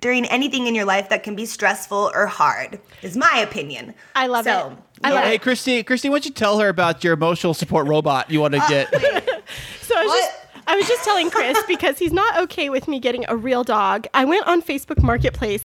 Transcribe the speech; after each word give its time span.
during 0.00 0.26
anything 0.26 0.66
in 0.66 0.74
your 0.74 0.84
life 0.84 1.08
that 1.08 1.22
can 1.22 1.34
be 1.34 1.46
stressful 1.46 2.10
or 2.14 2.26
hard, 2.26 2.78
is 3.02 3.16
my 3.16 3.38
opinion. 3.38 3.94
I 4.14 4.26
love 4.26 4.44
so, 4.44 4.70
it. 4.70 4.78
I 5.04 5.12
love 5.12 5.24
Hey, 5.24 5.38
Christy, 5.38 5.82
Christy, 5.82 6.08
why 6.08 6.14
don't 6.16 6.26
you 6.26 6.30
tell 6.30 6.58
her 6.60 6.68
about 6.68 7.02
your 7.02 7.14
emotional 7.14 7.54
support 7.54 7.86
robot 7.86 8.30
you 8.30 8.40
want 8.40 8.54
to 8.54 8.64
get? 8.68 8.92
So 9.80 9.94
I 9.96 10.02
was 10.02 10.10
What? 10.10 10.20
just 10.20 10.66
I 10.66 10.76
was 10.76 10.86
just 10.86 11.02
telling 11.02 11.30
Kris 11.30 11.58
because 11.66 11.98
he's 11.98 12.12
not 12.12 12.36
okay 12.42 12.68
with 12.68 12.88
me 12.88 13.00
getting 13.00 13.24
a 13.28 13.34
real 13.34 13.64
dog. 13.64 14.06
I 14.12 14.26
went 14.26 14.46
on 14.46 14.60
Facebook 14.60 15.02
Marketplace. 15.02 15.62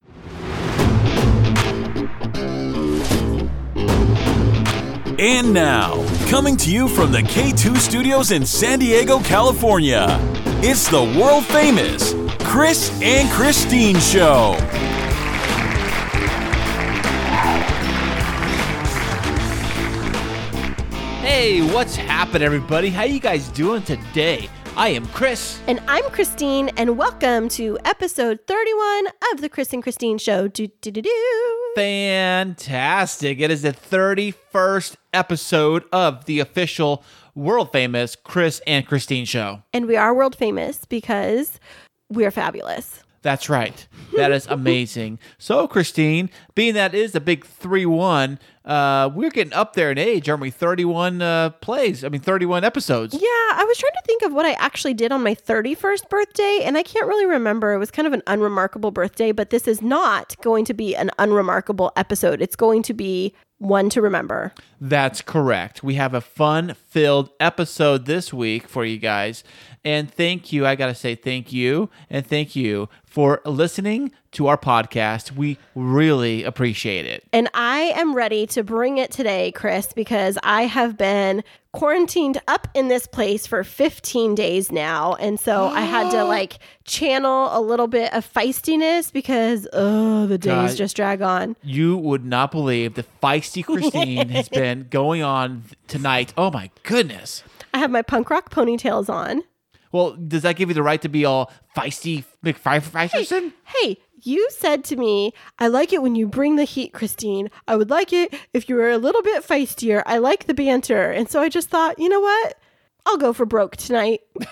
And 5.18 5.54
now, 5.54 6.06
coming 6.30 6.58
to 6.58 6.70
you 6.70 6.90
from 6.90 7.14
the 7.14 7.20
K2 7.20 7.78
studios 7.78 8.32
in 8.32 8.46
San 8.46 8.80
Diego, 8.80 9.20
California, 9.20 10.18
it's 10.62 10.90
the 10.90 11.04
world 11.18 11.46
famous 11.46 12.14
Kris 12.50 12.90
and 13.04 13.30
Kristine 13.30 14.00
Show. 14.12 14.56
hey, 21.22 21.62
what's 21.72 21.96
happening, 21.96 22.42
everybody? 22.42 22.90
How 22.90 23.04
you 23.04 23.20
guys 23.20 23.50
doing 23.50 23.84
today? 23.84 24.50
I 24.76 24.90
am 24.90 25.06
Kris. 25.10 25.62
And 25.68 25.80
I'm 25.88 26.04
Kristine, 26.06 26.72
and 26.76 26.98
welcome 26.98 27.50
to 27.50 27.78
episode 27.86 28.40
31 28.48 29.08
of 29.32 29.42
the 29.42 29.50
Kris 29.50 29.72
and 29.72 29.84
Kristine 29.84 30.20
Show. 30.20 30.48
Do 30.48 30.66
do 30.82 30.90
do 30.90 31.04
do. 31.04 31.72
Fantastic. 31.76 33.42
It 33.42 33.52
is 33.52 33.62
the 33.62 33.74
31st 33.74 34.96
episode 35.14 35.84
of 35.94 36.26
the 36.26 36.40
official 36.40 37.04
world 37.36 37.72
famous 37.72 38.16
Kris 38.16 38.60
and 38.66 38.88
Kristine 38.88 39.28
show. 39.28 39.62
And 39.72 39.86
we 39.86 39.96
are 39.96 40.16
world 40.16 40.36
famous 40.36 40.86
because 40.86 41.60
we're 42.10 42.32
fabulous. 42.32 43.04
That's 43.22 43.50
right. 43.50 43.86
That 44.16 44.32
is 44.32 44.48
amazing. 44.48 45.20
so, 45.38 45.68
Kristine, 45.68 46.30
being 46.56 46.74
that 46.76 46.96
is 46.96 47.16
a 47.16 47.20
big 47.20 47.46
3 47.46 47.86
1, 47.86 48.40
uh, 48.66 49.10
we're 49.14 49.30
getting 49.30 49.54
up 49.54 49.74
there 49.74 49.92
in 49.92 49.98
age, 49.98 50.30
aren't 50.30 50.42
we? 50.42 50.50
31 50.50 51.22
uh, 51.22 51.50
plays. 51.50 52.04
I 52.04 52.10
mean, 52.10 52.22
31 52.22 52.64
episodes. 52.64 53.14
Yeah, 53.14 53.20
I 53.22 53.66
was 53.68 53.78
trying 53.78 53.92
to 53.94 54.02
think 54.06 54.22
of 54.24 54.34
what 54.34 54.46
I 54.46 54.54
actually 54.54 54.94
did 54.94 55.12
on 55.12 55.24
my 55.24 55.36
31st 55.36 56.10
birthday, 56.10 56.62
and 56.64 56.78
I 56.78 56.84
can't 56.84 57.08
really 57.08 57.26
remember. 57.26 57.74
It 57.74 57.78
was 57.78 57.92
kind 57.92 58.08
of 58.08 58.14
an 58.14 58.24
unremarkable 58.28 58.92
birthday, 58.92 59.32
but 59.32 59.50
this 59.50 59.68
is 59.68 59.82
not 59.82 60.36
going 60.42 60.66
to 60.66 60.74
be 60.74 60.96
an 60.96 61.12
unremarkable 61.20 61.92
episode. 61.96 62.42
It's 62.42 62.56
going 62.56 62.84
to 62.84 62.94
be 62.94 63.34
one 63.60 63.90
to 63.90 64.02
remember. 64.02 64.54
That's 64.80 65.22
correct. 65.22 65.84
We 65.84 65.96
have 65.96 66.14
a 66.14 66.22
fun 66.22 66.76
filled 66.88 67.30
episode 67.40 68.06
this 68.06 68.34
week 68.34 68.68
for 68.68 68.86
you 68.86 68.98
guys. 68.98 69.44
And 69.84 70.12
thank 70.12 70.52
you. 70.52 70.66
I 70.66 70.76
got 70.76 70.88
to 70.88 70.96
say 70.96 71.16
thank 71.16 71.54
you 71.54 71.90
and 72.10 72.26
thank 72.26 72.56
you 72.56 72.90
for 73.06 73.42
listening 73.46 74.12
to 74.32 74.48
our 74.48 74.58
podcast. 74.58 75.32
We 75.32 75.58
really 75.74 76.44
appreciate 76.44 77.06
it. 77.06 77.24
And 77.34 77.50
I 77.54 77.94
am 77.96 78.14
ready 78.14 78.46
to 78.48 78.64
bring 78.64 78.98
it 78.98 79.12
today, 79.12 79.52
Kris, 79.52 79.94
because 79.94 80.38
I 80.44 80.64
have 80.64 80.98
been 80.98 81.44
quarantined 81.72 82.40
up 82.48 82.68
in 82.74 82.88
this 82.88 83.08
place 83.08 83.48
for 83.48 83.64
15 83.64 84.36
days 84.36 84.72
now. 84.72 85.16
And 85.16 85.40
so 85.40 85.68
I 85.68 85.82
had 85.82 86.12
to 86.12 86.24
like 86.26 86.60
channel 86.84 87.50
a 87.52 87.62
little 87.62 87.88
bit 87.88 88.14
of 88.14 88.32
feistiness 88.32 89.12
because, 89.12 89.68
oh, 89.74 90.28
the 90.28 90.38
days 90.38 90.72
God. 90.72 90.78
just 90.78 90.96
drag 90.96 91.22
on. 91.22 91.56
You 91.64 91.98
would 91.98 92.26
not 92.26 92.52
believe 92.52 92.96
the 92.96 93.06
feisty 93.24 93.64
Kristine 93.64 94.30
has 94.30 94.50
been 94.50 94.88
going 94.90 95.24
on 95.24 95.64
tonight. 95.88 96.34
Oh 96.38 96.52
my 96.52 96.70
goodness. 96.84 97.44
I 97.74 97.80
have 97.80 97.92
my 97.92 98.02
punk 98.02 98.30
rock 98.30 98.52
ponytails 98.52 99.10
on. 99.10 99.44
Well, 99.92 100.12
does 100.14 100.44
that 100.44 100.56
give 100.56 100.70
you 100.70 100.76
the 100.76 100.84
right 100.84 101.02
to 101.02 101.10
be 101.10 101.26
all 101.26 101.52
feisty 101.76 102.24
McPfeifferson? 102.44 103.54
Hey, 103.66 103.98
you 104.22 104.48
said 104.52 104.84
to 104.86 104.96
me, 104.96 105.34
I 105.58 105.68
like 105.68 105.94
it 105.94 106.02
when 106.02 106.16
you 106.16 106.28
bring 106.28 106.56
the 106.56 106.64
heat, 106.64 106.94
Kristine. 106.94 107.50
I 107.68 107.76
would 107.76 107.90
like 107.90 108.14
it 108.14 108.34
if 108.54 108.70
you 108.70 108.76
were 108.76 108.90
a 108.90 108.98
little 108.98 109.22
bit 109.22 109.44
feistier. 109.44 110.04
I 110.06 110.18
like 110.18 110.46
the 110.46 110.54
banter. 110.54 111.12
And 111.12 111.30
so 111.30 111.42
I 111.42 111.50
just 111.50 111.70
thought, 111.70 112.00
you 112.00 112.10
know 112.10 112.20
what? 112.20 112.58
I'll 113.06 113.18
go 113.18 113.34
for 113.34 113.46
broke 113.46 113.76
tonight. 113.78 114.22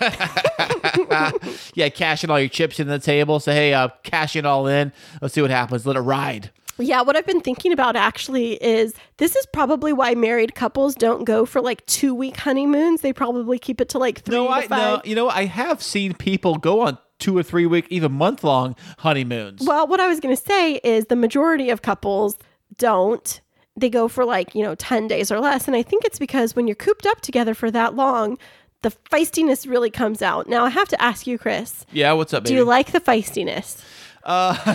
yeah, 1.74 1.88
cashing 1.90 2.30
all 2.30 2.40
your 2.40 2.48
chips 2.48 2.80
in 2.80 2.88
the 2.88 2.98
table. 2.98 3.40
Say, 3.40 3.54
hey, 3.54 3.74
uh, 3.74 3.88
cash 4.02 4.36
it 4.36 4.46
all 4.46 4.66
in. 4.66 4.92
Let's 5.20 5.34
see 5.34 5.42
what 5.42 5.50
happens. 5.50 5.86
Let 5.86 5.96
it 5.96 6.00
ride. 6.00 6.50
Yeah, 6.78 7.02
what 7.02 7.16
I've 7.16 7.26
been 7.26 7.40
thinking 7.40 7.72
about 7.72 7.96
actually 7.96 8.54
is 8.54 8.94
this 9.16 9.34
is 9.36 9.46
probably 9.46 9.92
why 9.92 10.14
married 10.14 10.54
couples 10.54 10.94
don't 10.94 11.24
go 11.24 11.44
for 11.44 11.60
like 11.60 11.84
two 11.86 12.14
week 12.14 12.36
honeymoons. 12.36 13.00
They 13.00 13.12
probably 13.12 13.58
keep 13.58 13.80
it 13.80 13.88
to 13.90 13.98
like 13.98 14.20
three 14.22 14.36
No, 14.36 14.48
I 14.48 14.66
no. 14.68 15.00
You 15.04 15.14
know, 15.14 15.28
I 15.28 15.46
have 15.46 15.82
seen 15.82 16.14
people 16.14 16.56
go 16.56 16.82
on 16.82 16.98
two 17.18 17.36
or 17.36 17.42
three 17.42 17.66
week, 17.66 17.86
even 17.90 18.12
month 18.12 18.44
long 18.44 18.76
honeymoons. 18.98 19.62
Well, 19.66 19.86
what 19.86 20.00
I 20.00 20.06
was 20.06 20.20
going 20.20 20.34
to 20.34 20.40
say 20.40 20.76
is 20.84 21.06
the 21.06 21.16
majority 21.16 21.70
of 21.70 21.82
couples 21.82 22.36
don't. 22.76 23.40
They 23.76 23.90
go 23.90 24.08
for 24.08 24.24
like, 24.24 24.54
you 24.54 24.62
know, 24.62 24.74
10 24.74 25.06
days 25.06 25.30
or 25.30 25.40
less. 25.40 25.66
And 25.66 25.76
I 25.76 25.82
think 25.82 26.04
it's 26.04 26.18
because 26.18 26.56
when 26.56 26.66
you're 26.66 26.74
cooped 26.76 27.06
up 27.06 27.20
together 27.20 27.54
for 27.54 27.70
that 27.70 27.94
long, 27.94 28.38
the 28.82 28.90
feistiness 29.10 29.68
really 29.68 29.90
comes 29.90 30.22
out. 30.22 30.48
Now, 30.48 30.64
I 30.64 30.70
have 30.70 30.88
to 30.88 31.02
ask 31.02 31.26
you, 31.26 31.38
Kris, 31.38 31.84
yeah, 31.92 32.12
what's 32.12 32.32
up, 32.32 32.44
do 32.44 32.54
you 32.54 32.64
like 32.64 32.92
the 32.92 33.00
feistiness? 33.00 33.82
Uh, 34.24 34.74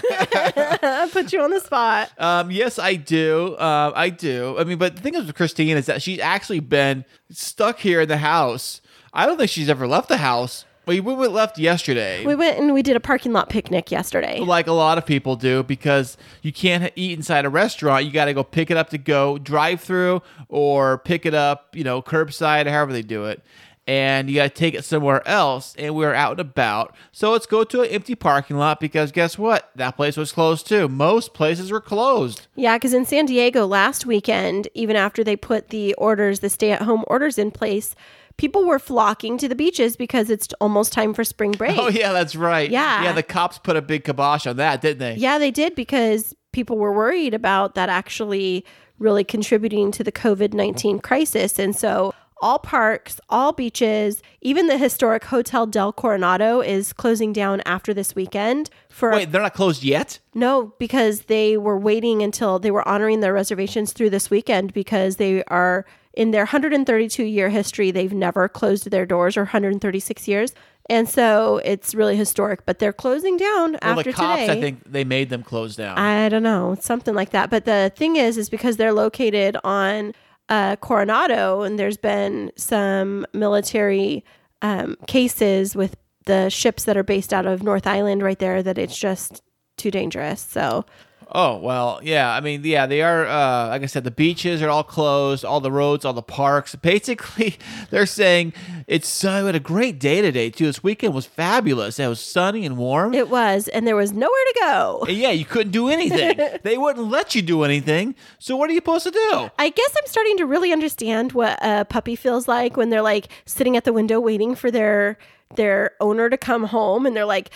put 1.12 1.32
you 1.34 1.42
on 1.42 1.52
the 1.52 1.60
spot. 1.60 2.10
um, 2.20 2.50
yes, 2.52 2.80
I 2.80 2.96
do. 2.96 3.56
Uh, 3.56 3.92
I 3.96 4.10
do. 4.10 4.58
I 4.58 4.64
mean, 4.64 4.78
but 4.78 4.96
the 4.96 5.02
thing 5.02 5.16
is 5.16 5.26
with 5.26 5.36
Kristine 5.36 5.76
is 5.76 5.86
that 5.86 6.02
she's 6.02 6.20
actually 6.20 6.60
been 6.60 7.06
stuck 7.30 7.80
here 7.80 8.02
in 8.02 8.08
the 8.10 8.18
house. 8.18 8.82
I 9.14 9.26
don't 9.26 9.38
think 9.38 9.50
she's 9.50 9.70
ever 9.70 9.86
left 9.88 10.10
the 10.10 10.18
house. 10.18 10.66
We 10.86 11.00
we 11.00 11.14
went 11.14 11.32
left 11.32 11.58
yesterday. 11.58 12.26
We 12.26 12.36
went 12.36 12.60
and 12.60 12.74
we 12.74 12.82
did 12.82 12.98
a 12.98 13.00
parking 13.00 13.32
lot 13.32 13.48
picnic 13.50 13.90
yesterday. 13.90 14.40
like 14.42 14.68
a 14.68 14.74
lot 14.74 14.98
of 14.98 15.06
people 15.06 15.38
do 15.38 15.64
because 15.64 16.18
you 16.42 16.52
can't 16.52 16.92
eat 16.98 17.18
inside 17.18 17.46
a 17.46 17.50
restaurant. 17.50 18.04
You 18.06 18.12
got 18.12 18.26
to 18.26 18.34
go 18.34 18.44
pick 18.44 18.70
it 18.70 18.76
up 18.76 18.90
to 18.90 18.98
go 18.98 19.38
drive 19.38 19.80
through 19.80 20.22
or 20.50 20.98
pick 20.98 21.26
it 21.26 21.34
up, 21.34 21.74
you 21.74 21.86
know, 21.86 22.02
curbside 22.02 22.68
however 22.68 22.92
they 22.92 23.02
do 23.02 23.26
it. 23.26 23.42
And 23.86 24.30
you 24.30 24.36
got 24.36 24.44
to 24.44 24.50
take 24.50 24.74
it 24.74 24.86
somewhere 24.86 25.28
else. 25.28 25.76
And 25.78 25.94
we 25.94 26.06
were 26.06 26.16
out 26.16 26.32
and 26.32 26.40
about. 26.40 26.96
So 27.12 27.32
let's 27.32 27.46
go 27.46 27.64
to 27.66 27.82
an 27.82 27.90
empty 27.90 28.16
parking 28.16 28.58
lot 28.58 28.80
because 28.80 29.12
guess 29.12 29.38
what? 29.38 29.72
That 29.76 29.98
place 29.98 30.16
was 30.16 30.32
closed 30.32 30.68
too. 30.68 30.88
Most 30.88 31.34
places 31.34 31.72
were 31.72 31.82
closed. 31.82 32.48
Yeah, 32.56 32.78
because 32.78 32.94
in 32.94 33.06
San 33.06 33.26
Diego 33.26 33.66
last 33.66 34.06
weekend, 34.06 34.70
even 34.74 34.96
after 34.96 35.24
they 35.24 35.36
put 35.36 35.70
the 35.70 35.94
orders, 35.96 36.40
the 36.40 36.50
stay 36.50 36.72
at 36.72 36.84
home 36.84 37.04
orders 37.08 37.38
in 37.38 37.52
place, 37.52 37.94
people 38.38 38.66
were 38.66 38.80
flocking 38.80 39.38
to 39.38 39.48
the 39.48 39.56
beaches 39.56 39.96
because 39.96 40.30
it's 40.30 40.48
almost 40.62 40.94
time 40.94 41.14
for 41.14 41.24
spring 41.24 41.52
break. 41.52 41.78
Oh, 41.78 41.90
yeah, 41.90 42.14
that's 42.14 42.36
right. 42.36 42.70
Yeah. 42.70 43.04
Yeah, 43.04 43.12
the 43.12 43.24
cops 43.24 43.58
put 43.58 43.76
a 43.76 43.82
big 43.82 44.06
kibosh 44.06 44.48
on 44.48 44.58
that, 44.58 44.82
didn't 44.82 45.00
they? 45.00 45.16
Yeah, 45.16 45.38
they 45.38 45.52
did 45.52 45.76
because 45.76 46.34
people 46.52 46.78
were 46.78 46.94
worried 46.94 47.34
about 47.34 47.76
that 47.76 47.90
actually 47.90 48.66
really 49.00 49.24
contributing 49.24 49.92
to 49.92 50.04
the 50.04 50.12
COVID 50.12 50.54
19 50.54 51.00
crisis. 51.00 51.60
And 51.60 51.76
so 51.76 52.14
all 52.44 52.60
parks, 52.60 53.22
all 53.30 53.54
beaches, 53.54 54.22
even 54.42 54.68
the 54.68 54.78
historic 54.78 55.24
Hotel 55.24 55.66
Del 55.66 55.94
Coronado 55.94 56.60
is 56.60 56.92
closing 56.92 57.32
down 57.32 57.62
after 57.62 57.94
this 57.94 58.14
weekend 58.16 58.70
for 58.90 59.12
Wait, 59.12 59.32
they're 59.32 59.42
not 59.42 59.54
closed 59.54 59.82
yet? 59.82 60.20
No, 60.36 60.74
because 60.78 61.22
they 61.22 61.56
were 61.56 61.80
waiting 61.80 62.22
until 62.22 62.60
they 62.60 62.70
were 62.70 62.86
honoring 62.86 63.22
their 63.22 63.34
reservations 63.34 63.94
through 63.94 64.10
this 64.10 64.30
weekend 64.30 64.74
because 64.74 65.16
they 65.16 65.44
are 65.46 65.86
in 66.14 66.32
their 66.32 66.44
132 66.44 67.24
year 67.24 67.50
history, 67.50 67.92
they've 67.92 68.14
never 68.14 68.50
closed 68.50 68.92
their 68.92 69.06
doors 69.06 69.38
or 69.38 69.44
136 69.44 70.28
years. 70.28 70.54
And 70.90 71.08
so 71.08 71.62
it's 71.64 71.96
really 71.96 72.18
historic, 72.18 72.66
but 72.66 72.80
they're 72.80 72.92
closing 72.92 73.38
down 73.38 73.72
Well, 73.82 74.00
after 74.00 74.12
the 74.12 74.14
cops, 74.14 74.42
today. 74.42 74.52
I 74.52 74.62
think 74.62 74.84
they 74.86 75.06
made 75.06 75.30
them 75.30 75.42
close 75.42 75.78
down. 75.78 75.98
I 75.98 76.28
don't 76.28 76.44
know, 76.44 76.76
something 76.80 77.16
like 77.16 77.30
that. 77.30 77.50
But 77.50 77.64
the 77.64 77.92
thing 77.96 78.18
is, 78.18 78.38
is 78.38 78.50
because 78.50 78.76
they're 78.76 78.92
located 78.94 79.56
on 79.64 80.14
uh, 80.50 80.76
Coronado, 80.78 81.62
and 81.62 81.80
there's 81.80 81.98
been 81.98 82.52
some 82.56 83.26
military 83.34 84.24
um, 84.62 84.96
cases 85.08 85.76
with 85.76 85.96
the 86.26 86.50
ships 86.50 86.86
that 86.86 86.98
are 86.98 87.04
based 87.04 87.34
out 87.34 87.46
of 87.46 87.64
North 87.64 87.86
Island 87.86 88.24
right 88.24 88.40
there 88.40 88.64
that 88.64 88.78
it's 88.78 88.98
just 88.98 89.42
too 89.78 89.92
dangerous. 89.92 90.42
So 90.42 90.86
Oh 91.36 91.58
well, 91.58 92.00
yeah. 92.04 92.32
I 92.32 92.42
mean, 92.42 92.62
yeah, 92.64 92.86
they 92.86 93.02
are. 93.02 93.26
Uh, 93.26 93.70
like 93.70 93.82
I 93.82 93.88
said, 93.88 94.04
the 94.04 94.12
beaches 94.12 94.62
are 94.62 94.70
all 94.70 94.84
closed, 94.84 95.44
all 95.44 95.60
the 95.60 95.72
roads, 95.72 96.06
all 96.06 96.14
the 96.14 96.22
parks. 96.22 96.76
Basically, 96.76 97.58
they're 97.90 98.06
saying 98.06 98.54
it's 98.86 99.08
so. 99.08 99.48
Had 99.48 99.56
a 99.56 99.60
great 99.60 100.00
day 100.00 100.22
today 100.22 100.52
too. 100.52 100.66
This 100.68 100.84
weekend 100.84 101.16
was 101.16 101.26
fabulous. 101.26 101.98
It 101.98 102.08
was 102.08 102.20
sunny 102.20 102.68
and 102.68 102.78
warm. 102.78 103.16
it 103.16 103.30
was, 103.30 103.68
and 103.68 103.88
there 103.88 103.96
was 103.96 104.12
nowhere 104.12 104.30
to 104.30 104.60
go. 104.60 105.06
And 105.08 105.18
yeah, 105.18 105.32
you 105.32 105.46
couldn't 105.46 105.72
do 105.72 105.90
anything. 105.90 106.40
they 106.64 106.78
wouldn't 106.78 107.10
let 107.10 107.34
you 107.34 107.42
do 107.42 107.64
anything. 107.64 108.14
So 108.38 108.56
what 108.56 108.70
are 108.70 108.74
you 108.74 108.78
supposed 108.78 109.06
to 109.06 109.12
do? 109.12 109.50
I 109.58 109.70
guess 109.70 109.96
I'm 109.98 110.08
starting 110.08 110.38
to 110.38 110.46
really 110.46 110.72
understand 110.72 111.32
what 111.32 111.58
a 111.64 111.84
puppy 111.86 112.16
feels 112.16 112.48
like 112.48 112.78
when 112.78 112.92
they're 112.92 113.02
like 113.02 113.30
sitting 113.46 113.76
at 113.76 113.86
the 113.86 113.94
window 113.94 114.20
waiting 114.20 114.54
for 114.54 114.70
their 114.70 115.18
their 115.56 115.92
owner 116.00 116.30
to 116.30 116.38
come 116.38 116.66
home 116.66 117.06
and 117.06 117.16
they're 117.16 117.26
like 117.26 117.50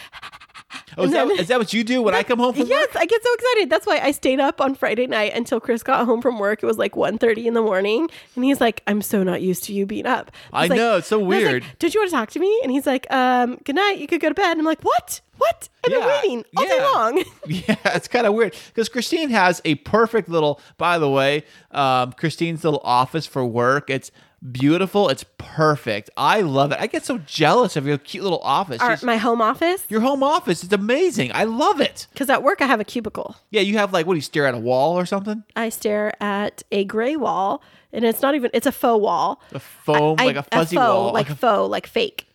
Oh, 0.97 1.03
is, 1.03 1.11
that, 1.11 1.27
then- 1.27 1.39
is 1.39 1.47
that 1.47 1.59
what 1.59 1.73
you 1.73 1.83
do 1.83 2.01
when 2.01 2.13
I 2.15 2.23
come 2.23 2.39
home 2.39 2.53
from 2.53 2.61
work? 2.61 2.69
Yes, 2.69 2.87
work? 2.93 2.97
I 3.03 3.05
get 3.05 3.23
so 3.23 3.33
excited. 3.33 3.69
That's 3.69 3.85
why 3.85 3.99
I 3.99 4.11
stayed 4.11 4.39
up 4.39 4.59
on 4.59 4.75
Friday 4.75 5.07
night 5.07 5.33
until 5.35 5.59
Kris 5.59 5.83
got 5.83 6.05
home 6.05 6.21
from 6.21 6.39
work. 6.39 6.63
It 6.63 6.65
was 6.65 6.77
like 6.77 6.93
1.30 6.93 7.45
in 7.45 7.53
the 7.53 7.61
morning. 7.61 8.09
And 8.35 8.43
he's 8.43 8.59
like, 8.59 8.81
I'm 8.87 9.01
so 9.01 9.23
not 9.23 9.41
used 9.41 9.63
to 9.65 9.73
you 9.73 9.85
being 9.85 10.05
up. 10.05 10.31
I 10.51 10.61
was 10.63 10.69
like- 10.71 10.77
know, 10.77 10.97
it's 10.97 11.07
so 11.07 11.19
I 11.19 11.21
like, 11.21 11.29
weird. 11.29 11.65
Did 11.79 11.93
you 11.93 12.01
want 12.01 12.09
to 12.11 12.15
talk 12.15 12.29
to 12.31 12.39
me? 12.39 12.59
And 12.63 12.71
he's 12.71 12.85
like, 12.87 13.05
um, 13.11 13.57
good 13.63 13.75
night. 13.75 13.99
You 13.99 14.07
could 14.07 14.21
go 14.21 14.29
to 14.29 14.35
bed. 14.35 14.51
And 14.51 14.59
I'm 14.61 14.65
like, 14.65 14.81
what? 14.81 15.21
What? 15.37 15.69
I've 15.85 15.91
been 15.91 16.05
waiting 16.07 16.43
all 16.57 16.65
day 16.65 16.81
long. 16.81 17.23
Yeah, 17.47 17.75
it's 17.95 18.07
kind 18.07 18.25
of 18.25 18.33
weird 18.33 18.55
because 18.67 18.89
Kristine 18.89 19.29
has 19.29 19.61
a 19.65 19.75
perfect 19.75 20.29
little. 20.29 20.59
By 20.77 20.97
the 20.97 21.09
way, 21.09 21.43
um, 21.71 22.11
Kristine's 22.13 22.63
little 22.63 22.81
office 22.83 23.25
for 23.27 23.45
work. 23.45 23.89
It's 23.89 24.11
beautiful. 24.51 25.09
It's 25.09 25.25
perfect. 25.37 26.09
I 26.17 26.41
love 26.41 26.71
it. 26.71 26.79
I 26.79 26.87
get 26.87 27.03
so 27.05 27.17
jealous 27.19 27.75
of 27.75 27.85
your 27.87 27.97
cute 27.97 28.23
little 28.23 28.39
office. 28.43 28.81
Our, 28.81 28.91
She's- 28.91 29.03
my 29.03 29.17
home 29.17 29.41
office. 29.41 29.83
your 29.89 30.01
home 30.01 30.23
office. 30.23 30.63
It's 30.63 30.73
amazing. 30.73 31.31
I 31.33 31.43
love 31.45 31.81
it. 31.81 32.07
Because 32.13 32.29
at 32.29 32.43
work 32.43 32.61
I 32.61 32.67
have 32.67 32.79
a 32.79 32.83
cubicle. 32.85 33.35
Yeah, 33.49 33.61
you 33.61 33.77
have 33.77 33.93
like 33.93 34.05
what? 34.05 34.13
Do 34.13 34.17
you 34.17 34.21
stare 34.21 34.45
at 34.45 34.53
a 34.53 34.59
wall 34.59 34.97
or 34.97 35.05
something? 35.05 35.43
I 35.55 35.69
stare 35.69 36.13
at 36.21 36.63
a 36.71 36.83
gray 36.85 37.15
wall, 37.15 37.61
and 37.91 38.05
it's 38.05 38.21
not 38.21 38.35
even. 38.35 38.51
It's 38.53 38.67
a 38.67 38.71
faux 38.71 39.01
wall. 39.01 39.41
A 39.53 39.59
foam, 39.59 40.17
I- 40.19 40.25
like 40.25 40.35
a 40.35 40.43
fuzzy 40.43 40.75
faux, 40.75 40.87
wall. 40.87 41.13
like 41.13 41.27
faux, 41.27 41.69
like 41.69 41.87
fake. 41.87 42.27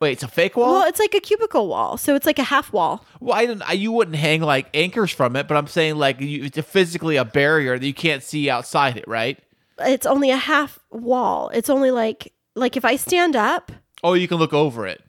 wait, 0.00 0.12
it's 0.12 0.22
a 0.22 0.28
fake 0.28 0.56
wall. 0.56 0.72
Well, 0.74 0.88
it's 0.88 1.00
like 1.00 1.14
a 1.14 1.20
cubicle 1.20 1.66
wall, 1.66 1.96
so 1.96 2.14
it's 2.14 2.26
like 2.26 2.38
a 2.38 2.44
half 2.44 2.72
wall. 2.72 3.04
Well, 3.20 3.34
I 3.36 3.46
didn't. 3.46 3.62
I, 3.68 3.72
you 3.72 3.90
wouldn't 3.92 4.16
hang 4.16 4.42
like 4.42 4.68
anchors 4.74 5.10
from 5.10 5.34
it, 5.36 5.48
but 5.48 5.56
I'm 5.56 5.66
saying 5.66 5.96
like 5.96 6.20
you, 6.20 6.44
it's 6.44 6.58
a 6.58 6.62
physically 6.62 7.16
a 7.16 7.24
barrier 7.24 7.76
that 7.78 7.86
you 7.86 7.94
can't 7.94 8.22
see 8.22 8.48
outside 8.48 8.96
it, 8.96 9.08
right? 9.08 9.38
It's 9.80 10.06
only 10.06 10.30
a 10.30 10.36
half 10.36 10.78
wall. 10.90 11.50
It's 11.54 11.70
only 11.70 11.90
like 11.90 12.32
like 12.54 12.76
if 12.76 12.84
I 12.84 12.96
stand 12.96 13.36
up, 13.36 13.72
Oh, 14.02 14.14
you 14.14 14.28
can 14.28 14.38
look 14.38 14.52
over 14.54 14.86
it. 14.86 15.02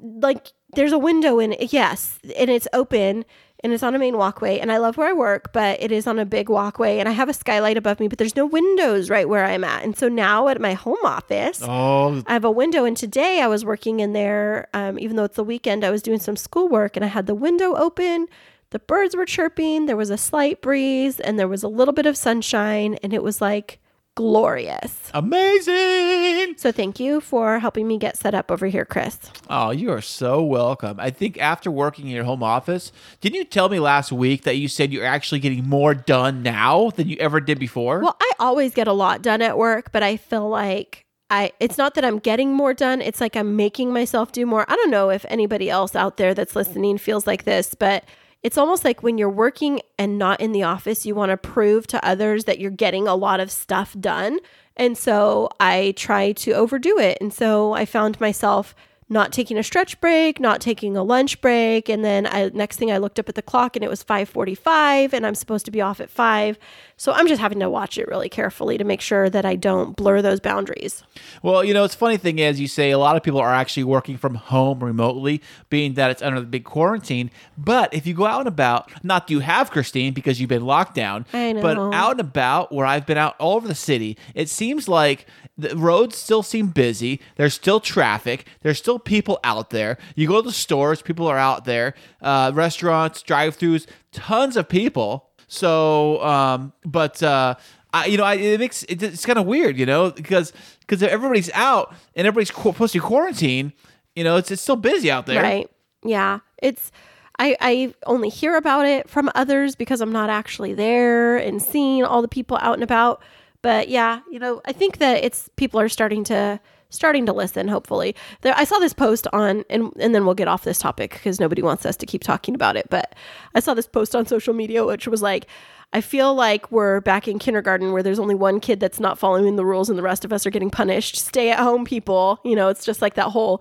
like 0.00 0.48
there's 0.74 0.92
a 0.92 0.98
window 0.98 1.38
in 1.38 1.52
it. 1.52 1.72
Yes, 1.72 2.18
and 2.36 2.48
it's 2.50 2.68
open 2.72 3.24
and 3.62 3.74
it's 3.74 3.82
on 3.82 3.94
a 3.94 3.98
main 3.98 4.16
walkway. 4.16 4.58
And 4.58 4.72
I 4.72 4.78
love 4.78 4.96
where 4.96 5.08
I 5.08 5.12
work, 5.12 5.52
but 5.52 5.82
it 5.82 5.92
is 5.92 6.06
on 6.06 6.18
a 6.18 6.24
big 6.24 6.48
walkway, 6.48 6.98
and 6.98 7.06
I 7.08 7.12
have 7.12 7.28
a 7.28 7.34
skylight 7.34 7.76
above 7.76 8.00
me, 8.00 8.08
but 8.08 8.16
there's 8.16 8.34
no 8.36 8.46
windows 8.46 9.10
right 9.10 9.28
where 9.28 9.44
I'm 9.44 9.64
at. 9.64 9.84
And 9.84 9.94
so 9.94 10.08
now 10.08 10.48
at 10.48 10.58
my 10.60 10.72
home 10.72 10.96
office. 11.04 11.60
Oh, 11.62 12.22
I 12.26 12.32
have 12.32 12.44
a 12.46 12.50
window, 12.50 12.86
and 12.86 12.96
today 12.96 13.42
I 13.42 13.48
was 13.48 13.62
working 13.64 14.00
in 14.00 14.14
there. 14.14 14.68
Um, 14.72 14.98
even 14.98 15.16
though 15.16 15.24
it's 15.24 15.36
the 15.36 15.44
weekend, 15.44 15.84
I 15.84 15.90
was 15.90 16.00
doing 16.00 16.18
some 16.20 16.36
schoolwork, 16.36 16.96
and 16.96 17.04
I 17.04 17.08
had 17.08 17.26
the 17.26 17.34
window 17.34 17.74
open. 17.74 18.28
The 18.70 18.78
birds 18.78 19.14
were 19.14 19.26
chirping. 19.26 19.84
There 19.84 19.96
was 19.96 20.08
a 20.08 20.16
slight 20.16 20.62
breeze, 20.62 21.20
and 21.20 21.38
there 21.38 21.48
was 21.48 21.62
a 21.62 21.68
little 21.68 21.92
bit 21.92 22.06
of 22.06 22.16
sunshine, 22.16 22.94
and 23.02 23.12
it 23.12 23.22
was 23.22 23.42
like 23.42 23.78
glorious. 24.20 25.10
amazing! 25.14 26.54
So 26.58 26.70
thank 26.70 27.00
you 27.00 27.22
for 27.22 27.58
helping 27.58 27.88
me 27.88 27.96
get 27.96 28.18
set 28.18 28.34
up 28.34 28.50
over 28.50 28.66
here, 28.66 28.84
Kris. 28.84 29.18
Oh, 29.48 29.70
you 29.70 29.90
are 29.92 30.02
so 30.02 30.42
welcome. 30.42 31.00
I 31.00 31.08
think 31.08 31.38
after 31.38 31.70
working 31.70 32.06
in 32.06 32.14
your 32.14 32.24
home 32.24 32.42
office, 32.42 32.92
didn't 33.22 33.36
you 33.36 33.46
tell 33.46 33.70
me 33.70 33.80
last 33.80 34.12
week 34.12 34.42
that 34.42 34.56
you 34.56 34.68
said 34.68 34.92
you're 34.92 35.06
actually 35.06 35.40
getting 35.40 35.66
more 35.66 35.94
done 35.94 36.42
now 36.42 36.90
than 36.90 37.08
you 37.08 37.16
ever 37.18 37.40
did 37.40 37.58
before? 37.58 38.00
Well, 38.00 38.16
I 38.20 38.32
always 38.38 38.74
get 38.74 38.86
a 38.86 38.92
lot 38.92 39.22
done 39.22 39.40
at 39.40 39.56
work, 39.56 39.90
but 39.90 40.02
I 40.02 40.18
feel 40.18 40.50
like 40.50 41.06
I 41.30 41.52
it's 41.58 41.78
not 41.78 41.94
that 41.94 42.04
I'm 42.04 42.18
getting 42.18 42.52
more 42.52 42.74
done, 42.74 43.00
it's 43.00 43.22
like 43.22 43.36
I'm 43.36 43.56
making 43.56 43.90
myself 43.90 44.32
do 44.32 44.44
more. 44.44 44.66
I 44.68 44.76
don't 44.76 44.90
know 44.90 45.08
if 45.08 45.24
anybody 45.30 45.70
else 45.70 45.96
out 45.96 46.18
there 46.18 46.34
that's 46.34 46.54
listening 46.54 46.98
feels 46.98 47.26
like 47.26 47.44
this, 47.44 47.74
but 47.74 48.04
it's 48.42 48.58
almost 48.58 48.84
like 48.84 49.02
when 49.02 49.18
you're 49.18 49.28
working 49.28 49.80
and 49.98 50.18
not 50.18 50.40
in 50.40 50.52
the 50.52 50.62
office, 50.62 51.04
you 51.04 51.14
want 51.14 51.30
to 51.30 51.36
prove 51.36 51.86
to 51.88 52.04
others 52.04 52.44
that 52.44 52.58
you're 52.58 52.70
getting 52.70 53.06
a 53.06 53.14
lot 53.14 53.40
of 53.40 53.50
stuff 53.50 53.94
done. 54.00 54.38
And 54.76 54.96
so 54.96 55.50
I 55.60 55.92
try 55.96 56.32
to 56.32 56.52
overdo 56.52 56.98
it. 56.98 57.18
And 57.20 57.32
so 57.34 57.72
I 57.74 57.84
found 57.84 58.20
myself 58.20 58.74
not 59.10 59.32
taking 59.32 59.58
a 59.58 59.62
stretch 59.62 60.00
break, 60.00 60.40
not 60.40 60.60
taking 60.60 60.96
a 60.96 61.02
lunch 61.02 61.40
break, 61.40 61.88
and 61.88 62.04
then 62.04 62.26
I 62.26 62.50
next 62.54 62.76
thing 62.76 62.90
I 62.90 62.98
looked 62.98 63.18
up 63.18 63.28
at 63.28 63.34
the 63.34 63.42
clock 63.42 63.76
and 63.76 63.84
it 63.84 63.90
was 63.90 64.02
5:45 64.02 65.12
and 65.12 65.26
I'm 65.26 65.34
supposed 65.34 65.64
to 65.66 65.70
be 65.70 65.80
off 65.80 66.00
at 66.00 66.08
5. 66.08 66.58
So 66.96 67.12
I'm 67.12 67.26
just 67.26 67.40
having 67.40 67.60
to 67.60 67.70
watch 67.70 67.96
it 67.96 68.06
really 68.08 68.28
carefully 68.28 68.76
to 68.76 68.84
make 68.84 69.00
sure 69.00 69.30
that 69.30 69.46
I 69.46 69.56
don't 69.56 69.96
blur 69.96 70.20
those 70.20 70.38
boundaries. 70.38 71.02
Well, 71.42 71.64
you 71.64 71.72
know, 71.72 71.82
it's 71.82 71.94
funny 71.94 72.18
thing 72.18 72.38
is, 72.38 72.60
you 72.60 72.68
say 72.68 72.90
a 72.90 72.98
lot 72.98 73.16
of 73.16 73.22
people 73.22 73.40
are 73.40 73.54
actually 73.54 73.84
working 73.84 74.18
from 74.18 74.34
home 74.34 74.84
remotely, 74.84 75.40
being 75.70 75.94
that 75.94 76.10
it's 76.10 76.20
under 76.20 76.40
the 76.40 76.46
big 76.46 76.64
quarantine. 76.64 77.30
But 77.56 77.92
if 77.94 78.06
you 78.06 78.12
go 78.12 78.26
out 78.26 78.40
and 78.40 78.48
about, 78.48 78.90
not 79.02 79.26
that 79.26 79.32
you 79.32 79.40
have 79.40 79.70
Kristine 79.70 80.12
because 80.12 80.40
you've 80.40 80.50
been 80.50 80.66
locked 80.66 80.94
down, 80.94 81.24
but 81.32 81.78
out 81.78 82.12
and 82.12 82.20
about 82.20 82.70
where 82.70 82.84
I've 82.84 83.06
been 83.06 83.18
out 83.18 83.34
all 83.38 83.56
over 83.56 83.66
the 83.66 83.74
city, 83.74 84.18
it 84.34 84.50
seems 84.50 84.86
like 84.86 85.26
the 85.56 85.74
roads 85.76 86.16
still 86.16 86.42
seem 86.42 86.68
busy. 86.68 87.18
There's 87.36 87.54
still 87.54 87.80
traffic. 87.80 88.46
There's 88.60 88.78
still 88.78 88.99
people 89.04 89.40
out 89.44 89.70
there. 89.70 89.98
You 90.14 90.28
go 90.28 90.40
to 90.40 90.46
the 90.46 90.52
stores, 90.52 91.02
people 91.02 91.26
are 91.26 91.38
out 91.38 91.64
there. 91.64 91.94
Uh, 92.22 92.52
restaurants, 92.54 93.22
drive-throughs, 93.22 93.86
tons 94.12 94.56
of 94.56 94.68
people. 94.68 95.30
So, 95.48 96.22
um, 96.22 96.72
but 96.84 97.22
uh, 97.22 97.56
I, 97.92 98.06
you 98.06 98.16
know, 98.16 98.24
I, 98.24 98.34
it 98.34 98.60
makes 98.60 98.84
it, 98.84 99.02
it's 99.02 99.26
kind 99.26 99.38
of 99.38 99.46
weird, 99.46 99.76
you 99.76 99.86
know, 99.86 100.10
because 100.10 100.52
because 100.80 101.02
if 101.02 101.10
everybody's 101.10 101.50
out 101.52 101.92
and 102.14 102.26
everybody's 102.26 102.52
qu- 102.52 102.72
supposed 102.72 102.92
to 102.92 103.00
quarantine, 103.00 103.72
you 104.14 104.22
know, 104.22 104.36
it's 104.36 104.50
it's 104.50 104.62
still 104.62 104.76
busy 104.76 105.10
out 105.10 105.26
there. 105.26 105.42
Right. 105.42 105.68
Yeah. 106.04 106.38
It's 106.62 106.92
I, 107.40 107.56
I 107.60 107.94
only 108.06 108.28
hear 108.28 108.56
about 108.56 108.86
it 108.86 109.08
from 109.08 109.30
others 109.34 109.74
because 109.74 110.00
I'm 110.00 110.12
not 110.12 110.30
actually 110.30 110.74
there 110.74 111.36
and 111.36 111.60
seeing 111.60 112.04
all 112.04 112.22
the 112.22 112.28
people 112.28 112.58
out 112.60 112.74
and 112.74 112.84
about. 112.84 113.22
But 113.62 113.88
yeah, 113.88 114.20
you 114.30 114.38
know, 114.38 114.60
I 114.64 114.72
think 114.72 114.98
that 114.98 115.24
it's 115.24 115.48
people 115.56 115.80
are 115.80 115.88
starting 115.88 116.22
to 116.24 116.60
starting 116.90 117.26
to 117.26 117.32
listen. 117.32 117.68
Hopefully, 117.68 118.14
there, 118.42 118.54
I 118.56 118.64
saw 118.64 118.78
this 118.78 118.92
post 118.92 119.26
on, 119.32 119.64
and 119.70 119.92
and 119.98 120.14
then 120.14 120.26
we'll 120.26 120.34
get 120.34 120.48
off 120.48 120.64
this 120.64 120.78
topic 120.78 121.12
because 121.12 121.40
nobody 121.40 121.62
wants 121.62 121.86
us 121.86 121.96
to 121.96 122.06
keep 122.06 122.22
talking 122.22 122.54
about 122.54 122.76
it. 122.76 122.88
But 122.90 123.14
I 123.54 123.60
saw 123.60 123.74
this 123.74 123.86
post 123.86 124.14
on 124.14 124.26
social 124.26 124.54
media 124.54 124.84
which 124.84 125.06
was 125.08 125.22
like. 125.22 125.46
I 125.92 126.00
feel 126.00 126.36
like 126.36 126.70
we're 126.70 127.00
back 127.00 127.26
in 127.26 127.40
kindergarten 127.40 127.90
where 127.90 128.04
there's 128.04 128.20
only 128.20 128.36
one 128.36 128.60
kid 128.60 128.78
that's 128.78 129.00
not 129.00 129.18
following 129.18 129.56
the 129.56 129.64
rules 129.64 129.88
and 129.88 129.98
the 129.98 130.04
rest 130.04 130.24
of 130.24 130.32
us 130.32 130.46
are 130.46 130.50
getting 130.50 130.70
punished. 130.70 131.16
Stay 131.16 131.50
at 131.50 131.58
home, 131.58 131.84
people. 131.84 132.38
You 132.44 132.54
know, 132.54 132.68
it's 132.68 132.84
just 132.84 133.02
like 133.02 133.14
that 133.14 133.30
whole 133.30 133.60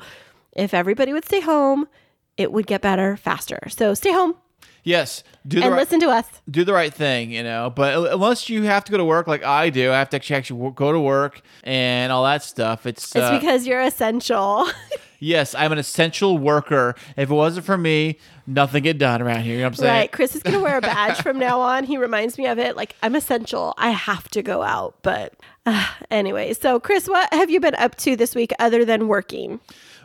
if 0.56 0.76
everybody 0.76 1.12
would 1.12 1.26
stay 1.26 1.42
home, 1.42 1.88
it 2.38 2.52
would 2.52 2.68
get 2.68 2.84
better 2.84 3.18
faster. 3.18 3.60
So 3.70 3.96
stay 3.96 4.12
home 4.12 4.36
Yes, 4.90 5.24
do 5.48 5.60
the 5.60 5.66
and 5.66 5.74
right, 5.76 5.82
listen 5.82 6.00
to 6.00 6.08
us. 6.08 6.26
do 6.50 6.64
the 6.64 6.74
right 6.74 6.92
thing, 6.92 7.30
you 7.30 7.44
know. 7.44 7.70
But 7.70 8.12
unless 8.12 8.50
you 8.50 8.64
have 8.64 8.84
to 8.86 8.92
go 8.92 8.98
to 8.98 9.06
work 9.06 9.28
like 9.28 9.44
I 9.44 9.70
do, 9.70 9.92
I 9.92 10.00
have 10.00 10.10
to 10.10 10.16
actually, 10.16 10.38
actually 10.38 10.72
go 10.72 10.92
to 10.92 11.00
work 11.00 11.42
and 11.64 12.12
all 12.12 12.24
that 12.24 12.42
stuff. 12.42 12.88
It's, 12.88 13.16
It's 13.16 13.24
uh, 13.24 13.38
because 13.38 13.68
you're 13.68 13.82
essential. 13.82 14.68
yes, 15.20 15.54
I'm 15.54 15.72
an 15.72 15.78
essential 15.78 16.40
worker. 16.40 16.96
If 17.16 17.30
it 17.30 17.34
wasn't 17.34 17.68
for 17.68 17.78
me, 17.78 18.18
nothing 18.48 18.82
get 18.82 18.98
done 18.98 19.22
around 19.22 19.42
here. 19.42 19.54
You 19.54 19.60
know 19.60 19.66
what 19.66 19.74
I'm 19.74 19.76
saying? 19.76 19.94
right. 19.94 20.12
Kris 20.12 20.36
is 20.36 20.42
going 20.42 20.58
to 20.58 20.64
wear 20.64 20.80
a 20.80 20.82
badge 20.82 21.18
from 21.22 21.38
now 21.38 21.62
on. 21.62 21.84
He 21.84 21.98
reminds 21.98 22.40
me 22.40 22.48
of 22.48 22.58
it. 22.58 22.76
Like, 22.76 22.96
I'm 23.04 23.16
essential. 23.16 23.76
I 23.78 23.92
have 23.92 24.28
to 24.30 24.42
go 24.42 24.64
out. 24.64 24.96
But 25.04 25.36
uh, 25.68 25.88
anyway, 26.10 26.54
so 26.54 26.80
Kris, 26.80 27.08
what 27.08 27.32
have 27.32 27.52
you 27.52 27.60
been 27.60 27.76
up 27.76 27.96
to 27.98 28.16
this 28.16 28.34
week 28.34 28.54
other 28.58 28.86
than 28.86 29.08
working? 29.08 29.60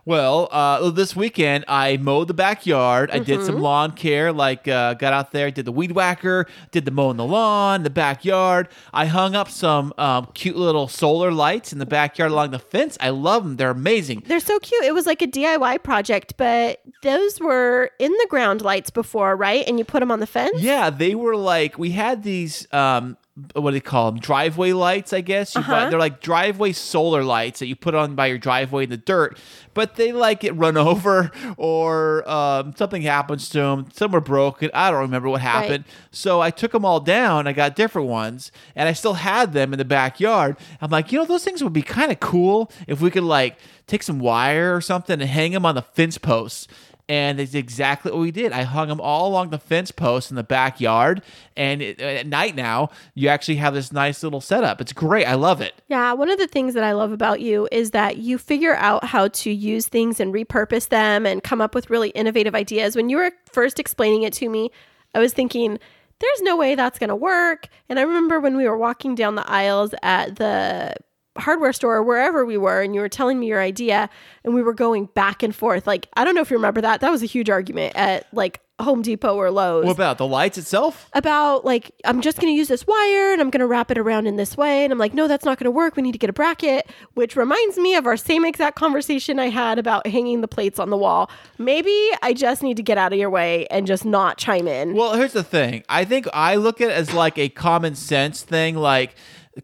Well, 0.07 0.49
uh, 0.51 0.91
this 0.91 1.17
weekend 1.17 1.65
I 1.67 1.97
mowed 1.97 2.29
the 2.29 2.35
backyard. 2.35 3.11
I 3.11 3.19
did 3.21 3.39
Mm-hmm. 3.39 3.47
some 3.47 3.59
lawn 3.59 3.93
care, 3.93 4.33
like 4.33 4.69
uh, 4.69 4.95
got 4.95 5.13
out 5.13 5.33
there, 5.33 5.51
did 5.51 5.65
the 5.65 5.73
weed 5.73 5.93
whacker, 5.93 6.47
did 6.71 6.85
the 6.85 6.91
mowing 6.91 7.17
the 7.17 7.25
lawn, 7.25 7.83
the 7.85 7.91
backyard. 7.91 8.69
I 8.93 9.07
hung 9.07 9.35
up 9.35 9.49
some 9.51 9.93
um, 9.99 10.29
cute 10.35 10.57
little 10.57 10.89
solar 10.89 11.33
lights 11.33 11.73
in 11.73 11.79
the 11.79 11.87
backyard 11.87 12.31
along 12.33 12.51
the 12.51 12.59
fence. 12.59 12.97
I 13.01 13.11
love 13.11 13.45
them; 13.45 13.57
they're 13.57 13.71
amazing. 13.71 14.25
They're 14.27 14.41
so 14.41 14.59
cute. 14.59 14.85
It 14.85 14.93
was 14.95 15.07
like 15.07 15.23
a 15.23 15.27
DIY 15.27 15.83
project, 15.83 16.35
but 16.37 16.81
those 17.03 17.41
were 17.41 17.91
in 17.99 18.13
the 18.13 18.27
ground 18.29 18.61
lights 18.63 18.91
before, 18.91 19.35
right? 19.37 19.65
And 19.67 19.79
you 19.79 19.85
put 19.85 20.01
them 20.01 20.11
on 20.11 20.21
the 20.21 20.27
fence? 20.27 20.61
Yeah, 20.61 20.91
they 20.91 21.15
were 21.15 21.37
like 21.37 21.79
we 21.79 21.91
had 21.93 22.23
these 22.23 22.67
um 22.73 23.17
what 23.55 23.71
do 23.71 23.75
they 23.75 23.81
call 23.81 24.13
them? 24.13 24.21
Driveway 24.21 24.73
lights, 24.73 25.13
I 25.13 25.21
guess. 25.21 25.57
You 25.57 25.61
Uh-huh. 25.61 25.91
they're 25.91 25.99
like 25.99 26.21
driveway 26.21 26.71
solar 26.73 27.25
lights 27.25 27.59
that 27.59 27.67
you 27.67 27.75
put 27.75 27.95
on 27.95 28.15
by 28.15 28.27
your 28.27 28.39
driveway 28.39 28.85
in 28.85 28.91
the 28.91 28.97
dirt, 28.97 29.37
but 29.75 29.97
they 29.97 30.13
like 30.13 30.39
get 30.41 30.55
run 30.57 30.77
over 30.91 31.33
or 31.57 32.29
um, 32.31 32.75
something 32.77 33.03
happens 33.03 33.49
to 33.49 33.59
them. 33.59 33.87
Some 33.93 34.13
were 34.13 34.21
broken. 34.21 34.71
I 34.73 34.91
don't 34.93 35.01
remember 35.01 35.29
what 35.29 35.41
happened. 35.41 35.85
So 36.13 36.41
I 36.41 36.51
took 36.51 36.71
them 36.73 36.85
all 36.85 37.01
down. 37.01 37.49
I 37.49 37.53
got 37.53 37.75
different 37.75 38.07
ones, 38.09 38.53
and 38.77 38.89
I 38.89 38.93
still 38.93 39.15
had 39.15 39.53
them 39.53 39.73
in 39.73 39.79
the 39.79 39.85
backyard. 39.85 40.57
I'm 40.81 40.91
like, 40.91 41.11
you 41.11 41.19
know, 41.19 41.25
those 41.25 41.43
things 41.45 41.63
would 41.65 41.73
be 41.73 41.83
kind 41.83 42.13
of 42.13 42.21
cool 42.21 42.71
if 42.87 43.01
we 43.01 43.11
could 43.11 43.25
like 43.25 43.59
take 43.87 44.03
some 44.05 44.19
wire 44.21 44.75
or 44.77 44.81
something 44.81 45.21
and 45.21 45.29
hang 45.29 45.53
them 45.53 45.67
on 45.67 45.75
the 45.75 45.83
fence 45.83 46.19
posts. 46.19 46.69
And 47.09 47.39
it's 47.39 47.55
exactly 47.55 48.11
what 48.11 48.21
we 48.21 48.31
did. 48.31 48.53
I 48.53 48.63
hung 48.63 48.89
them 48.89 49.01
all 49.01 49.29
along 49.29 49.51
the 49.51 49.59
fence 49.59 49.91
posts 49.91 50.31
in 50.31 50.37
the 50.37 50.43
backyard. 50.43 51.23
And 51.55 51.83
it, 51.83 52.01
at 52.01 52.27
night 52.27 52.57
now, 52.57 52.91
you 53.15 53.29
actually 53.29 53.57
have 53.57 53.75
this 53.75 53.93
nice 53.93 54.23
little 54.23 54.41
setup. 54.41 54.81
It's 54.81 54.95
great. 54.95 55.27
I 55.27 55.35
love 55.35 55.61
it. 55.61 55.75
Yeah, 55.89 56.15
one 56.15 56.31
of 56.31 56.39
the 56.39 56.47
things 56.47 56.73
that 56.73 56.83
I 56.83 56.93
love 56.93 57.13
about 57.13 57.43
you 57.43 57.69
is 57.71 57.91
that 57.91 58.17
you 58.17 58.39
figure 58.39 58.75
out 58.77 59.05
how 59.05 59.29
to 59.29 59.51
use 59.51 59.87
things 59.87 60.19
and 60.19 60.33
repurpose 60.33 60.89
them 60.89 61.27
and 61.27 61.43
come 61.43 61.61
up 61.61 61.75
with 61.75 61.91
really 61.91 62.09
innovative 62.11 62.55
ideas. 62.55 62.97
When 62.97 63.11
you 63.11 63.19
were 63.19 63.33
first 63.53 63.79
explaining 63.79 64.23
it 64.23 64.33
to 64.35 64.49
me, 64.49 64.71
I 65.15 65.19
was 65.19 65.35
thinking, 65.35 65.79
there's 66.21 66.43
no 66.43 66.57
way 66.57 66.75
that's 66.75 66.99
going 66.99 67.09
to 67.09 67.17
work. 67.17 67.69
And 67.89 67.99
I 67.99 68.03
remember 68.03 68.41
when 68.41 68.57
we 68.57 68.67
were 68.67 68.79
walking 68.79 69.15
down 69.15 69.35
the 69.35 69.49
aisles 69.49 69.95
at 70.03 70.37
the 70.37 70.95
hardware 71.37 71.73
store 71.73 71.97
or 71.97 72.03
wherever 72.03 72.45
we 72.45 72.57
were 72.57 72.81
and 72.81 72.95
you 72.95 73.01
were 73.01 73.09
telling 73.09 73.41
me 73.41 73.47
your 73.47 73.61
idea 73.61 74.09
and 74.45 74.55
we 74.55 74.63
were 74.63 74.75
going 74.75 75.07
back 75.15 75.43
and 75.43 75.55
forth. 75.55 75.87
Like, 75.87 76.09
I 76.17 76.25
don't 76.25 76.35
know 76.35 76.41
if 76.41 76.51
you 76.51 76.57
remember 76.57 76.81
that. 76.81 77.01
That 77.01 77.11
was 77.11 77.23
a 77.23 77.27
huge 77.27 77.51
argument 77.51 77.95
at 77.97 78.27
like 78.33 78.61
Home 78.81 79.03
Depot 79.03 79.37
or 79.37 79.53
Lowe's 79.53 79.85
What 79.85 79.93
about 79.93 80.19
the 80.19 80.27
lights 80.27 80.59
itself? 80.59 81.09
about 81.13 81.65
like 81.65 81.93
I'm 82.05 82.21
just 82.21 82.41
going 82.41 82.53
to 82.53 82.57
use 82.57 82.67
this 82.67 82.85
wire 82.87 83.33
and 83.33 83.41
I'm 83.41 83.51
going 83.51 83.61
to 83.61 83.67
wrap 83.69 83.93
it 83.93 83.99
around 83.99 84.27
in 84.27 84.35
this 84.35 84.57
way 84.57 84.83
and 84.83 84.93
I'm 84.93 84.99
like 84.99 85.15
no 85.15 85.29
that's 85.29 85.45
not 85.45 85.59
going 85.59 85.67
to 85.67 85.71
work 85.71 85.95
we 85.95 86.03
need 86.03 86.13
to 86.13 86.19
get 86.19 86.29
a 86.29 86.33
bracket 86.33 86.91
which 87.15 87.37
reminds 87.37 87.79
me 87.79 87.95
of 87.95 88.05
our 88.07 88.17
same 88.17 88.45
exact 88.45 88.77
conversation 88.77 89.39
I 89.39 89.49
had 89.49 89.79
about 89.79 90.09
hanging 90.09 90.41
the 90.41 90.49
plates 90.49 90.81
on 90.81 90.91
the 90.91 90.97
wall 90.97 91.31
maybe 91.57 91.97
I 92.21 92.33
just 92.33 92.65
need 92.65 92.77
to 92.79 92.83
get 92.83 92.99
out 92.99 93.13
of 93.13 93.19
your 93.19 93.31
way 93.31 93.69
and 93.69 93.87
just 93.87 94.05
not 94.05 94.39
chime 94.39 94.67
in 94.67 94.95
Well, 94.95 95.15
here's 95.15 95.35
the 95.35 95.45
thing. 95.45 95.85
I 95.89 96.05
think 96.05 96.27
I 96.33 96.57
look 96.57 96.81
at 96.81 96.91
it 96.91 96.95
as 96.95 97.15
like 97.15 97.39
a 97.39 97.49
common 97.51 97.95
sense 97.95 98.43
thing. 98.43 98.75
Like 98.77 99.15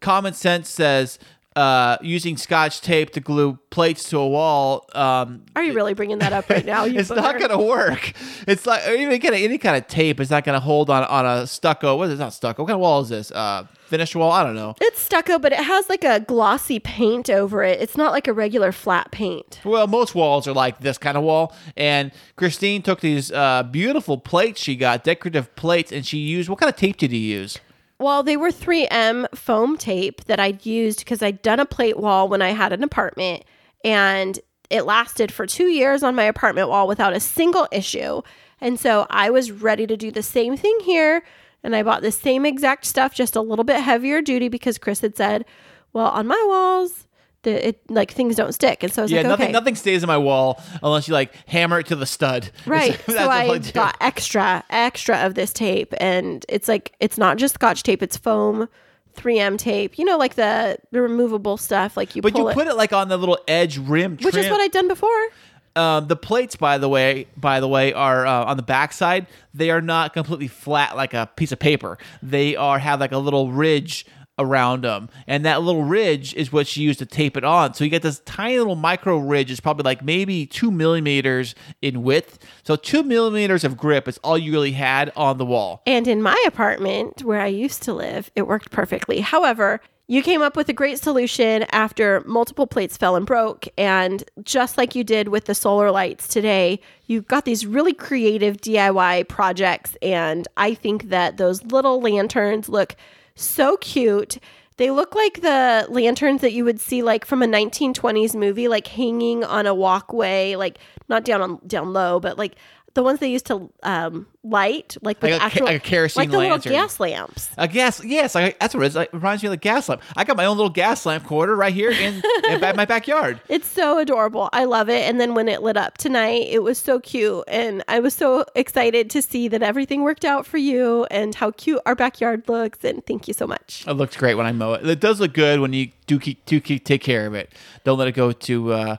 common 0.01 0.35
sense 0.35 0.69
says 0.69 1.19
uh, 1.61 1.99
using 2.01 2.39
scotch 2.39 2.81
tape 2.81 3.11
to 3.11 3.21
glue 3.21 3.59
plates 3.69 4.09
to 4.09 4.19
a 4.19 4.27
wall. 4.27 4.89
Um, 4.95 5.43
are 5.55 5.63
you 5.63 5.75
really 5.75 5.93
bringing 5.93 6.19
that 6.21 6.33
up 6.33 6.49
right 6.49 6.65
now 6.65 6.85
it's 6.87 7.11
not 7.11 7.39
going 7.39 7.51
to 7.51 7.59
work. 7.59 8.13
It's 8.49 8.65
like 8.65 8.87
or 8.89 8.93
even 8.93 9.15
of 9.15 9.25
any 9.35 9.59
kind 9.59 9.77
of 9.77 9.87
tape 9.87 10.21
is 10.21 10.31
not 10.31 10.45
going 10.45 10.55
to 10.55 10.61
hold 10.61 10.89
on 10.89 11.05
on 11.05 11.27
a 11.27 11.47
stucco. 11.47 11.97
What 11.97 12.09
is 12.09 12.15
it? 12.15 12.19
Not 12.19 12.33
stucco. 12.33 12.63
What 12.63 12.69
kind 12.69 12.77
of 12.77 12.81
wall 12.81 13.03
is 13.03 13.11
this? 13.11 13.31
Uh, 13.31 13.67
finished 13.87 14.17
wall? 14.17 14.33
I 14.33 14.43
don't 14.43 14.55
know. 14.55 14.75
it's 14.81 15.01
stucco 15.01 15.39
but 15.39 15.53
it 15.53 15.59
has 15.59 15.89
like 15.89 16.05
a 16.05 16.21
glossy 16.21 16.79
paint 16.79 17.29
over 17.29 17.65
it 17.65 17.81
it's 17.81 17.97
not 17.97 18.13
like 18.13 18.29
a 18.29 18.33
regular 18.33 18.71
flat 18.71 19.11
paint 19.11 19.61
Well, 19.65 19.89
most 19.89 20.15
walls 20.15 20.47
are 20.47 20.53
like 20.55 20.79
this 20.79 20.97
kind 20.97 21.19
of 21.19 21.25
wall. 21.25 21.53
And 21.77 22.13
Kristine 22.39 22.83
took 22.83 23.01
these 23.01 23.31
uh, 23.33 23.65
beautiful 23.65 24.17
plates 24.17 24.61
she 24.63 24.77
got, 24.77 25.05
decorative 25.05 25.55
plates, 25.57 25.93
and 25.93 26.07
she 26.07 26.19
used 26.19 26.49
what 26.49 26.59
kind 26.59 26.71
of 26.73 26.77
tape 26.77 26.97
did 26.97 27.13
you 27.13 27.19
use? 27.19 27.59
Well, 28.01 28.23
they 28.23 28.39
were 28.39 28.51
3M 28.51 29.27
foam 29.37 29.77
tape 29.77 30.25
that 30.25 30.41
I'd 30.41 30.65
used 30.65 31.01
because 31.01 31.23
I'd 31.23 31.43
done 31.43 31.61
a 31.61 31.67
plate 31.67 31.99
wall 31.99 32.29
when 32.29 32.41
I 32.41 32.53
had 32.53 32.73
an 32.73 32.83
apartment 32.83 33.45
and 33.85 34.41
it 34.71 34.87
lasted 34.87 35.31
for 35.31 35.47
two 35.47 35.67
years 35.67 36.03
on 36.03 36.15
my 36.15 36.23
apartment 36.23 36.71
wall 36.71 36.89
without 36.89 37.13
a 37.13 37.21
single 37.21 37.69
issue. 37.71 38.23
And 38.59 38.81
so 38.81 39.07
I 39.11 39.29
was 39.29 39.53
ready 39.53 39.87
to 39.87 39.99
do 39.99 40.11
the 40.11 40.23
same 40.23 40.57
thing 40.57 40.79
here. 40.81 41.23
And 41.63 41.77
I 41.77 41.83
bought 41.83 42.01
the 42.01 42.11
same 42.11 42.47
exact 42.47 42.87
stuff, 42.87 43.15
just 43.15 43.37
a 43.37 43.43
little 43.43 43.67
bit 43.67 43.83
heavier 43.83 44.23
duty 44.23 44.49
because 44.49 44.79
Kris 44.79 45.01
had 45.01 45.15
said, 45.15 45.45
well, 45.93 46.09
on 46.09 46.27
my 46.27 46.43
walls, 46.49 47.07
the, 47.43 47.69
it, 47.69 47.81
like 47.91 48.13
things 48.13 48.37
don't 48.37 48.53
stick. 48.53 48.83
And 48.83 48.93
so 48.93 49.03
I 49.03 49.05
was 49.05 49.11
Yeah, 49.13 49.19
like, 49.19 49.27
nothing 49.29 49.45
okay. 49.47 49.53
nothing 49.53 49.75
stays 49.75 50.03
in 50.03 50.07
my 50.07 50.19
wall 50.19 50.61
unless 50.83 51.09
you 51.09 51.15
like 51.15 51.33
hammer 51.47 51.79
it 51.81 51.87
to 51.87 51.97
the 51.97 52.07
stud. 52.07 52.51
Right. 52.67 53.01
So 53.09 53.29
I 53.29 53.59
got 53.59 53.97
extra, 54.01 54.63
extra 54.71 55.19
of 55.27 55.35
this 55.35 55.53
tape. 55.53 55.95
And 56.01 56.45
it's 56.49 56.69
like, 56.69 56.93
it's 57.01 57.17
not 57.19 57.37
just 57.39 57.55
scotch 57.55 57.83
tape, 57.83 58.03
it's 58.03 58.17
foam 58.17 58.69
3M 59.17 59.59
tape. 59.59 59.99
You 59.99 60.05
know, 60.05 60.17
like 60.19 60.35
the, 60.35 60.79
the 60.93 61.01
removable 61.03 61.57
stuff. 61.57 61.97
Like 61.97 62.15
you 62.15 62.23
But 62.23 62.37
you 62.37 62.49
it, 62.49 62.55
put 62.55 62.67
it 62.67 62.75
like 62.77 62.93
on 62.93 63.09
the 63.09 63.17
little 63.17 63.39
edge 63.49 63.79
rim 63.79 64.17
which 64.19 64.37
is 64.37 64.49
what 64.51 64.61
I'd 64.61 64.71
done 64.73 64.89
before. 64.89 65.29
um, 65.77 66.09
the 66.09 66.17
plates, 66.17 66.57
by 66.57 66.79
the 66.79 66.89
way, 66.89 67.27
by 67.37 67.61
the 67.61 67.69
way, 67.69 67.93
are 67.93 68.27
uh, 68.27 68.45
on 68.45 68.57
the 68.57 68.63
backside. 68.63 69.27
They 69.55 69.71
are 69.71 69.81
not 69.81 70.13
completely 70.13 70.49
flat 70.49 70.97
like 70.97 71.15
a 71.15 71.29
piece 71.37 71.53
of 71.53 71.59
paper. 71.59 71.97
They 72.23 72.57
are 72.57 72.79
have 72.79 73.01
like 73.01 73.13
a 73.13 73.19
little 73.19 73.51
ridge 73.53 74.05
around 74.41 74.85
them, 74.85 75.09
and 75.27 75.45
that 75.45 75.63
little 75.63 75.85
ridge 75.85 76.35
is 76.35 76.53
what 76.53 76.67
she 76.67 76.83
used 76.83 76.99
to 76.99 77.07
tape 77.07 77.37
it 77.37 77.45
on. 77.45 77.75
So 77.75 77.85
you 77.85 77.91
get 77.91 78.03
this 78.03 78.21
tiny 78.25 78.59
little 78.59 78.77
micro 78.77 79.19
ridge. 79.19 79.51
It's 79.51 79.61
probably 79.61 79.85
like 79.85 80.03
maybe 80.03 80.47
two 80.47 80.71
millimeters 80.71 81.55
in 81.83 82.03
width. 82.03 82.39
So 82.65 82.77
two 82.77 83.03
millimeters 83.03 83.65
of 83.65 83.77
grip 83.77 84.09
is 84.09 84.19
all 84.19 84.39
you 84.39 84.53
really 84.53 84.73
had 84.73 85.13
on 85.17 85.39
the 85.39 85.45
wall. 85.47 85.83
And 85.87 86.09
in 86.09 86.23
my 86.23 86.43
apartment 86.47 87.23
where 87.23 87.41
I 87.41 87.47
used 87.47 87.83
to 87.85 87.93
live, 87.93 88.31
it 88.35 88.47
worked 88.47 88.71
perfectly. 88.71 89.21
However, 89.21 89.81
you 90.11 90.23
came 90.23 90.43
up 90.43 90.57
with 90.57 90.69
a 90.69 90.73
great 90.73 90.99
solution 90.99 91.65
after 91.71 92.25
multiple 92.27 92.67
plates 92.67 92.97
fell 92.97 93.15
and 93.15 93.25
broke. 93.25 93.69
And 93.79 94.25
just 94.43 94.77
like 94.77 94.97
you 94.97 95.05
did 95.05 95.29
with 95.29 95.45
the 95.45 95.55
solar 95.55 95.93
lights 95.93 96.27
today, 96.27 96.81
you 97.07 97.23
got 97.23 97.45
these 97.45 97.65
really 97.65 97.95
creative 97.95 98.57
DIY 98.57 99.29
projects. 99.29 99.97
And 100.03 100.49
I 100.57 100.75
think 100.75 101.11
that 101.11 101.37
those 101.37 101.63
little 101.63 102.01
lanterns 102.01 102.69
look 102.69 102.97
so 103.35 103.77
cute. 103.79 104.39
They 104.77 104.91
look 104.91 105.15
like 105.15 105.43
the 105.43 105.87
lanterns 105.91 106.41
that 106.41 106.53
you 106.53 106.65
would 106.65 106.81
see 106.81 107.03
like 107.03 107.27
from 107.27 107.43
a 107.43 107.47
1920s 107.47 108.35
movie, 108.35 108.67
like 108.67 108.87
hanging 108.87 109.45
on 109.45 109.67
a 109.67 109.75
walkway, 109.75 110.55
like 110.57 110.79
not 111.09 111.23
down 111.25 111.43
on 111.43 111.61
down 111.67 111.93
low, 111.93 112.19
but 112.19 112.39
like 112.39 112.55
the 112.95 113.03
ones 113.05 113.21
they 113.21 113.31
used 113.31 113.47
to 113.47 113.71
um, 113.85 114.27
light, 114.43 114.97
like 115.01 115.23
with 115.23 115.31
Like 115.31 115.41
a 115.41 115.45
actual, 115.45 115.67
like 115.67 115.77
a 115.77 115.81
kerosene 115.81 116.21
like 116.23 116.31
the 116.31 116.39
lantern. 116.39 116.73
little 116.73 116.73
gas 116.83 116.99
lamps. 116.99 117.49
A 117.57 117.69
gas, 117.69 118.05
yes, 118.05 118.35
I, 118.35 118.55
that's 118.61 118.75
what 118.75 118.83
it 118.83 118.87
is. 118.89 118.97
It 118.97 119.11
reminds 119.13 119.43
me 119.43 119.47
of 119.47 119.53
the 119.53 119.57
gas 119.59 119.89
lamp. 119.89 120.03
I 120.17 120.25
got 120.25 120.37
my 120.37 120.45
own 120.45 120.57
little 120.57 120.71
gas 120.71 121.07
lamp 121.07 121.25
quarter 121.25 121.55
right 121.55 121.73
here 121.73 121.91
in, 121.93 122.23
in 122.49 122.61
my 122.61 122.85
backyard. 122.85 123.41
It's 123.49 123.69
so 123.69 123.99
adorable. 123.99 124.49
I 124.53 124.65
love 124.65 124.89
it. 124.89 125.03
And 125.09 125.21
then 125.21 125.35
when 125.35 125.49
it 125.49 125.63
lit 125.63 125.77
up 125.77 125.99
tonight, 125.99 126.47
it 126.49 126.63
was 126.63 126.79
so 126.79 126.99
cute. 127.01 127.45
And 127.47 127.85
I 127.89 128.01
was 128.01 128.15
so 128.15 128.45
excited 128.55 129.11
to 129.11 129.23
see 129.23 129.49
that 129.49 129.63
everything 129.63 130.03
worked 130.03 130.25
out 130.25 130.47
for 130.47 130.59
you 130.59 131.07
and 131.11 131.35
how 131.35 131.51
cute 131.53 131.81
our 131.87 131.95
backyard 131.95 132.49
looks. 132.49 132.83
And 132.85 133.05
thank 133.07 133.29
you 133.29 133.35
so 133.35 133.47
much. 133.47 133.85
It 133.87 133.93
looks 133.95 134.17
great 134.17 134.35
when 134.35 134.47
I 134.47 134.53
mow 134.53 134.75
it. 134.75 134.87
It 134.89 135.01
does 135.01 135.21
look 135.21 135.33
good 135.33 135.61
when 135.61 135.73
you 135.73 135.91
do 136.07 136.19
keep, 136.19 136.45
do 136.47 136.61
keep 136.61 136.85
take 136.85 137.03
care 137.03 137.27
of 137.27 137.35
it. 137.35 137.53
Don't 137.85 137.99
let 137.99 138.09
it 138.09 138.13
go 138.13 138.33
to 138.33 138.73
uh, 138.73 138.97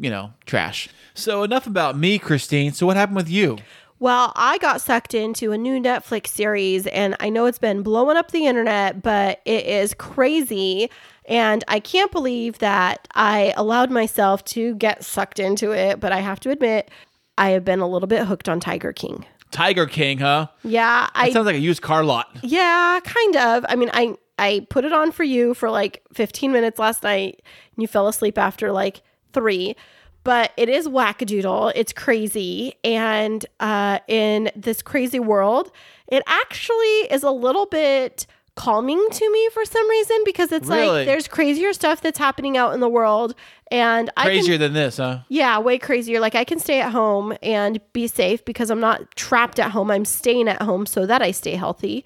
you 0.00 0.10
know 0.10 0.32
trash. 0.46 0.88
So 1.14 1.42
enough 1.42 1.66
about 1.66 1.96
me, 1.96 2.18
Kristine. 2.18 2.72
So 2.74 2.86
what 2.86 2.96
happened 2.96 3.16
with 3.16 3.28
you? 3.30 3.58
Well, 3.98 4.32
I 4.34 4.56
got 4.58 4.80
sucked 4.80 5.12
into 5.12 5.52
a 5.52 5.58
new 5.58 5.78
Netflix 5.78 6.28
series, 6.28 6.86
and 6.86 7.14
I 7.20 7.28
know 7.28 7.44
it's 7.44 7.58
been 7.58 7.82
blowing 7.82 8.16
up 8.16 8.30
the 8.30 8.46
internet, 8.46 9.02
but 9.02 9.42
it 9.44 9.66
is 9.66 9.92
crazy. 9.92 10.90
And 11.26 11.62
I 11.68 11.80
can't 11.80 12.10
believe 12.10 12.58
that 12.58 13.06
I 13.14 13.52
allowed 13.58 13.90
myself 13.90 14.42
to 14.46 14.74
get 14.76 15.04
sucked 15.04 15.38
into 15.38 15.72
it. 15.72 16.00
But 16.00 16.12
I 16.12 16.20
have 16.20 16.40
to 16.40 16.50
admit, 16.50 16.90
I 17.36 17.50
have 17.50 17.64
been 17.64 17.80
a 17.80 17.86
little 17.86 18.08
bit 18.08 18.24
hooked 18.26 18.48
on 18.48 18.58
Tiger 18.58 18.92
King. 18.94 19.26
Tiger 19.50 19.86
King, 19.86 20.18
huh? 20.18 20.46
Yeah, 20.64 21.02
That 21.02 21.10
I 21.14 21.30
sounds 21.32 21.44
like 21.46 21.56
a 21.56 21.58
used 21.60 21.82
car 21.82 22.02
lot. 22.02 22.34
yeah, 22.42 23.00
kind 23.04 23.36
of. 23.36 23.66
I 23.68 23.76
mean, 23.76 23.90
I 23.92 24.16
I 24.38 24.66
put 24.70 24.86
it 24.86 24.92
on 24.94 25.12
for 25.12 25.24
you 25.24 25.52
for 25.52 25.68
like 25.70 26.02
15 26.14 26.50
minutes 26.52 26.78
last 26.78 27.02
night, 27.02 27.42
and 27.44 27.82
you 27.82 27.86
fell 27.86 28.08
asleep 28.08 28.38
after 28.38 28.72
like 28.72 29.02
three. 29.32 29.76
But 30.22 30.52
it 30.58 30.68
is 30.68 30.86
wackadoodle. 30.86 31.72
It's 31.74 31.94
crazy, 31.94 32.74
and 32.84 33.44
uh, 33.58 34.00
in 34.06 34.50
this 34.54 34.82
crazy 34.82 35.18
world, 35.18 35.72
it 36.08 36.22
actually 36.26 36.98
is 37.10 37.22
a 37.22 37.30
little 37.30 37.64
bit 37.64 38.26
calming 38.54 39.02
to 39.10 39.32
me 39.32 39.48
for 39.54 39.64
some 39.64 39.88
reason 39.88 40.18
because 40.26 40.52
it's 40.52 40.68
Really? 40.68 40.88
like 40.88 41.06
there's 41.06 41.26
crazier 41.26 41.72
stuff 41.72 42.02
that's 42.02 42.18
happening 42.18 42.58
out 42.58 42.74
in 42.74 42.80
the 42.80 42.88
world, 42.88 43.34
and 43.70 44.10
I 44.18 44.24
Crazier 44.26 44.58
than 44.58 44.74
this, 44.74 44.98
huh? 44.98 45.20
yeah, 45.30 45.58
way 45.58 45.78
crazier. 45.78 46.20
Like 46.20 46.34
I 46.34 46.44
can 46.44 46.58
stay 46.58 46.82
at 46.82 46.92
home 46.92 47.34
and 47.42 47.80
be 47.94 48.06
safe 48.06 48.44
because 48.44 48.68
I'm 48.70 48.80
not 48.80 49.16
trapped 49.16 49.58
at 49.58 49.70
home. 49.70 49.90
I'm 49.90 50.04
staying 50.04 50.48
at 50.48 50.60
home 50.60 50.84
so 50.84 51.06
that 51.06 51.22
I 51.22 51.30
stay 51.30 51.54
healthy. 51.54 52.04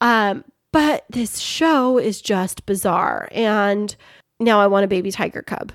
Um, 0.00 0.42
but 0.72 1.04
this 1.10 1.38
show 1.38 1.98
is 1.98 2.22
just 2.22 2.64
bizarre. 2.64 3.28
And 3.30 3.94
now 4.40 4.58
I 4.58 4.68
want 4.68 4.84
a 4.86 4.88
baby 4.88 5.10
tiger 5.10 5.42
cub. 5.42 5.70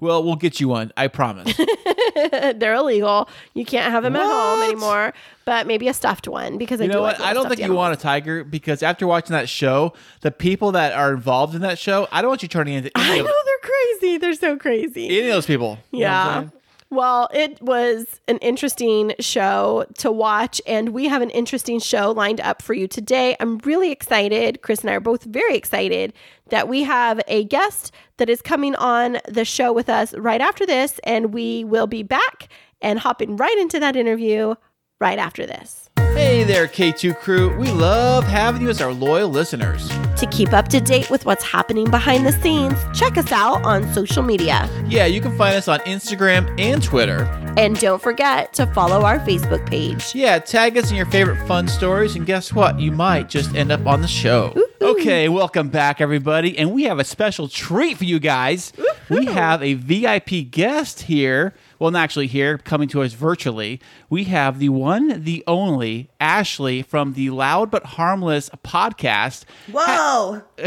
Well, 0.00 0.24
we'll 0.24 0.36
get 0.36 0.60
you 0.60 0.68
one. 0.68 0.92
I 0.96 1.08
promise. 1.08 1.54
They're 2.14 2.74
illegal. 2.74 3.28
You 3.54 3.64
can't 3.64 3.90
have 3.92 4.02
them 4.02 4.16
at 4.16 4.22
home 4.22 4.58
What? 4.60 4.68
anymore. 4.70 5.12
But 5.44 5.66
maybe 5.66 5.88
a 5.88 5.94
stuffed 5.94 6.28
one 6.28 6.58
because 6.58 6.80
I 6.80 6.84
You 6.84 6.90
do 6.90 6.96
know 6.96 7.02
like 7.02 7.18
what? 7.18 7.24
I 7.26 7.28
little 7.28 7.42
don't 7.44 7.48
think 7.50 7.58
you 7.60 7.64
animals. 7.64 7.78
want 7.78 7.98
a 7.98 8.02
tiger 8.02 8.44
because 8.44 8.82
after 8.82 9.06
watching 9.06 9.32
that 9.32 9.48
show, 9.48 9.92
the 10.20 10.30
people 10.30 10.72
that 10.72 10.92
are 10.92 11.12
involved 11.12 11.54
in 11.54 11.62
that 11.62 11.78
show, 11.78 12.06
I 12.12 12.22
don't 12.22 12.28
want 12.28 12.42
you 12.42 12.48
turning 12.48 12.74
into 12.74 12.90
I 12.94 13.08
any, 13.10 13.18
know 13.18 13.24
of, 13.24 13.30
they're 13.44 13.70
crazy. 14.00 14.18
They're 14.18 14.34
so 14.34 14.56
crazy. 14.56 15.06
any 15.06 15.28
of 15.28 15.34
those 15.34 15.46
people. 15.46 15.78
You 15.92 16.00
know 16.00 16.06
what 16.06 16.12
I'm 16.16 16.26
Yeah. 16.26 16.38
saying? 16.40 16.52
Well, 16.92 17.28
it 17.32 17.62
was 17.62 18.20
an 18.26 18.38
interesting 18.38 19.14
show 19.20 19.84
to 19.98 20.10
watch, 20.10 20.60
and 20.66 20.88
we 20.88 21.06
have 21.06 21.22
an 21.22 21.30
interesting 21.30 21.78
show 21.78 22.10
lined 22.10 22.40
up 22.40 22.62
for 22.62 22.74
you 22.74 22.88
today. 22.88 23.36
I'm 23.38 23.58
really 23.58 23.92
excited. 23.92 24.62
Kris 24.62 24.80
and 24.80 24.90
I 24.90 24.94
are 24.94 25.00
both 25.00 25.22
very 25.22 25.54
excited 25.54 26.12
that 26.48 26.68
we 26.68 26.82
have 26.82 27.20
a 27.28 27.44
guest 27.44 27.92
that 28.16 28.28
is 28.28 28.42
coming 28.42 28.74
on 28.74 29.18
the 29.28 29.44
show 29.44 29.72
with 29.72 29.88
us 29.88 30.14
right 30.14 30.40
after 30.40 30.66
this, 30.66 30.98
and 31.04 31.32
we 31.32 31.62
will 31.62 31.86
be 31.86 32.02
back 32.02 32.48
and 32.82 32.98
hopping 32.98 33.36
right 33.36 33.58
into 33.58 33.78
that 33.78 33.94
interview 33.94 34.56
right 35.00 35.18
after 35.18 35.46
this. 35.46 35.88
Hey 35.96 36.44
there, 36.44 36.66
K2 36.66 37.16
crew. 37.16 37.56
We 37.56 37.70
love 37.70 38.24
having 38.24 38.62
you 38.62 38.68
as 38.68 38.82
our 38.82 38.92
loyal 38.92 39.30
listeners. 39.30 39.88
To 40.18 40.26
keep 40.30 40.52
up 40.52 40.68
to 40.68 40.80
date 40.80 41.08
with 41.08 41.24
what's 41.24 41.44
happening 41.44 41.90
behind 41.90 42.26
the 42.26 42.32
scenes, 42.32 42.76
check 42.92 43.16
us 43.16 43.32
out 43.32 43.64
on 43.64 43.90
social 43.94 44.22
media. 44.22 44.68
Yeah, 44.86 45.06
you 45.06 45.20
can 45.20 45.36
find 45.38 45.56
us 45.56 45.68
on 45.68 45.78
Instagram 45.80 46.60
and 46.60 46.82
Twitter. 46.82 47.22
And 47.56 47.78
don't 47.78 48.02
forget 48.02 48.52
to 48.54 48.66
follow 48.66 49.02
our 49.02 49.18
Facebook 49.20 49.66
page. 49.66 50.14
Yeah, 50.14 50.38
tag 50.40 50.76
us 50.76 50.90
in 50.90 50.96
your 50.96 51.06
favorite 51.06 51.46
fun 51.46 51.68
stories, 51.68 52.16
and 52.16 52.26
guess 52.26 52.52
what? 52.52 52.78
You 52.78 52.92
might 52.92 53.28
just 53.28 53.54
end 53.54 53.72
up 53.72 53.86
on 53.86 54.02
the 54.02 54.08
show. 54.08 54.54
Okay, 54.82 55.28
welcome 55.28 55.68
back, 55.68 56.00
everybody. 56.00 56.58
And 56.58 56.72
we 56.72 56.84
have 56.84 56.98
a 56.98 57.04
special 57.04 57.48
treat 57.48 57.96
for 57.96 58.04
you 58.04 58.18
guys. 58.18 58.72
We 59.08 59.26
have 59.26 59.62
a 59.62 59.74
VIP 59.74 60.50
guest 60.50 61.02
here. 61.02 61.54
Well, 61.80 61.90
not 61.90 62.02
actually 62.04 62.26
here, 62.26 62.58
coming 62.58 62.88
to 62.90 63.02
us 63.02 63.14
virtually. 63.14 63.80
We 64.10 64.24
have 64.24 64.58
the 64.58 64.68
one, 64.68 65.24
the 65.24 65.42
only 65.46 66.10
Ashley 66.20 66.82
from 66.82 67.14
the 67.14 67.30
Loud 67.30 67.70
but 67.70 67.84
Harmless 67.84 68.50
podcast. 68.62 69.44
Whoa. 69.72 70.42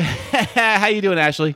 How 0.55 0.87
you 0.87 1.01
doing, 1.01 1.19
Ashley? 1.19 1.55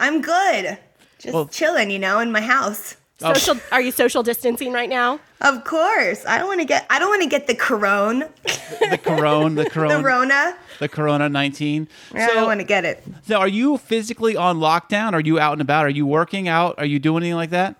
I'm 0.00 0.20
good. 0.20 0.76
Just 1.20 1.32
Well- 1.32 1.46
chilling, 1.46 1.90
you 1.92 2.00
know, 2.00 2.18
in 2.18 2.32
my 2.32 2.40
house. 2.40 2.96
Oh. 3.22 3.32
Social? 3.32 3.58
Are 3.72 3.80
you 3.80 3.92
social 3.92 4.22
distancing 4.24 4.72
right 4.72 4.90
now? 4.90 5.20
Of 5.40 5.64
course. 5.64 6.26
I 6.26 6.36
don't 6.38 6.48
want 6.48 6.60
to 6.60 6.66
get 6.66 6.84
I 6.90 6.98
don't 6.98 7.08
want 7.08 7.22
to 7.22 7.28
get 7.28 7.46
the 7.46 7.54
corona. 7.54 8.28
The 8.44 8.98
corona, 9.02 9.62
the 9.62 9.70
corona. 9.70 9.94
The 9.96 10.02
corona, 10.02 10.02
Rona. 10.02 10.56
the 10.80 10.88
corona 10.90 11.28
nineteen. 11.30 11.88
I 12.12 12.26
don't 12.26 12.44
want 12.44 12.60
to 12.60 12.66
get 12.66 12.84
it. 12.84 13.02
So, 13.26 13.38
are 13.38 13.48
you 13.48 13.78
physically 13.78 14.36
on 14.36 14.58
lockdown? 14.58 15.14
Are 15.14 15.20
you 15.20 15.38
out 15.38 15.52
and 15.52 15.62
about? 15.62 15.86
Are 15.86 15.90
you 15.90 16.04
working 16.06 16.46
out? 16.46 16.74
Are 16.78 16.84
you 16.84 16.98
doing 16.98 17.22
anything 17.22 17.36
like 17.36 17.50
that? 17.50 17.76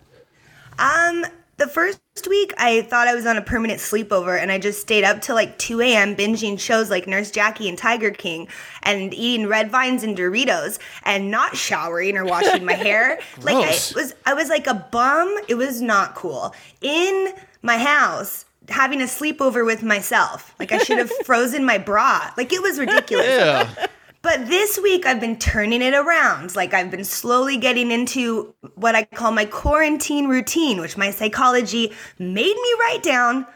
Um, 0.79 1.25
the 1.57 1.67
first 1.67 2.01
week 2.29 2.53
I 2.59 2.83
thought 2.83 3.09
I 3.09 3.15
was 3.15 3.25
on 3.25 3.37
a 3.37 3.43
permanent 3.43 3.81
sleepover 3.81 4.39
and 4.39 4.53
I 4.53 4.59
just 4.59 4.81
stayed 4.81 5.05
up 5.05 5.23
till 5.23 5.35
like 5.35 5.57
2 5.59 5.81
a.m. 5.81 6.15
binging 6.15 6.59
shows 6.59 6.91
like 6.91 7.07
Nurse 7.07 7.31
Jackie 7.31 7.69
and 7.69 7.79
Tiger 7.79 8.11
King 8.11 8.49
and 8.83 9.15
eating 9.15 9.47
red 9.47 9.71
vines 9.71 10.03
and 10.03 10.17
Doritos 10.17 10.79
and 11.05 11.31
not 11.31 11.57
showering 11.57 12.17
or 12.17 12.25
washing 12.25 12.65
my 12.65 12.75
hair. 12.75 13.19
Like 13.43 13.57
I 13.57 13.69
was 13.95 14.15
I 14.25 14.35
was 14.35 14.49
like 14.49 14.67
a 14.67 14.75
bum. 14.75 15.35
It 15.49 15.55
was 15.55 15.81
not 15.81 16.15
cool. 16.15 16.55
In 16.81 17.33
my 17.63 17.79
house 17.79 18.45
having 18.69 19.01
a 19.01 19.05
sleepover 19.05 19.65
with 19.65 19.83
myself. 19.83 20.55
Like 20.59 20.73
I 20.73 20.79
should 20.79 20.99
have 20.99 21.11
frozen 21.25 21.65
my 21.65 21.79
bra. 21.79 22.33
Like 22.37 22.53
it 22.53 22.63
was 22.63 22.79
ridiculous. 22.79 23.27
Yeah. 23.27 23.87
But 24.27 24.49
this 24.49 24.77
week 24.83 25.07
I've 25.07 25.21
been 25.21 25.39
turning 25.39 25.83
it 25.83 25.95
around. 25.95 26.57
Like 26.57 26.75
I've 26.75 26.91
been 26.91 27.05
slowly 27.05 27.59
getting 27.59 27.93
into 27.93 28.53
what 28.75 28.97
I 28.97 29.05
call 29.05 29.31
my 29.31 29.45
quarantine 29.45 30.27
routine, 30.27 30.81
which 30.81 30.97
my 30.97 31.13
psychology 31.13 31.93
made 32.19 32.57
me 32.57 32.75
write 32.81 33.05
down 33.05 33.47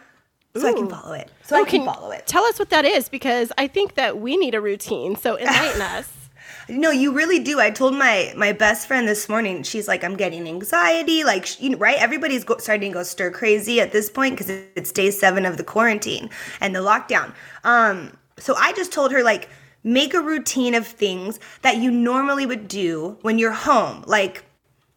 so 0.55 0.69
I 0.69 0.73
can 0.75 0.89
follow 0.89 1.13
it. 1.15 1.29
So 1.43 1.57
I 1.57 1.63
Oh, 1.63 1.65
can 1.65 1.85
follow 1.85 2.13
it. 2.13 2.25
Tell 2.29 2.45
us 2.45 2.61
what 2.61 2.71
that 2.71 2.85
is 2.85 3.09
because 3.09 3.51
I 3.59 3.67
think 3.67 3.97
that 3.97 4.21
we 4.21 4.37
need 4.37 4.55
a 4.55 4.61
routine. 4.61 5.17
So 5.17 5.37
enlighten 5.41 5.83
us. 5.83 6.09
No, 6.69 6.93
you 6.93 7.11
really 7.13 7.41
do. 7.41 7.59
I 7.59 7.71
told 7.71 7.95
my 7.97 8.33
my 8.37 8.53
best 8.53 8.87
friend 8.87 9.09
this 9.09 9.29
morning. 9.29 9.65
She's 9.65 9.89
like, 9.89 10.05
I'm 10.05 10.15
getting 10.17 10.47
anxiety. 10.47 11.25
Like, 11.25 11.61
you 11.61 11.71
know, 11.71 11.79
right? 11.79 11.99
Everybody's 11.99 12.45
go- 12.45 12.59
starting 12.59 12.93
to 12.93 12.99
go 12.99 13.03
stir 13.03 13.33
crazy 13.33 13.81
at 13.81 13.91
this 13.91 14.09
point 14.09 14.35
because 14.39 14.51
it's 14.77 14.93
day 14.93 15.11
seven 15.11 15.47
of 15.47 15.57
the 15.57 15.65
quarantine 15.65 16.31
and 16.61 16.77
the 16.77 16.81
lockdown. 16.81 17.35
Um, 17.65 18.17
so 18.39 18.55
I 18.55 18.73
just 18.75 18.93
told 18.93 19.11
her 19.11 19.25
like, 19.25 19.49
make 19.83 20.15
a 20.15 20.21
routine 20.21 20.75
of 20.75 20.87
things 20.87 21.41
that 21.63 21.77
you 21.79 21.91
normally 21.91 22.47
would 22.47 22.69
do 22.69 23.19
when 23.23 23.39
you're 23.39 23.53
home. 23.53 24.05
Like, 24.07 24.45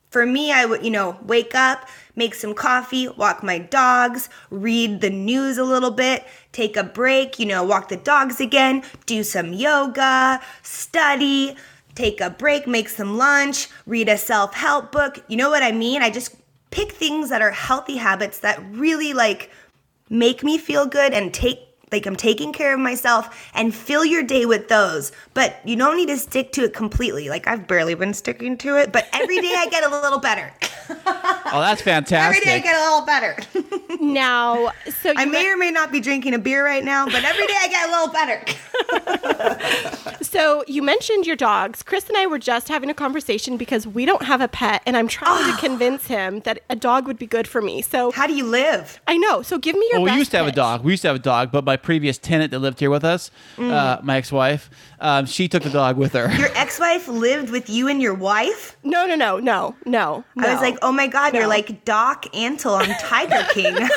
for 0.10 0.26
me, 0.26 0.52
I 0.52 0.66
would, 0.66 0.86
you 0.86 0.92
know, 0.92 1.18
wake 1.24 1.56
up, 1.56 1.90
make 2.16 2.36
some 2.36 2.54
coffee, 2.54 3.08
walk 3.08 3.42
my 3.42 3.58
dogs, 3.58 4.30
read 4.52 5.02
the 5.02 5.10
news 5.10 5.58
a 5.58 5.64
little 5.64 5.90
bit, 5.90 6.24
take 6.52 6.78
a 6.78 6.84
break, 6.84 7.40
you 7.40 7.48
know, 7.48 7.64
walk 7.64 7.90
the 7.90 7.98
dogs 7.98 8.40
again, 8.40 8.84
do 9.08 9.24
some 9.24 9.54
yoga, 9.54 10.40
study, 10.62 11.56
take 11.96 12.22
a 12.22 12.30
break, 12.30 12.68
make 12.68 12.90
some 12.90 13.18
lunch, 13.18 13.70
read 13.88 14.08
a 14.08 14.18
self 14.18 14.54
help 14.54 14.92
book. 14.92 15.24
You 15.28 15.38
know 15.38 15.50
what 15.50 15.64
I 15.64 15.72
mean? 15.72 16.04
I 16.04 16.12
just 16.12 16.36
pick 16.70 16.92
things 16.92 17.30
that 17.30 17.42
are 17.42 17.52
healthy 17.52 17.98
habits 17.98 18.40
that 18.40 18.64
really 18.72 19.14
like 19.14 19.50
make 20.10 20.44
me 20.44 20.60
feel 20.60 20.86
good 20.86 21.14
and 21.14 21.34
take 21.34 21.60
like 21.94 22.06
I'm 22.06 22.16
taking 22.18 22.52
care 22.52 22.74
of 22.74 22.80
myself 22.80 23.50
and 23.54 23.74
fill 23.74 24.04
your 24.04 24.24
day 24.24 24.46
with 24.46 24.68
those. 24.68 25.14
But 25.34 25.62
you 25.64 25.78
don't 25.78 25.96
need 25.96 26.10
to 26.10 26.18
stick 26.18 26.52
to 26.54 26.64
it 26.66 26.74
completely. 26.74 27.30
Like 27.30 27.48
I've 27.48 27.68
barely 27.68 27.94
been 27.96 28.14
sticking 28.14 28.58
to 28.58 28.78
it, 28.78 28.92
but 28.92 29.08
every 29.14 29.40
day 29.40 29.54
I 29.56 29.68
get 29.70 29.86
a 29.86 29.90
little 29.90 30.20
better. 30.20 30.52
Oh, 30.90 31.60
that's 31.62 31.82
fantastic. 31.94 32.44
day 32.44 32.56
I 32.56 32.60
get 32.60 32.76
a 32.76 32.80
little 32.84 33.06
better. 33.06 33.38
Now, 34.02 34.72
so 35.02 35.10
you 35.10 35.16
I 35.18 35.26
may 35.26 35.44
men- 35.44 35.54
or 35.54 35.58
may 35.58 35.72
not 35.72 35.92
be 35.92 36.02
drinking 36.02 36.34
a 36.34 36.40
beer 36.40 36.66
right 36.66 36.84
now, 36.84 37.06
but 37.06 37.24
every 37.24 37.46
day 37.48 37.54
I 37.58 37.68
get 37.70 37.88
a 37.88 37.92
little 37.92 38.12
better. 38.12 38.44
so 40.22 40.64
you 40.68 40.82
mentioned 40.82 41.26
your 41.26 41.36
dogs. 41.36 41.84
Kris 41.84 42.10
and 42.10 42.18
I 42.18 42.26
were 42.26 42.40
just 42.40 42.68
having 42.68 42.90
a 42.90 42.94
conversation 42.94 43.56
because 43.56 43.88
we 43.88 44.06
don't 44.06 44.24
have 44.24 44.42
a 44.42 44.48
pet, 44.48 44.82
and 44.86 44.98
I'm 44.98 45.08
trying 45.08 45.54
to 45.54 45.58
convince 45.60 46.08
him 46.08 46.42
that 46.42 46.60
a 46.70 46.76
dog 46.76 47.08
would 47.08 47.18
be 47.18 47.28
good 47.28 47.48
for 47.48 47.62
me. 47.62 47.82
So 47.82 48.12
How 48.12 48.28
do 48.28 48.34
you 48.34 48.46
live? 48.46 49.00
I 49.08 49.18
know. 49.18 49.42
So 49.42 49.58
give 49.58 49.76
me 49.76 49.88
your. 49.92 50.02
Well, 50.02 50.14
we 50.14 50.20
used 50.20 50.32
to 50.32 50.38
have 50.38 50.48
a 50.48 50.52
dog. 50.52 50.84
We 50.84 50.92
used 50.92 51.04
to 51.04 51.08
have 51.10 51.16
a 51.16 51.20
dog, 51.20 51.52
but 51.52 51.64
my 51.64 51.78
previous 51.78 52.18
tenant 52.18 52.52
that 52.52 52.60
lived 52.60 52.80
here 52.80 52.90
with 52.90 53.06
us, 53.06 53.32
uh, 53.58 54.00
my 54.04 54.18
ex-wife, 54.18 54.70
um, 55.00 55.26
she 55.26 55.48
took 55.48 55.64
the 55.64 55.70
dog 55.70 55.98
with 55.98 56.14
her. 56.14 56.34
Your 56.36 56.50
ex-wife 56.56 57.08
lived 57.08 57.52
with 57.52 57.70
you 57.70 57.88
and 57.88 58.02
your 58.02 58.16
wife? 58.16 58.76
No, 58.84 59.06
no, 59.06 59.16
no, 59.16 59.40
no, 59.40 59.76
no. 59.86 60.24
I 60.38 60.54
was 60.54 60.62
no. 60.62 60.73
Like, 60.74 60.80
oh 60.84 60.92
my 60.92 61.08
god, 61.08 61.34
you're 61.34 61.48
like 61.48 61.86
Doc 61.86 62.26
Antle 62.34 62.78
on 62.80 62.88
Tiger 63.00 63.46
King. 63.54 63.76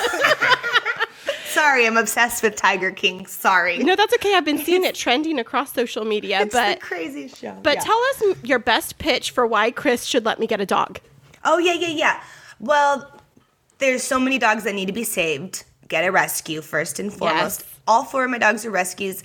Sorry, 1.46 1.86
I'm 1.86 1.96
obsessed 1.96 2.42
with 2.42 2.54
Tiger 2.54 2.90
King. 2.90 3.26
Sorry. 3.26 3.78
no, 3.78 3.96
that's 3.96 4.12
okay. 4.14 4.34
I've 4.34 4.44
been 4.44 4.58
seeing 4.58 4.84
it 4.84 4.94
trending 4.94 5.38
across 5.38 5.72
social 5.72 6.04
media, 6.04 6.42
it's 6.42 6.52
but 6.54 6.80
the 6.80 6.86
craziest 6.86 7.38
show. 7.38 7.56
but 7.62 7.76
Yeah. 7.76 7.80
tell 7.80 7.98
us 8.10 8.22
your 8.42 8.58
best 8.58 8.98
pitch 8.98 9.30
for 9.30 9.46
why 9.46 9.70
Kris 9.70 10.04
should 10.04 10.24
let 10.26 10.38
me 10.38 10.46
get 10.46 10.60
a 10.60 10.66
dog. 10.66 11.00
Oh 11.44 11.56
yeah, 11.58 11.72
yeah, 11.72 11.88
yeah. 11.88 12.22
Well, 12.60 13.10
there's 13.78 14.02
so 14.02 14.18
many 14.20 14.38
dogs 14.38 14.64
that 14.64 14.74
need 14.74 14.86
to 14.86 14.92
be 14.92 15.04
saved. 15.04 15.64
Get 15.88 16.04
a 16.04 16.12
rescue 16.12 16.60
first 16.60 16.98
and 16.98 17.10
foremost. 17.12 17.60
Yes. 17.62 17.80
All 17.86 18.04
four 18.04 18.24
of 18.24 18.30
my 18.30 18.38
dogs 18.38 18.66
are 18.66 18.70
rescues. 18.70 19.22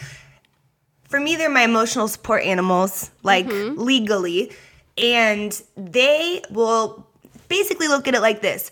For 1.09 1.19
me, 1.19 1.35
they're 1.35 1.49
my 1.49 1.63
emotional 1.63 2.07
support 2.07 2.43
animals, 2.43 3.11
like 3.23 3.45
Mm-hmm. 3.47 3.81
legally, 3.81 4.53
and 4.97 5.61
they 5.75 6.41
will 6.51 7.05
basically 7.51 7.87
look 7.87 8.07
at 8.07 8.15
it 8.15 8.21
like 8.21 8.41
this. 8.41 8.71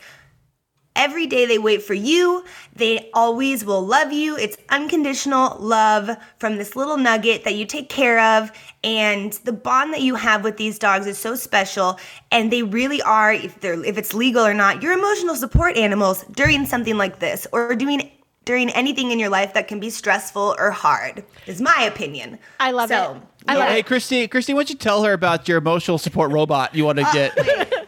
Every 0.96 1.28
day 1.28 1.46
they 1.46 1.60
wait 1.60 1.82
for 1.84 1.94
you. 1.94 2.44
They 2.76 3.10
always 3.14 3.64
will 3.64 3.86
love 3.86 4.12
you. 4.12 4.36
It's 4.36 4.58
unconditional 4.70 5.56
love 5.60 6.10
from 6.40 6.58
this 6.58 6.76
little 6.76 6.98
nugget 6.98 7.44
that 7.46 7.56
you 7.56 7.66
take 7.66 7.90
care 7.90 8.20
of. 8.20 8.52
And 8.84 9.32
the 9.46 9.54
bond 9.54 9.94
that 9.94 10.02
you 10.02 10.16
have 10.16 10.44
with 10.44 10.58
these 10.58 10.80
dogs 10.80 11.06
is 11.06 11.18
so 11.18 11.36
special. 11.36 12.00
And 12.32 12.52
they 12.52 12.64
really 12.64 13.02
are, 13.04 13.32
if 13.32 13.62
they're 13.62 13.82
if 13.86 13.98
it's 13.98 14.14
legal 14.14 14.46
or 14.46 14.54
not, 14.54 14.82
your 14.82 14.92
emotional 14.94 15.36
support 15.36 15.78
animals 15.78 16.26
during 16.32 16.66
something 16.66 16.98
like 16.98 17.20
this 17.20 17.48
or 17.54 17.76
doing 17.76 18.10
during 18.46 18.72
anything 18.72 19.12
in 19.12 19.20
your 19.20 19.30
life 19.30 19.54
that 19.54 19.68
can 19.68 19.80
be 19.80 19.92
stressful 19.92 20.56
or 20.58 20.72
hard, 20.72 21.24
is 21.46 21.62
my 21.62 21.84
opinion. 21.84 22.40
I 22.60 22.72
love 22.72 22.90
So, 22.90 23.14
it. 23.14 23.22
I 23.48 23.54
Yeah, 23.54 23.60
love 23.60 23.70
hey, 23.70 23.80
it. 23.80 23.86
Christy, 23.86 24.28
Christy, 24.28 24.54
why 24.56 24.62
don't 24.62 24.72
you 24.72 24.76
tell 24.76 25.04
her 25.04 25.14
about 25.14 25.48
your 25.48 25.60
emotional 25.60 26.00
support 26.00 26.32
robot 26.32 26.74
you 26.74 26.84
want 26.84 26.98
to 26.98 27.06
uh, 27.06 27.14
get? 27.14 27.38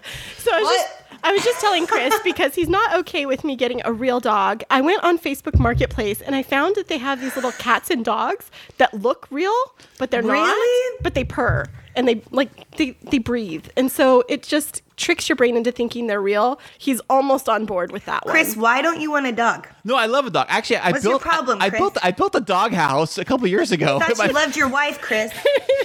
So 0.51 0.57
I 0.57 0.59
was 0.59 0.65
What? 0.67 0.77
just 0.77 0.97
I 1.23 1.31
was 1.33 1.43
just 1.43 1.61
telling 1.61 1.85
Kris 1.85 2.13
because 2.23 2.55
he's 2.55 2.67
not 2.67 2.95
okay 3.01 3.25
with 3.27 3.43
me 3.43 3.55
getting 3.55 3.81
a 3.85 3.93
real 3.93 4.19
dog. 4.19 4.63
I 4.71 4.81
went 4.81 5.03
on 5.03 5.19
Facebook 5.19 5.59
Marketplace 5.59 6.19
and 6.21 6.35
I 6.35 6.41
found 6.43 6.75
that 6.75 6.87
they 6.87 6.97
have 6.97 7.21
these 7.21 7.35
little 7.35 7.51
cats 7.53 7.89
and 7.91 8.03
dogs 8.03 8.49
that 8.79 8.91
look 8.93 9.27
real, 9.29 9.53
but 9.99 10.09
they're 10.09 10.23
not. 10.23 10.33
Really? 10.33 10.97
But 11.01 11.13
they 11.13 11.23
purr 11.23 11.65
and 11.95 12.07
they 12.07 12.21
like 12.31 12.49
they 12.77 12.97
they 13.11 13.19
breathe. 13.19 13.67
And 13.77 13.91
so 13.91 14.23
it 14.29 14.41
just 14.43 14.81
tricks 14.97 15.29
your 15.29 15.35
brain 15.35 15.55
into 15.57 15.71
thinking 15.71 16.07
they're 16.07 16.21
real. 16.21 16.59
He's 16.77 16.99
almost 17.09 17.47
on 17.47 17.65
board 17.65 17.91
with 17.91 18.05
that 18.05 18.25
one. 18.25 18.33
Kris, 18.33 18.55
why 18.57 18.81
don't 18.81 18.99
you 18.99 19.11
want 19.11 19.27
a 19.27 19.31
dog? 19.31 19.67
No, 19.83 19.95
I 19.95 20.07
love 20.07 20.25
a 20.25 20.31
dog. 20.31 20.47
Actually, 20.49 20.77
I 20.77 20.91
What's 20.91 21.03
your 21.03 21.13
built. 21.13 21.21
problem, 21.23 21.61
I, 21.61 21.65
I 21.65 21.69
built. 21.69 21.97
I 22.03 22.11
built 22.11 22.33
a 22.35 22.39
dog 22.41 22.73
house 22.73 23.17
a 23.19 23.25
couple 23.25 23.45
years 23.47 23.71
ago. 23.71 23.99
Thought 23.99 24.17
My- 24.17 24.25
you 24.25 24.33
loved 24.33 24.55
your 24.57 24.69
wife, 24.69 24.99
Kris. 25.01 25.31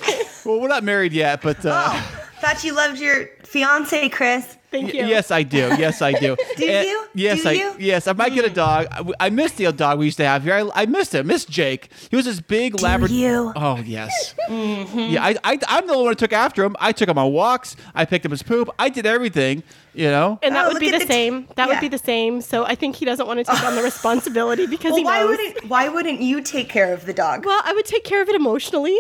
well, 0.47 0.61
we're 0.61 0.69
not 0.69 0.83
married 0.85 1.13
yet, 1.13 1.43
but 1.43 1.65
uh, 1.65 1.73
Oh, 1.93 2.27
thought 2.41 2.63
you 2.65 2.75
loved 2.75 2.99
your 2.99 3.27
fiance, 3.47 4.09
Kris. 4.09 4.57
Thank 4.71 4.93
you. 4.93 5.03
Y- 5.05 5.09
Yes, 5.09 5.31
I 5.31 5.43
do. 5.45 5.59
Yes, 5.79 6.03
I 6.03 6.13
do. 6.13 6.37
Do 6.57 6.67
And- 6.67 6.87
you? 6.89 7.07
Yes, 7.15 7.43
Do 7.43 7.49
I. 7.49 7.53
you? 7.53 7.75
Yes, 7.79 8.09
I 8.09 8.13
might 8.13 8.35
get 8.35 8.45
a 8.45 8.51
dog. 8.51 8.89
I, 8.91 9.27
I 9.27 9.31
missed 9.31 9.57
the 9.57 9.67
old 9.67 9.77
dog 9.77 9.99
we 9.99 10.07
used 10.07 10.17
to 10.19 10.25
have 10.27 10.43
here. 10.43 10.53
I, 10.55 10.83
I 10.83 10.87
missed 10.87 11.15
him. 11.15 11.29
Miss 11.29 11.45
Jake. 11.45 11.89
He 12.11 12.17
was 12.17 12.25
this 12.27 12.41
big 12.41 12.81
Labrador. 12.83 13.17
you? 13.17 13.53
Oh 13.57 13.77
yes. 13.79 14.35
Mm-hmm. 14.47 14.99
Yeah, 14.99 15.25
I, 15.25 15.37
I, 15.45 15.59
I'm 15.69 15.87
the 15.89 15.97
one 15.99 16.07
who 16.07 16.15
took 16.15 16.33
after 16.33 16.63
him. 16.65 16.77
I 16.79 16.93
took 16.93 17.09
him 17.09 17.19
on 17.19 17.33
walks. 17.33 17.75
I 17.97 18.05
picked 18.05 18.25
up 18.27 18.31
his 18.31 18.43
poop. 18.45 18.71
I 18.79 18.89
did 18.89 19.05
everything. 19.07 19.63
You 19.93 20.11
know. 20.11 20.39
And 20.43 20.55
that 20.55 20.67
Oh, 20.67 20.73
would 20.73 20.79
be 20.81 20.89
at 20.89 20.93
the, 20.93 20.99
the 20.99 21.05
t- 21.07 21.11
same. 21.13 21.49
That 21.57 21.69
would 21.69 21.81
be 21.81 21.89
the 21.89 21.99
same. 21.99 22.41
So 22.43 22.65
I 22.65 22.75
think 22.75 22.97
he 22.97 23.05
doesn't 23.05 23.27
want 23.27 23.39
to 23.39 23.45
take 23.45 23.65
on 23.65 23.75
the 23.77 23.83
responsibility 23.93 24.67
because 24.67 24.91
Well, 24.93 24.99
he 24.99 25.05
why 25.05 25.21
knows. 25.21 25.31
wouldn't 25.31 25.65
why 25.71 25.89
wouldn't 25.89 26.21
you 26.21 26.43
take 26.43 26.69
care 26.69 26.93
of 26.93 27.07
the 27.07 27.13
dog? 27.15 27.45
well, 27.47 27.61
I 27.65 27.73
would 27.73 27.87
take 27.87 28.05
care 28.05 28.21
of 28.23 28.29
it 28.29 28.35
emotionally. 28.37 28.99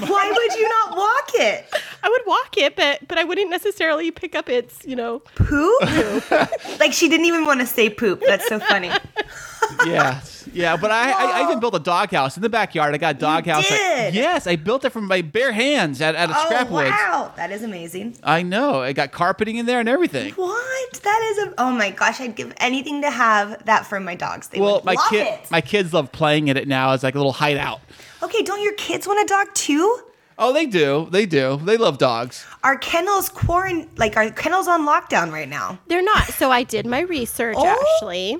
why 0.00 0.32
would 0.34 0.58
you 0.58 0.68
not 0.68 0.96
walk 0.96 1.30
it? 1.34 1.64
I 2.02 2.08
would 2.08 2.22
walk 2.26 2.56
it, 2.58 2.74
but 2.76 3.06
but 3.08 3.18
I 3.18 3.24
wouldn't 3.24 3.50
necessarily 3.50 3.91
pick 4.12 4.34
up 4.34 4.48
its, 4.48 4.84
you 4.84 4.96
know. 4.96 5.20
Poop? 5.34 5.82
like 6.80 6.92
she 6.92 7.08
didn't 7.08 7.26
even 7.26 7.44
want 7.44 7.60
to 7.60 7.66
say 7.66 7.90
poop. 7.90 8.22
That's 8.26 8.46
so 8.48 8.58
funny. 8.58 8.90
yeah, 9.86 10.20
yeah. 10.52 10.76
But 10.76 10.90
I, 10.90 11.10
I, 11.12 11.40
I 11.40 11.42
even 11.44 11.60
built 11.60 11.74
a 11.74 11.78
doghouse 11.78 12.36
in 12.36 12.42
the 12.42 12.48
backyard. 12.48 12.94
I 12.94 12.98
got 12.98 13.16
a 13.16 13.18
doghouse. 13.18 13.64
I- 13.70 13.76
did? 13.76 14.14
yes, 14.14 14.46
I 14.46 14.56
built 14.56 14.84
it 14.84 14.90
from 14.90 15.06
my 15.06 15.22
bare 15.22 15.52
hands 15.52 16.00
at, 16.00 16.14
at 16.14 16.30
a 16.30 16.34
Oh 16.36 16.44
scrap 16.46 16.70
woods. 16.70 16.90
wow, 16.90 17.32
that 17.36 17.50
is 17.52 17.62
amazing. 17.62 18.16
I 18.22 18.42
know. 18.42 18.80
I 18.82 18.92
got 18.92 19.12
carpeting 19.12 19.56
in 19.56 19.66
there 19.66 19.80
and 19.80 19.88
everything. 19.88 20.32
What? 20.34 20.92
That 21.02 21.22
is 21.32 21.38
a. 21.46 21.54
Oh 21.58 21.70
my 21.72 21.90
gosh, 21.90 22.20
I'd 22.20 22.34
give 22.36 22.52
anything 22.58 23.02
to 23.02 23.10
have 23.10 23.64
that 23.66 23.86
for 23.86 24.00
my 24.00 24.14
dogs. 24.14 24.48
They 24.48 24.60
Well, 24.60 24.76
would 24.76 24.84
my 24.84 24.94
love 24.94 25.08
kid, 25.10 25.26
it. 25.26 25.50
my 25.50 25.60
kids 25.60 25.92
love 25.92 26.10
playing 26.12 26.48
in 26.48 26.56
it 26.56 26.66
now 26.68 26.90
as 26.92 27.02
like 27.02 27.14
a 27.14 27.18
little 27.18 27.32
hideout. 27.32 27.80
okay, 28.22 28.42
don't 28.42 28.62
your 28.62 28.74
kids 28.74 29.06
want 29.06 29.20
a 29.22 29.26
dog 29.26 29.54
too? 29.54 30.00
Oh, 30.44 30.52
they 30.52 30.66
do. 30.66 31.06
They 31.12 31.24
do. 31.24 31.60
They 31.62 31.76
love 31.76 31.98
dogs. 31.98 32.44
Our 32.64 32.76
kennels 32.76 33.28
quarant 33.28 33.96
like 33.96 34.16
our 34.16 34.28
kennels 34.30 34.66
on 34.66 34.84
lockdown 34.84 35.30
right 35.32 35.48
now. 35.48 35.78
They're 35.86 36.02
not. 36.02 36.24
So 36.32 36.50
I 36.50 36.64
did 36.64 36.84
my 36.84 36.98
research 37.00 37.54
Oh. 37.56 37.66
actually. 37.94 38.38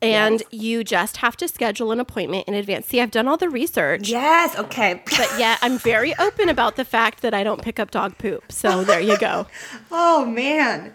And 0.00 0.42
you 0.50 0.84
just 0.84 1.18
have 1.18 1.36
to 1.38 1.48
schedule 1.48 1.90
an 1.92 2.00
appointment 2.00 2.46
in 2.48 2.54
advance. 2.54 2.86
See, 2.86 3.00
I've 3.00 3.10
done 3.10 3.28
all 3.28 3.36
the 3.36 3.50
research. 3.50 4.08
Yes. 4.08 4.56
Okay. 4.56 5.02
But 5.04 5.28
yet 5.38 5.58
I'm 5.60 5.76
very 5.78 6.16
open 6.18 6.48
about 6.48 6.76
the 6.76 6.84
fact 6.84 7.20
that 7.20 7.34
I 7.34 7.42
don't 7.44 7.60
pick 7.60 7.78
up 7.78 7.90
dog 7.90 8.16
poop. 8.16 8.50
So 8.50 8.84
there 8.84 9.00
you 9.00 9.18
go. 9.18 9.48
oh 9.90 10.24
man. 10.24 10.94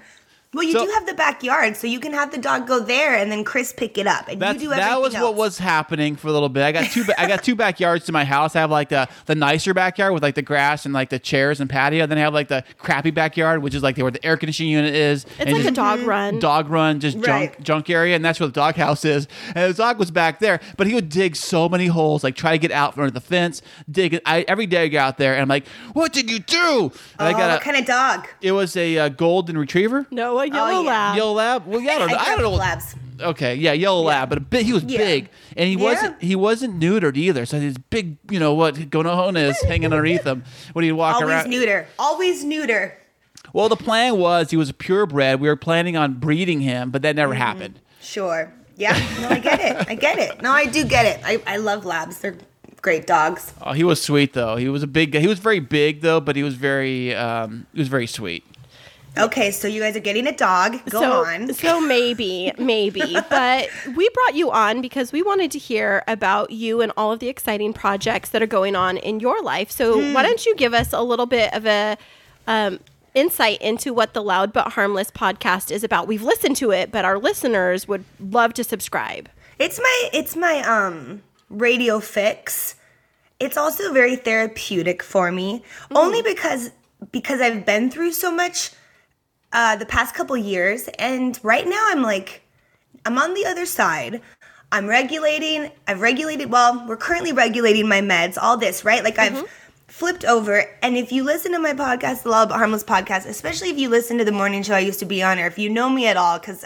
Well, 0.53 0.63
you 0.63 0.73
So- 0.73 0.85
do 0.85 0.91
have 0.91 1.05
the 1.05 1.13
backyard, 1.13 1.75
so 1.77 1.87
you 1.87 1.99
can 1.99 2.13
have 2.13 2.31
the 2.31 2.37
dog 2.37 2.67
go 2.67 2.79
there, 2.79 3.15
and 3.15 3.31
then 3.31 3.43
Kris 3.43 3.73
pick 3.73 3.97
it 3.97 4.05
up, 4.07 4.27
and 4.27 4.41
That's, 4.41 4.53
you 4.61 4.67
do 4.69 4.73
everything 4.73 4.79
that 4.89 4.97
everything 4.97 5.21
was 5.21 5.29
what 5.29 5.35
was 5.35 5.57
happening 5.57 6.15
for 6.15 6.27
a 6.27 6.31
little 6.31 6.49
bit. 6.49 6.63
I 6.63 6.71
got 6.71 6.85
two. 6.91 7.03
ba- 7.05 7.19
I 7.19 7.27
got 7.27 7.43
two 7.43 7.55
backyards 7.65 8.05
to 8.05 8.11
my 8.11 8.23
house. 8.25 8.55
I 8.55 8.59
have 8.59 8.71
like 8.71 8.89
the 8.89 9.07
the 9.25 9.35
nicer 9.35 9.73
backyard 9.73 10.13
with 10.13 10.21
like 10.23 10.35
the 10.35 10.41
grass 10.41 10.85
and 10.85 10.93
like 10.93 11.09
the 11.09 11.19
chairs 11.19 11.59
and 11.59 11.69
patio. 11.69 12.05
Then 12.05 12.17
I 12.17 12.21
have 12.21 12.33
like 12.33 12.47
the 12.49 12.63
crappy 12.77 13.11
backyard, 13.11 13.61
which 13.63 13.73
is 13.73 13.81
like 13.83 13.97
where 13.97 14.11
the 14.11 14.23
air 14.25 14.37
conditioning 14.37 14.71
unit 14.71 14.93
is. 14.93 15.25
It's 15.25 15.39
and 15.39 15.53
like 15.53 15.65
a 15.65 15.71
dog 15.71 16.01
run. 16.01 16.39
Dog 16.39 16.69
run, 16.69 16.99
just 16.99 17.17
junk 17.19 17.27
Right. 17.27 17.61
junk 17.63 17.89
area, 17.89 18.15
and 18.15 18.23
that's 18.23 18.39
where 18.39 18.47
the 18.47 18.53
dog 18.53 18.75
house 18.75 19.05
is. 19.05 19.27
And 19.55 19.73
the 19.73 19.77
dog 19.77 19.97
was 19.97 20.11
back 20.11 20.39
there, 20.39 20.59
but 20.77 20.87
he 20.87 20.93
would 20.93 21.09
dig 21.09 21.35
so 21.35 21.67
many 21.67 21.87
holes, 21.87 22.23
like 22.23 22.35
try 22.35 22.51
to 22.51 22.57
get 22.59 22.71
out 22.71 22.93
from 22.93 23.03
under 23.03 23.11
the 23.13 23.21
fence. 23.21 23.61
Dig 23.89 24.13
it. 24.15 24.21
I 24.25 24.45
every 24.47 24.65
day 24.67 24.83
I 24.83 24.87
go 24.89 24.99
out 24.99 25.17
there 25.17 25.33
and 25.33 25.41
I'm 25.41 25.47
like, 25.47 25.67
"What 25.93 26.13
did 26.13 26.29
you 26.29 26.39
do?" 26.39 26.91
And 27.17 27.27
I 27.27 27.29
Oh, 27.29 27.37
got 27.37 27.49
what 27.51 27.61
a. 27.61 27.63
kind 27.63 27.77
of 27.77 27.85
dog? 27.85 28.27
it 28.41 28.51
was 28.51 28.77
a 28.77 28.97
uh, 28.97 29.09
golden 29.09 29.57
retriever. 29.57 30.05
No, 30.11 30.35
a 30.43 30.47
yellow 30.47 30.81
yeah. 30.83 30.89
lab. 30.89 31.15
Yellow 31.17 31.33
lab. 31.33 31.67
Well, 31.67 31.79
yeah, 31.81 31.91
I 31.93 31.99
don't 31.99 32.07
know. 32.09 32.15
I 32.15 32.19
I 32.21 32.25
don't 32.25 32.37
know. 32.41 32.45
up 32.47 32.51
what- 32.51 32.51
with 32.51 32.59
labs. 32.61 32.95
Okay, 33.21 33.55
yeah, 33.55 33.73
yellow 33.73 34.01
lab, 34.01 34.27
but 34.29 34.39
a 34.39 34.41
bit, 34.41 34.65
he 34.65 34.73
was 34.73 34.83
Yeah. 34.83 34.97
big, 34.97 35.29
and 35.55 35.67
he 35.69 35.75
Yeah. 35.75 35.83
wasn't 35.83 36.21
he 36.21 36.35
wasn't 36.35 36.79
neutered 36.79 37.15
either. 37.15 37.45
So 37.45 37.59
his 37.59 37.77
big, 37.77 38.17
you 38.29 38.39
know 38.39 38.53
what, 38.55 38.75
gonohonas 38.75 39.55
hanging 39.65 39.85
underneath 39.85 40.23
him 40.25 40.43
when 40.73 40.83
he'd 40.83 40.93
walk 40.93 41.15
Always 41.15 41.29
around. 41.29 41.49
neuter. 41.49 41.87
Always 41.99 42.43
neuter. 42.43 42.97
Well, 43.53 43.69
the 43.69 43.75
plan 43.75 44.17
was 44.17 44.49
he 44.49 44.57
was 44.57 44.69
a 44.69 44.73
purebred. 44.73 45.39
We 45.39 45.47
were 45.47 45.55
planning 45.55 45.95
on 45.95 46.13
breeding 46.15 46.61
him, 46.61 46.89
but 46.89 47.03
that 47.03 47.09
Mm-hmm. 47.11 47.17
never 47.17 47.33
happened. 47.35 47.79
Sure. 48.01 48.51
Yeah. 48.77 48.99
No, 49.21 49.29
I 49.29 49.37
get 49.39 49.59
it. 49.61 49.85
I 49.87 49.93
get 49.95 50.17
it. 50.17 50.41
No, 50.41 50.51
I 50.51 50.65
do 50.65 50.83
get 50.83 51.05
it. 51.05 51.19
I, 51.23 51.39
I 51.45 51.57
love 51.57 51.85
labs. 51.85 52.17
They're 52.17 52.35
great 52.81 53.05
dogs. 53.05 53.53
Oh, 53.61 53.73
he 53.73 53.83
was 53.83 54.01
sweet 54.01 54.33
though. 54.33 54.55
He 54.55 54.67
was 54.69 54.81
a 54.81 54.87
big 54.87 55.11
guy. 55.11 55.19
He 55.19 55.27
was 55.27 55.37
very 55.39 55.59
big 55.59 56.01
though, 56.01 56.19
but 56.19 56.35
he 56.35 56.41
was 56.41 56.55
very 56.55 57.13
um, 57.15 57.67
he 57.73 57.79
was 57.79 57.87
very 57.89 58.07
sweet. 58.07 58.43
Okay, 59.17 59.51
so 59.51 59.67
you 59.67 59.79
guys 59.81 59.95
are 59.95 59.99
getting 60.01 60.25
a 60.25 60.31
dog. 60.35 60.83
Go 60.89 61.01
so, 61.01 61.23
on. 61.23 61.53
so 61.53 61.79
maybe, 61.79 62.51
maybe. 62.57 63.15
but 63.29 63.69
we 63.95 64.09
brought 64.09 64.35
you 64.35 64.51
on 64.51 64.81
because 64.81 65.11
we 65.11 65.21
wanted 65.21 65.51
to 65.51 65.59
hear 65.59 66.03
about 66.07 66.51
you 66.51 66.81
and 66.81 66.91
all 66.97 67.11
of 67.11 67.19
the 67.19 67.27
exciting 67.27 67.73
projects 67.73 68.29
that 68.29 68.41
are 68.41 68.47
going 68.47 68.75
on 68.75 68.97
in 68.97 69.19
your 69.19 69.41
life. 69.43 69.69
So 69.69 69.99
Hmm. 70.01 70.13
why 70.13 70.23
don't 70.23 70.45
you 70.45 70.55
give 70.55 70.73
us 70.73 70.93
a 70.93 71.01
little 71.01 71.27
bit 71.27 71.53
of 71.53 71.65
a 71.65 71.97
um, 72.47 72.79
insight 73.13 73.61
into 73.61 73.93
what 73.93 74.13
the 74.13 74.23
Loud 74.23 74.51
But 74.51 74.73
Harmless 74.73 75.11
podcast 75.11 75.69
is 75.71 75.83
about? 75.83 76.07
We've 76.07 76.23
listened 76.23 76.55
to 76.57 76.71
it, 76.71 76.91
but 76.91 77.05
our 77.05 77.19
listeners 77.19 77.87
would 77.87 78.05
love 78.19 78.53
to 78.55 78.63
subscribe. 78.63 79.29
It's 79.59 79.79
my 79.79 80.09
it's 80.11 80.35
my 80.35 80.61
um 80.61 81.21
radio 81.49 81.99
fix. 81.99 82.75
It's 83.39 83.57
also 83.57 83.93
very 83.93 84.15
therapeutic 84.15 85.03
for 85.03 85.31
me, 85.31 85.63
only 85.93 86.21
because 86.23 86.71
because 87.11 87.39
I've 87.41 87.65
been 87.65 87.91
through 87.91 88.13
so 88.13 88.31
much 88.31 88.71
uh, 89.53 89.77
the 89.77 89.85
past 89.85 90.13
couple 90.13 90.35
years, 90.35 90.89
and 90.99 91.39
right 91.43 91.67
now 91.67 91.87
I'm 91.89 92.01
like 92.01 92.41
I'm 93.05 93.17
on 93.17 93.33
the 93.33 93.45
other 93.45 93.65
side. 93.65 94.21
I'm 94.71 94.87
regulating. 94.87 95.71
I've 95.87 96.01
regulated. 96.01 96.51
Well, 96.51 96.85
we're 96.87 96.97
currently 96.97 97.31
regulating 97.31 97.87
my 97.87 98.01
meds. 98.01 98.37
All 98.41 98.57
this, 98.57 98.83
right? 98.83 99.03
Like 99.03 99.19
I've 99.19 99.47
flipped 99.87 100.25
over. 100.25 100.65
And 100.81 100.97
if 100.97 101.11
you 101.11 101.23
listen 101.23 101.51
to 101.51 101.59
my 101.59 101.73
podcast, 101.73 102.23
the 102.23 102.29
Loud 102.29 102.49
But 102.49 102.57
Harmless 102.57 102.83
podcast, 102.83 103.27
especially 103.27 103.69
if 103.69 103.77
you 103.77 103.89
listen 103.89 104.17
to 104.17 104.25
the 104.25 104.31
morning 104.31 104.63
show 104.63 104.73
I 104.73 104.79
used 104.79 104.99
to 104.99 105.05
be 105.05 105.21
on, 105.21 105.37
or 105.37 105.45
if 105.45 105.59
you 105.59 105.69
know 105.69 105.89
me 105.89 106.07
at 106.07 106.17
all, 106.17 106.39
because 106.39 106.65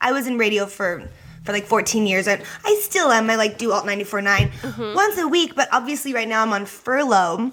I 0.00 0.12
was 0.12 0.26
in 0.26 0.36
radio 0.38 0.66
for 0.66 1.08
for 1.44 1.52
like 1.52 1.66
14 1.66 2.06
years, 2.06 2.26
and 2.26 2.42
I 2.64 2.80
still 2.82 3.12
am. 3.12 3.30
I 3.30 3.36
like 3.36 3.58
do 3.58 3.70
alt 3.70 3.84
94.9 3.84 4.94
once 4.94 5.18
a 5.18 5.28
week, 5.28 5.54
but 5.54 5.68
obviously 5.70 6.12
right 6.14 6.26
now 6.26 6.42
I'm 6.42 6.52
on 6.52 6.66
furlough. 6.66 7.52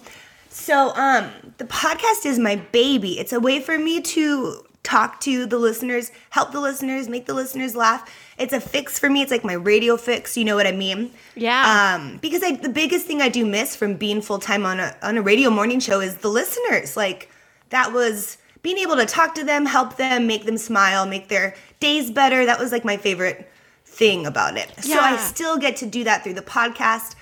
So, 0.49 0.93
um, 0.95 1.29
the 1.59 1.65
podcast 1.65 2.25
is 2.25 2.39
my 2.39 2.55
baby. 2.55 3.19
It's 3.19 3.31
a 3.31 3.39
way 3.39 3.59
for 3.61 3.77
me 3.77 4.01
to 4.01 4.65
talk 4.83 5.19
to 5.21 5.45
the 5.45 5.57
listeners, 5.57 6.11
help 6.31 6.51
the 6.51 6.59
listeners, 6.59 7.07
make 7.07 7.25
the 7.25 7.33
listeners 7.33 7.75
laugh. 7.75 8.09
It's 8.37 8.53
a 8.53 8.59
fix 8.59 8.97
for 8.97 9.09
me. 9.09 9.21
It's 9.21 9.31
like 9.31 9.43
my 9.43 9.53
radio 9.53 9.97
fix. 9.97 10.35
You 10.35 10.45
know 10.45 10.55
what 10.55 10.65
I 10.65 10.71
mean? 10.71 11.11
Yeah. 11.35 11.95
Um, 11.95 12.17
because 12.17 12.41
I, 12.43 12.55
the 12.55 12.69
biggest 12.69 13.05
thing 13.05 13.21
I 13.21 13.29
do 13.29 13.45
miss 13.45 13.75
from 13.75 13.95
being 13.95 14.21
full 14.21 14.39
time 14.39 14.65
on 14.65 14.79
a 14.79 14.95
on 15.01 15.17
a 15.17 15.21
radio 15.21 15.49
morning 15.49 15.79
show 15.79 15.99
is 15.99 16.17
the 16.17 16.29
listeners. 16.29 16.97
Like 16.97 17.29
that 17.69 17.93
was 17.93 18.37
being 18.63 18.77
able 18.77 18.95
to 18.95 19.05
talk 19.05 19.35
to 19.35 19.43
them, 19.43 19.65
help 19.65 19.97
them, 19.97 20.27
make 20.27 20.45
them 20.45 20.57
smile, 20.57 21.05
make 21.05 21.27
their 21.27 21.55
days 21.79 22.11
better. 22.11 22.45
That 22.45 22.59
was 22.59 22.71
like 22.71 22.85
my 22.85 22.97
favorite 22.97 23.49
thing 23.85 24.25
about 24.25 24.57
it. 24.57 24.71
Yeah. 24.83 24.95
So 24.95 24.99
I 24.99 25.17
still 25.17 25.57
get 25.57 25.77
to 25.77 25.85
do 25.85 26.03
that 26.05 26.23
through 26.23 26.33
the 26.33 26.41
podcast 26.41 27.15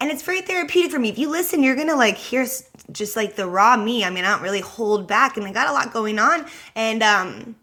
and 0.00 0.10
it's 0.10 0.22
very 0.22 0.40
therapeutic 0.40 0.90
for 0.90 0.98
me. 0.98 1.08
If 1.10 1.18
you 1.18 1.30
listen, 1.30 1.62
you're 1.62 1.76
gonna 1.76 1.96
like 1.96 2.16
hear 2.16 2.46
just 2.92 3.16
like 3.16 3.36
the 3.36 3.46
raw 3.46 3.76
me. 3.76 4.04
I 4.04 4.10
mean, 4.10 4.24
I 4.24 4.30
don't 4.30 4.42
really 4.42 4.60
hold 4.60 5.06
back, 5.06 5.36
and 5.36 5.46
I 5.46 5.52
got 5.52 5.68
a 5.68 5.72
lot 5.72 5.92
going 5.92 6.18
on, 6.18 6.46
and 6.74 7.02
um, 7.02 7.54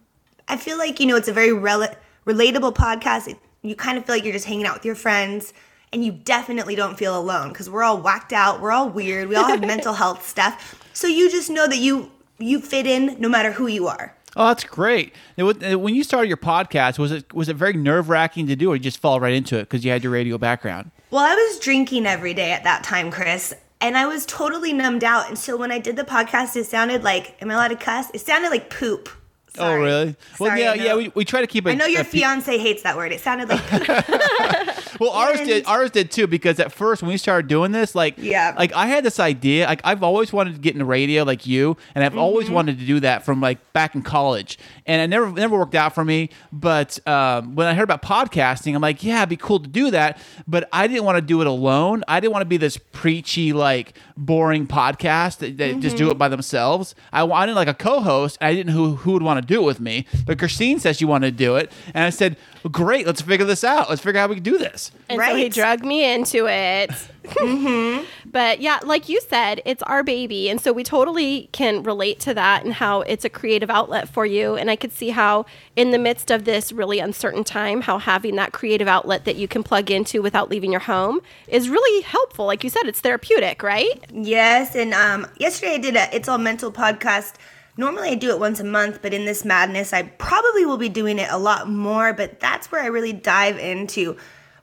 I 0.47 0.57
feel 0.57 0.77
like 0.77 0.99
you 0.99 1.05
know 1.07 1.15
it's 1.15 1.27
a 1.27 1.33
very 1.33 1.53
rel- 1.53 1.93
relatable 2.25 2.75
podcast. 2.75 3.27
It, 3.27 3.37
you 3.63 3.75
kind 3.75 3.97
of 3.97 4.05
feel 4.05 4.15
like 4.15 4.23
you're 4.23 4.33
just 4.33 4.45
hanging 4.45 4.65
out 4.65 4.75
with 4.75 4.85
your 4.85 4.95
friends, 4.95 5.53
and 5.91 6.05
you 6.05 6.11
definitely 6.11 6.75
don't 6.75 6.97
feel 6.97 7.17
alone 7.17 7.49
because 7.49 7.69
we're 7.69 7.83
all 7.83 7.99
whacked 8.01 8.33
out, 8.33 8.61
we're 8.61 8.71
all 8.71 8.89
weird, 8.89 9.27
we 9.29 9.35
all 9.35 9.45
have 9.47 9.61
mental 9.75 9.93
health 9.93 10.25
stuff. 10.27 10.81
So 10.93 11.07
you 11.07 11.29
just 11.29 11.49
know 11.49 11.67
that 11.67 11.77
you 11.77 12.11
you 12.37 12.61
fit 12.61 12.85
in 12.85 13.19
no 13.19 13.29
matter 13.29 13.51
who 13.51 13.67
you 13.67 13.87
are. 13.87 14.15
Oh, 14.35 14.49
that's 14.49 14.63
great. 14.65 15.13
Uh, 15.39 15.79
When 15.79 15.95
you 15.95 16.03
started 16.03 16.27
your 16.27 16.37
podcast, 16.37 16.99
was 16.99 17.11
it 17.11 17.33
was 17.33 17.49
it 17.49 17.55
very 17.55 17.73
nerve 17.73 18.07
wracking 18.09 18.45
to 18.47 18.55
do, 18.55 18.69
or 18.71 18.75
you 18.75 18.81
just 18.81 18.99
fall 18.99 19.19
right 19.19 19.33
into 19.33 19.57
it 19.57 19.61
because 19.63 19.83
you 19.83 19.91
had 19.91 20.03
your 20.03 20.13
radio 20.13 20.37
background? 20.37 20.91
Well, 21.09 21.23
I 21.23 21.35
was 21.35 21.59
drinking 21.59 22.05
every 22.05 22.33
day 22.33 22.51
at 22.51 22.63
that 22.65 22.83
time, 22.83 23.11
Kris, 23.11 23.53
and 23.79 23.97
I 23.97 24.07
was 24.07 24.25
totally 24.25 24.73
numbed 24.73 25.03
out. 25.03 25.29
And 25.29 25.37
so 25.37 25.55
when 25.55 25.71
I 25.71 25.79
did 25.79 25.95
the 25.95 26.03
podcast, 26.03 26.55
it 26.57 26.65
sounded 26.65 27.03
like, 27.03 27.41
am 27.41 27.49
I 27.49 27.53
allowed 27.53 27.69
to 27.69 27.75
cuss? 27.77 28.11
It 28.13 28.19
sounded 28.19 28.49
like 28.49 28.69
poop. 28.69 29.09
Oh, 29.57 29.75
really? 29.75 30.15
Well, 30.39 30.49
Sorry, 30.49 30.61
yeah, 30.61 30.73
yeah. 30.73 30.95
We, 30.95 31.11
we 31.15 31.25
try 31.25 31.41
to 31.41 31.47
keep 31.47 31.65
it. 31.65 31.71
I 31.71 31.73
know 31.75 31.85
your 31.85 32.03
fiance 32.03 32.57
hates 32.57 32.83
that 32.83 32.95
word. 32.95 33.11
It 33.11 33.21
sounded 33.21 33.49
like 33.49 33.61
poop. 33.61 33.87
Well, 34.99 35.11
ours 35.11 35.39
did. 35.39 35.65
Ours 35.65 35.91
did 35.91 36.11
too. 36.11 36.27
Because 36.27 36.59
at 36.59 36.71
first, 36.71 37.01
when 37.01 37.09
we 37.09 37.17
started 37.17 37.47
doing 37.47 37.71
this, 37.71 37.95
like, 37.95 38.15
Yeah. 38.17 38.53
like 38.57 38.73
I 38.73 38.87
had 38.87 39.03
this 39.03 39.19
idea. 39.19 39.65
Like, 39.65 39.81
I've 39.83 40.03
always 40.03 40.31
wanted 40.33 40.55
to 40.55 40.59
get 40.61 40.73
into 40.73 40.85
radio, 40.85 41.23
like 41.23 41.45
you, 41.47 41.77
and 41.95 42.03
I've 42.03 42.11
Mm-hmm. 42.11 42.19
always 42.19 42.49
wanted 42.49 42.79
to 42.79 42.85
do 42.85 42.99
that 43.01 43.23
from 43.25 43.41
like 43.41 43.73
back 43.73 43.95
in 43.95 44.01
college. 44.01 44.57
And 44.85 45.01
it 45.01 45.07
never, 45.07 45.31
never 45.31 45.57
worked 45.57 45.75
out 45.75 45.93
for 45.93 46.05
me. 46.05 46.29
But 46.51 47.05
um, 47.07 47.55
when 47.55 47.67
I 47.67 47.73
heard 47.73 47.83
about 47.83 48.01
podcasting, 48.01 48.73
I'm 48.75 48.81
like, 48.81 49.03
yeah, 49.03 49.17
it'd 49.19 49.29
be 49.29 49.37
cool 49.37 49.59
to 49.59 49.67
do 49.67 49.91
that. 49.91 50.19
But 50.47 50.67
I 50.71 50.87
didn't 50.87 51.03
want 51.03 51.17
to 51.17 51.21
do 51.21 51.41
it 51.41 51.47
alone. 51.47 52.03
I 52.07 52.19
didn't 52.19 52.33
want 52.33 52.41
to 52.41 52.47
be 52.47 52.57
this 52.57 52.77
preachy, 52.77 53.53
like, 53.53 53.93
boring 54.15 54.65
podcast 54.67 55.39
that, 55.39 55.57
that 55.57 55.79
just 55.79 55.95
Mm-hmm. 55.97 56.05
do 56.05 56.11
it 56.11 56.17
by 56.17 56.27
themselves. 56.27 56.95
I 57.13 57.23
wanted 57.23 57.55
like 57.55 57.67
a 57.67 57.73
co-host. 57.73 58.37
I 58.41 58.53
didn't 58.53 58.67
know 58.73 58.73
who 58.91 58.95
who 58.97 59.11
would 59.13 59.21
want 59.23 59.41
to 59.41 59.45
do 59.45 59.61
it 59.61 59.65
with 59.65 59.79
me. 59.79 60.05
But 60.25 60.37
Kristine 60.37 60.79
says 60.79 60.97
she 60.97 61.05
wanted 61.05 61.31
to 61.31 61.37
do 61.43 61.55
it, 61.55 61.71
and 61.93 62.03
I 62.03 62.09
said, 62.09 62.35
well, 62.63 62.71
great, 62.71 63.05
let's 63.05 63.21
figure 63.21 63.45
this 63.45 63.63
out. 63.63 63.89
Let's 63.89 64.01
figure 64.01 64.19
out 64.19 64.23
how 64.23 64.27
we 64.29 64.35
can 64.35 64.43
do 64.43 64.57
this. 64.57 64.86
And 65.09 65.19
so 65.19 65.35
he 65.35 65.43
Right. 65.43 65.53
drug 65.53 65.83
me 65.85 66.13
into 66.13 66.47
it. 66.47 66.91
Mm-hmm. 67.27 68.05
But 68.31 68.61
yeah, 68.61 68.79
like 68.83 69.09
you 69.09 69.19
said, 69.19 69.61
it's 69.65 69.83
our 69.83 70.01
baby. 70.01 70.49
And 70.49 70.61
so 70.61 70.71
we 70.71 70.83
totally 70.83 71.49
can 71.51 71.83
relate 71.83 72.21
to 72.21 72.33
that 72.33 72.63
and 72.63 72.73
how 72.73 73.01
it's 73.01 73.25
a 73.25 73.29
creative 73.29 73.69
outlet 73.69 74.07
for 74.07 74.25
you. 74.25 74.55
And 74.55 74.71
I 74.71 74.77
could 74.77 74.93
see 74.93 75.09
how, 75.09 75.45
in 75.75 75.91
the 75.91 75.97
midst 75.99 76.31
of 76.31 76.45
this 76.45 76.71
really 76.71 76.99
uncertain 76.99 77.43
time, 77.43 77.81
how 77.81 77.97
having 77.99 78.37
that 78.37 78.53
creative 78.53 78.87
outlet 78.87 79.25
that 79.25 79.35
you 79.35 79.45
can 79.47 79.61
plug 79.61 79.91
into 79.91 80.21
without 80.21 80.49
leaving 80.49 80.71
your 80.71 80.79
home 80.79 81.19
is 81.49 81.67
really 81.69 82.01
helpful. 82.03 82.45
Like 82.45 82.63
you 82.63 82.69
said, 82.69 82.83
it's 82.85 83.01
therapeutic, 83.01 83.61
right? 83.61 84.05
yes. 84.13 84.73
And 84.73 84.93
um, 84.93 85.27
yesterday 85.37 85.73
I 85.73 85.77
did 85.79 85.95
a 85.97 86.15
It's 86.15 86.29
All 86.29 86.37
Mental 86.37 86.71
podcast. 86.71 87.33
Normally 87.75 88.09
I 88.11 88.15
do 88.15 88.29
it 88.29 88.39
once 88.39 88.61
a 88.61 88.63
month, 88.63 89.01
but 89.01 89.13
in 89.13 89.25
this 89.25 89.43
madness, 89.43 89.91
I 89.91 90.03
probably 90.03 90.65
will 90.65 90.77
be 90.77 90.89
doing 90.89 91.19
it 91.19 91.27
a 91.29 91.37
lot 91.37 91.69
more. 91.69 92.13
But 92.13 92.39
that's 92.39 92.71
where 92.71 92.81
I 92.81 92.87
really 92.87 93.13
dive 93.13 93.57
into 93.59 94.15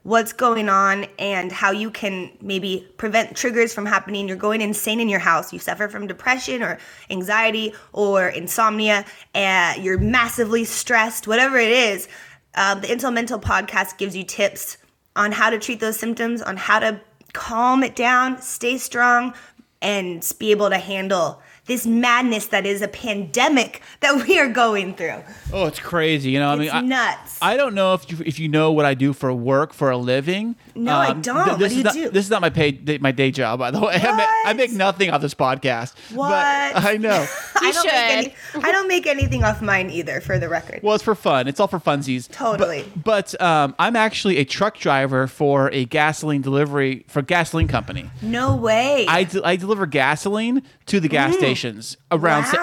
what's 0.05 0.33
going 0.33 0.69
on 0.69 1.07
and 1.17 1.51
how 1.51 1.71
you 1.71 1.89
can 1.89 2.29
maybe 2.39 2.87
prevent 2.97 3.35
triggers 3.35 3.73
from 3.73 3.87
happening. 3.87 4.27
You're 4.27 4.37
going 4.37 4.61
insane 4.61 4.99
in 4.99 5.09
your 5.09 5.19
house. 5.19 5.51
You 5.51 5.57
suffer 5.57 5.87
from 5.87 6.05
depression 6.05 6.61
or 6.61 6.77
anxiety 7.09 7.73
or 7.91 8.27
insomnia, 8.27 9.03
and 9.33 9.83
you're 9.83 9.97
massively 9.97 10.63
stressed, 10.63 11.27
whatever 11.27 11.57
it 11.57 11.71
is. 11.71 12.07
Um, 12.53 12.81
the 12.81 12.91
It's 12.91 13.03
All 13.03 13.09
Mental 13.09 13.39
podcast 13.39 13.97
gives 13.97 14.15
you 14.15 14.23
tips 14.23 14.77
on 15.15 15.31
how 15.31 15.49
to 15.49 15.57
treat 15.57 15.79
those 15.79 15.97
symptoms, 15.97 16.39
on 16.43 16.55
how 16.55 16.77
to 16.77 17.01
calm 17.33 17.81
it 17.81 17.95
down, 17.95 18.39
stay 18.43 18.77
strong, 18.77 19.33
and 19.81 20.31
be 20.37 20.51
able 20.51 20.69
to 20.69 20.77
handle 20.77 21.41
this 21.65 21.85
madness 21.87 22.47
that 22.47 22.65
is 22.65 22.81
a 22.81 22.87
pandemic 22.87 23.81
that 24.01 24.27
we 24.27 24.37
are 24.39 24.47
going 24.49 24.93
through. 24.93 25.21
Oh, 25.51 25.65
it's 25.65 25.79
crazy. 25.79 26.31
You 26.31 26.39
know, 26.39 26.49
I 26.49 26.55
mean, 26.55 26.65
It's 26.65 26.73
I, 26.73 26.81
nuts. 26.81 27.39
I 27.41 27.57
don't 27.57 27.73
know 27.73 27.93
if 27.93 28.09
you, 28.11 28.17
if 28.25 28.39
you 28.39 28.47
know 28.49 28.71
what 28.71 28.85
I 28.85 28.93
do 28.93 29.13
for 29.13 29.33
work 29.33 29.73
for 29.73 29.89
a 29.89 29.97
living. 29.97 30.55
Um, 30.75 30.83
No, 30.83 30.95
I 30.97 31.13
don't. 31.13 31.35
What 31.47 31.59
this 31.59 31.73
do 31.73 31.73
is 31.73 31.77
you 31.77 31.83
not, 31.83 31.93
do? 31.93 32.09
This 32.09 32.25
is 32.25 32.29
not 32.31 32.41
my 32.41 32.49
paid 32.49 33.01
my 33.01 33.11
day 33.11 33.31
job, 33.31 33.59
by 33.59 33.71
the 33.71 33.79
way. 33.79 33.95
I 33.95 34.15
make, 34.15 34.27
I 34.45 34.53
make 34.53 34.71
nothing 34.73 35.09
off 35.09 35.21
this 35.21 35.33
podcast. 35.33 35.93
What? 36.13 36.29
But 36.29 36.83
I 36.85 36.97
know. 36.97 37.25
I 37.55 37.71
don't 37.71 37.85
make 37.85 37.95
any. 37.95 38.65
I 38.67 38.71
don't 38.71 38.87
make 38.87 39.07
anything 39.07 39.43
off 39.43 39.61
mine 39.61 39.89
either, 39.89 40.21
for 40.21 40.37
the 40.37 40.49
record. 40.49 40.81
Well, 40.83 40.95
it's 40.95 41.03
for 41.03 41.15
fun. 41.15 41.47
It's 41.47 41.59
all 41.59 41.67
for 41.67 41.79
funsies. 41.79 42.29
Totally. 42.31 42.83
But, 42.95 43.35
but 43.35 43.41
um, 43.41 43.75
I'm 43.79 43.95
actually 43.95 44.37
a 44.37 44.45
truck 44.45 44.77
driver 44.77 45.27
for 45.27 45.71
a 45.71 45.85
gasoline 45.85 46.41
delivery 46.41 47.05
for 47.07 47.19
a 47.19 47.23
gasoline 47.23 47.67
company. 47.67 48.09
no 48.21 48.55
way. 48.55 49.05
I, 49.07 49.23
de- 49.23 49.43
I 49.43 49.55
deliver 49.55 49.85
gasoline 49.85 50.61
to 50.87 50.99
the 50.99 51.07
gas 51.07 51.33
stations 51.35 51.45
around 51.45 51.54
Mm. 51.55 51.95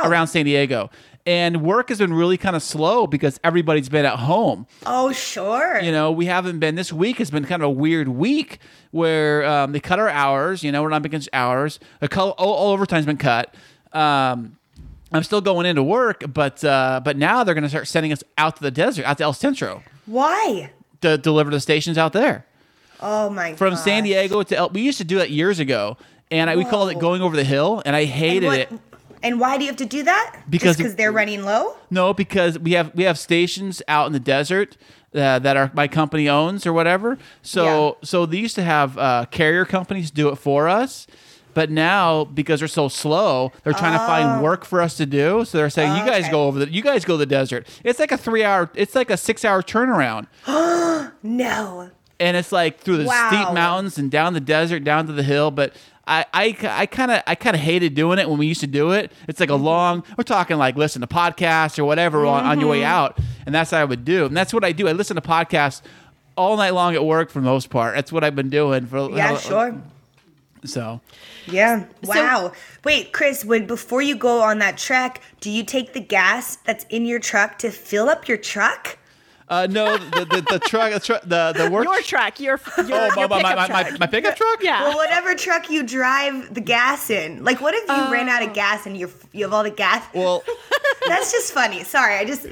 Wow. 0.03 0.09
around 0.11 0.27
San 0.29 0.45
Diego. 0.45 0.91
And 1.25 1.63
work 1.63 1.91
has 1.91 1.99
been 1.99 2.13
really 2.13 2.37
kind 2.37 2.57
of 2.57 2.63
slow 2.65 3.07
because 3.07 3.39
everybody's 3.45 3.89
been 3.89 4.05
at 4.05 4.19
home. 4.19 4.67
oh, 4.87 5.13
sure. 5.13 5.79
You 5.81 5.93
know, 5.93 6.11
we 6.11 6.27
haven't 6.27 6.59
been. 6.59 6.75
This 6.75 6.93
week 6.93 7.19
has 7.19 7.31
been 7.31 7.45
kind 7.45 7.63
of 7.63 7.69
a 7.69 7.71
weird 7.73 8.09
week 8.09 8.59
where 8.91 9.45
um, 9.45 9.71
they 9.71 9.79
cut 9.79 10.01
our 10.01 10.09
hours. 10.09 10.65
You 10.65 10.73
know, 10.73 10.83
we're 10.83 10.89
not 10.89 11.07
against 11.07 11.29
hours. 11.33 11.79
Col- 12.11 12.31
all, 12.33 12.53
all 12.55 12.73
overtime's 12.73 13.07
been 13.07 13.19
cut. 13.19 13.55
Um, 13.93 14.59
I'm 15.13 15.23
still 15.23 15.41
going 15.41 15.65
into 15.67 15.83
work, 15.83 16.25
but 16.33 16.65
uh, 16.65 17.01
but 17.05 17.17
now 17.17 17.45
they're 17.45 17.55
going 17.55 17.63
to 17.63 17.69
start 17.71 17.87
sending 17.87 18.13
us 18.13 18.25
out 18.37 18.57
to 18.57 18.63
the 18.63 18.71
desert, 18.73 19.05
out 19.05 19.19
to 19.19 19.25
El 19.25 19.33
Centro, 19.35 19.83
Why? 20.07 20.73
to 21.03 21.19
deliver 21.19 21.51
the 21.51 21.61
stations 21.61 21.99
out 21.99 22.13
there 22.15 22.47
Oh 23.01 23.29
my 23.29 23.55
from 23.55 23.75
gosh. 23.75 23.85
San 23.85 24.05
Diego 24.05 24.43
to 24.43 24.57
El. 24.57 24.71
We 24.71 24.81
used 24.81 24.99
to 24.99 25.05
do 25.05 25.19
that 25.19 25.31
years 25.31 25.59
ago, 25.61 25.99
and 26.33 26.51
I, 26.51 26.57
we 26.57 26.65
called 26.65 26.91
it 26.91 26.99
going 26.99 27.23
over 27.23 27.37
the 27.37 27.45
hill, 27.45 27.81
and 27.87 27.95
I 27.95 28.01
And, 28.01 28.11
hated 28.11 28.47
what- 28.47 28.59
it. 28.59 28.73
and 29.23 29.39
why 29.39 29.57
do 29.59 29.63
you 29.65 29.69
have 29.71 29.77
to 29.77 29.85
do 29.87 30.03
that? 30.03 30.37
Because- 30.51 30.77
because 30.77 30.97
they're 30.97 31.13
running 31.13 31.45
low. 31.45 31.77
No, 31.91 32.13
because 32.13 32.59
we 32.59 32.73
have 32.73 32.93
we 32.95 33.05
have 33.05 33.19
stations 33.19 33.83
out 33.87 34.07
in 34.09 34.13
the 34.13 34.21
desert 34.21 34.77
uh, 35.15 35.39
that 35.41 35.57
our 35.57 35.71
my 35.75 35.87
company 35.87 36.29
owns 36.29 36.67
or 36.67 36.73
whatever. 36.73 37.19
So 37.43 37.99
so 38.03 38.27
they 38.27 38.39
used 38.39 38.55
to 38.57 38.63
have 38.65 38.97
uh, 38.99 39.27
carrier 39.31 39.65
companies 39.65 40.11
do 40.11 40.29
it 40.31 40.37
for 40.37 40.69
us. 40.69 41.07
But 41.55 41.71
now, 41.71 42.25
because 42.25 42.61
they're 42.61 42.67
so 42.83 42.89
slow, 42.89 43.53
they're 43.63 43.75
trying 43.75 43.93
to 43.93 43.99
find 44.07 44.43
work 44.43 44.65
for 44.65 44.81
us 44.81 44.97
to 44.97 45.05
do. 45.05 45.45
So 45.45 45.59
they're 45.59 45.69
saying, 45.69 45.93
"You 45.99 46.07
guys 46.07 46.23
Okay. 46.23 46.31
go 46.33 46.47
over 46.47 46.61
the, 46.65 46.73
you 46.73 46.81
guys 46.81 47.05
go 47.05 47.13
to 47.13 47.19
the 47.19 47.27
desert." 47.27 47.69
It's 47.85 47.99
like 48.01 48.11
a 48.11 48.17
three-hour, 48.17 48.71
it's 48.75 48.95
like 48.95 49.11
a 49.11 49.19
six-hour 49.19 49.63
turnaround, 49.63 50.29
No. 51.23 51.91
and 52.19 52.37
it's 52.39 52.53
like 52.53 52.79
through 52.81 52.99
the 52.99 53.05
steep 53.29 53.53
mountains 53.53 53.99
and 53.99 54.11
down 54.11 54.33
the 54.33 54.41
desert, 54.41 54.83
down 54.85 55.07
to 55.09 55.13
the 55.13 55.23
hill. 55.23 55.51
But 55.51 55.75
I, 56.07 56.27
I, 56.33 56.57
I 56.69 56.87
kind 56.87 57.11
of, 57.13 57.23
I 57.27 57.35
kind 57.37 57.55
of 57.55 57.63
hated 57.63 57.95
doing 57.95 58.19
it 58.19 58.29
when 58.29 58.39
we 58.39 58.47
used 58.47 58.61
to 58.63 58.67
do 58.67 58.91
it. 58.91 59.13
It's 59.29 59.39
like 59.41 59.51
a 59.51 59.53
Mm-hmm. 59.53 59.65
long. 59.65 60.05
We're 60.19 60.25
talking 60.25 60.57
like 60.59 60.77
listen 60.77 61.01
to 61.01 61.07
podcasts 61.07 61.79
or 61.79 61.85
whatever 61.85 62.27
on, 62.27 62.45
on 62.45 62.59
your 62.61 62.71
way 62.71 62.79
Mm-hmm. 62.81 62.87
out, 62.87 63.19
and 63.47 63.55
that's 63.55 63.71
what 63.73 63.79
I 63.81 63.85
would 63.85 64.05
do. 64.05 64.27
And 64.27 64.37
that's 64.37 64.53
what 64.53 64.65
I 64.65 64.73
do. 64.73 64.89
I 64.89 64.93
listen 64.93 65.15
to 65.15 65.23
podcasts 65.23 65.81
all 66.37 66.57
night 66.57 66.71
long 66.75 66.95
at 66.95 67.05
work 67.05 67.31
for 67.31 67.39
the 67.41 67.45
most 67.45 67.71
part. 67.71 67.95
That's 67.95 68.11
what 68.11 68.25
I've 68.25 68.35
been 68.35 68.51
doing 68.51 68.87
for. 68.87 69.11
Yeah, 69.11 69.37
sure. 69.37 69.81
So 70.65 71.01
Yeah. 71.47 71.85
Wow. 72.05 72.53
Wait, 72.85 73.13
Kris, 73.13 73.45
when 73.45 73.67
before 73.67 74.01
you 74.01 74.15
go 74.17 74.41
on 74.43 74.59
that 74.61 74.79
trek, 74.79 75.21
do 75.41 75.51
you 75.51 75.65
take 75.65 75.93
the 75.93 76.01
gas 76.01 76.57
that's 76.57 76.85
in 76.89 77.05
your 77.05 77.19
truck 77.19 77.59
to 77.59 77.71
fill 77.71 78.09
up 78.09 78.29
your 78.29 78.39
truck? 78.39 78.97
Uh, 79.49 79.67
no, 79.71 79.97
the, 79.99 80.25
the, 80.25 80.41
the 80.53 80.59
truck, 80.61 80.93
the, 80.93 81.01
tru- 81.01 81.19
the 81.25 81.53
the 81.57 81.71
work. 81.71 81.85
Your 81.85 82.03
truck, 82.03 82.41
your 82.41 82.61
your, 82.79 82.87
oh, 82.91 83.11
your 83.17 83.29
my, 83.29 83.43
my, 83.43 83.43
pickup 83.43 83.57
my, 83.57 83.69
my, 83.69 83.83
truck. 83.83 84.01
my 84.01 84.07
pickup 84.07 84.37
truck. 84.37 84.63
yeah. 84.63 84.83
Well, 84.83 84.97
whatever 84.97 85.35
truck 85.35 85.71
you 85.71 85.83
drive 85.83 86.53
the 86.55 86.61
gas 86.61 87.11
in. 87.11 87.45
Like, 87.45 87.61
what 87.61 87.75
if 87.75 87.89
you 87.89 88.13
ran 88.13 88.29
out 88.29 88.43
of 88.43 88.55
gas 88.55 88.87
and 88.87 88.97
you 88.97 89.11
you 89.33 89.45
have 89.45 89.53
all 89.53 89.63
the 89.65 89.71
gas? 89.71 90.05
Well, 90.15 90.43
That's 91.09 91.33
just 91.33 91.53
funny. 91.53 91.85
Sorry, 91.85 92.17
I 92.17 92.25
just 92.25 92.47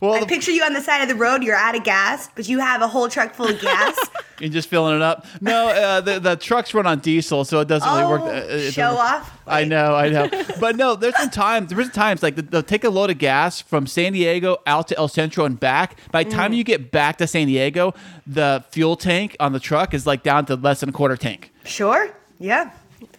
Well, 0.00 0.14
I 0.14 0.20
the- 0.20 0.26
picture 0.26 0.50
you 0.50 0.62
on 0.62 0.72
the 0.74 0.80
side 0.80 1.02
of 1.02 1.08
the 1.08 1.14
road. 1.14 1.42
You're 1.42 1.56
out 1.56 1.74
of 1.76 1.84
gas, 1.84 2.28
but 2.34 2.48
you 2.48 2.58
have 2.58 2.82
a 2.82 2.88
whole 2.88 3.08
truck 3.08 3.34
full 3.34 3.48
of 3.48 3.60
gas. 3.60 3.96
You're 4.38 4.50
just 4.50 4.68
filling 4.68 4.96
it 4.96 5.00
up. 5.02 5.24
No, 5.40 5.68
uh, 5.68 6.00
the 6.02 6.20
the 6.20 6.36
trucks 6.36 6.74
run 6.74 6.86
on 6.86 6.98
diesel, 6.98 7.46
so 7.46 7.60
it 7.60 7.68
doesn't 7.68 7.88
really 7.88 8.04
work. 8.06 8.20
Oh, 8.22 8.26
uh, 8.28 8.44
it 8.48 8.72
show 8.74 8.90
off. 8.96 9.32
I 9.46 9.64
know, 9.64 9.94
I 9.94 10.10
know. 10.10 10.28
But 10.60 10.76
no, 10.76 10.94
there's 10.94 11.14
been 11.14 11.30
times. 11.30 11.70
There's 11.70 11.86
been 11.86 11.94
times 11.94 12.22
like 12.22 12.36
they'll 12.36 12.62
take 12.62 12.84
a 12.84 12.90
load 12.90 13.08
of 13.08 13.16
gas 13.16 13.62
from 13.62 13.86
San 13.86 14.12
Diego 14.12 14.58
out 14.66 14.88
to 14.88 14.98
El 14.98 15.08
Centro 15.08 15.46
and 15.46 15.58
back. 15.58 15.96
By 16.12 16.24
the 16.24 16.30
Mm. 16.30 16.34
time 16.34 16.52
you 16.52 16.64
get 16.64 16.90
back 16.90 17.16
to 17.18 17.26
San 17.26 17.46
Diego, 17.46 17.94
the 18.26 18.62
fuel 18.70 18.96
tank 18.96 19.36
on 19.40 19.52
the 19.54 19.60
truck 19.60 19.94
is 19.94 20.06
like 20.06 20.22
down 20.22 20.44
to 20.46 20.56
less 20.56 20.80
than 20.80 20.90
a 20.90 20.92
quarter 20.92 21.16
tank. 21.16 21.50
Sure. 21.64 22.10
Yeah. 22.38 22.72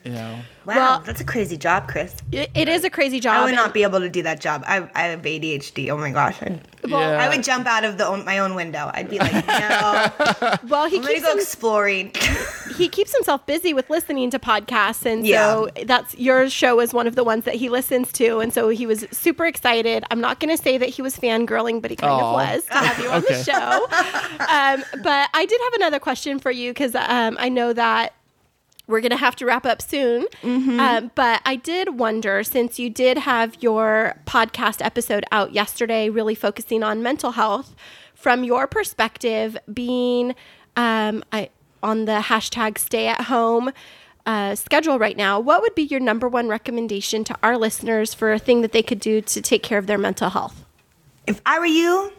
You 0.03 0.11
know. 0.13 0.39
Wow, 0.65 0.75
Well- 0.75 0.99
that's 1.05 1.21
a 1.21 1.23
crazy 1.25 1.57
job, 1.57 1.87
Kris. 1.87 2.15
It- 2.31 2.49
it 2.53 2.67
is 2.69 2.83
a 2.83 2.89
crazy 2.89 3.19
job. 3.19 3.35
I 3.37 3.45
would 3.45 3.55
not 3.55 3.73
be 3.73 3.83
able 3.83 3.99
to 3.99 4.09
do 4.09 4.21
that 4.23 4.39
job. 4.41 4.63
I, 4.67 4.87
I 4.95 5.03
have 5.07 5.21
ADHD. 5.21 5.89
Oh 5.89 5.97
my 5.97 6.11
gosh. 6.11 6.35
I'd, 6.41 6.61
Yeah. 6.85 6.97
I 6.97 7.27
would 7.29 7.43
jump 7.43 7.67
out 7.67 7.83
of 7.83 7.97
the 7.97 8.05
own, 8.07 8.23
my 8.25 8.39
own 8.39 8.55
window. 8.55 8.89
I'd 8.93 9.09
be 9.09 9.19
like, 9.19 9.33
no, 9.47 10.57
Well, 10.67 10.87
he 10.89 10.97
gonna 10.99 11.07
keeps 11.13 11.23
go 11.25 11.31
him, 11.33 11.39
exploring. 11.39 12.11
he 12.77 12.87
keeps 12.89 13.13
himself 13.13 13.45
busy 13.45 13.73
with 13.73 13.89
listening 13.89 14.29
to 14.31 14.39
podcasts, 14.39 15.05
and 15.05 15.25
Yeah. 15.25 15.53
so 15.53 15.69
that's 15.85 16.17
your 16.17 16.49
show 16.49 16.79
is 16.79 16.93
one 16.93 17.07
of 17.07 17.15
the 17.15 17.23
ones 17.23 17.45
that 17.45 17.55
he 17.55 17.69
listens 17.69 18.11
to, 18.13 18.39
and 18.39 18.53
so 18.53 18.69
he 18.69 18.85
was 18.85 19.05
super 19.11 19.45
excited. 19.45 20.03
I'm 20.11 20.21
not 20.21 20.39
going 20.39 20.55
to 20.55 20.61
say 20.61 20.77
that 20.77 20.89
he 20.89 21.01
was 21.01 21.17
fangirling, 21.17 21.81
but 21.81 21.91
he 21.91 21.97
kind 21.97 22.11
Aw. 22.11 22.29
of 22.29 22.33
was 22.55 22.63
to 22.65 22.73
have 22.73 22.99
you 22.99 23.09
on 23.09 23.17
Okay. 23.23 23.35
the 23.35 23.43
show. 23.43 23.87
Um, 24.47 24.83
but 25.03 25.29
I 25.33 25.45
did 25.45 25.59
have 25.61 25.73
another 25.73 25.99
question 25.99 26.39
for 26.39 26.51
you 26.51 26.71
because 26.71 26.93
um, 26.95 27.35
I 27.39 27.49
know 27.49 27.73
that 27.73 28.13
we're 28.87 29.01
going 29.01 29.11
to 29.11 29.17
have 29.17 29.35
to 29.37 29.45
wrap 29.45 29.65
up 29.65 29.81
soon. 29.81 30.25
Um, 30.79 31.11
but 31.15 31.41
I 31.45 31.55
did 31.55 31.99
wonder 31.99 32.43
since 32.43 32.79
you 32.79 32.89
did 32.89 33.19
have 33.19 33.61
your 33.61 34.15
podcast 34.25 34.83
episode 34.83 35.25
out 35.31 35.53
yesterday, 35.53 36.09
really 36.09 36.35
focusing 36.35 36.83
on 36.83 37.03
mental 37.03 37.31
health, 37.31 37.75
from 38.15 38.43
your 38.43 38.65
perspective, 38.65 39.57
being 39.71 40.33
um, 40.75 41.23
I, 41.31 41.49
on 41.83 42.05
the 42.05 42.21
hashtag 42.25 42.77
stay 42.77 43.07
at 43.07 43.21
home 43.21 43.71
uh, 44.25 44.55
schedule 44.55 44.99
right 44.99 45.15
now, 45.15 45.39
what 45.39 45.61
would 45.61 45.75
be 45.75 45.83
your 45.83 45.99
number 45.99 46.27
one 46.27 46.49
recommendation 46.49 47.23
to 47.23 47.35
our 47.43 47.57
listeners 47.57 48.13
for 48.13 48.33
a 48.33 48.39
thing 48.39 48.61
that 48.61 48.71
they 48.71 48.83
could 48.83 48.99
do 48.99 49.21
to 49.21 49.41
take 49.41 49.63
care 49.63 49.77
of 49.77 49.87
their 49.87 49.97
mental 49.97 50.29
health? 50.29 50.65
if 51.27 51.41
I 51.45 51.59
were 51.59 51.65
you, 51.65 52.11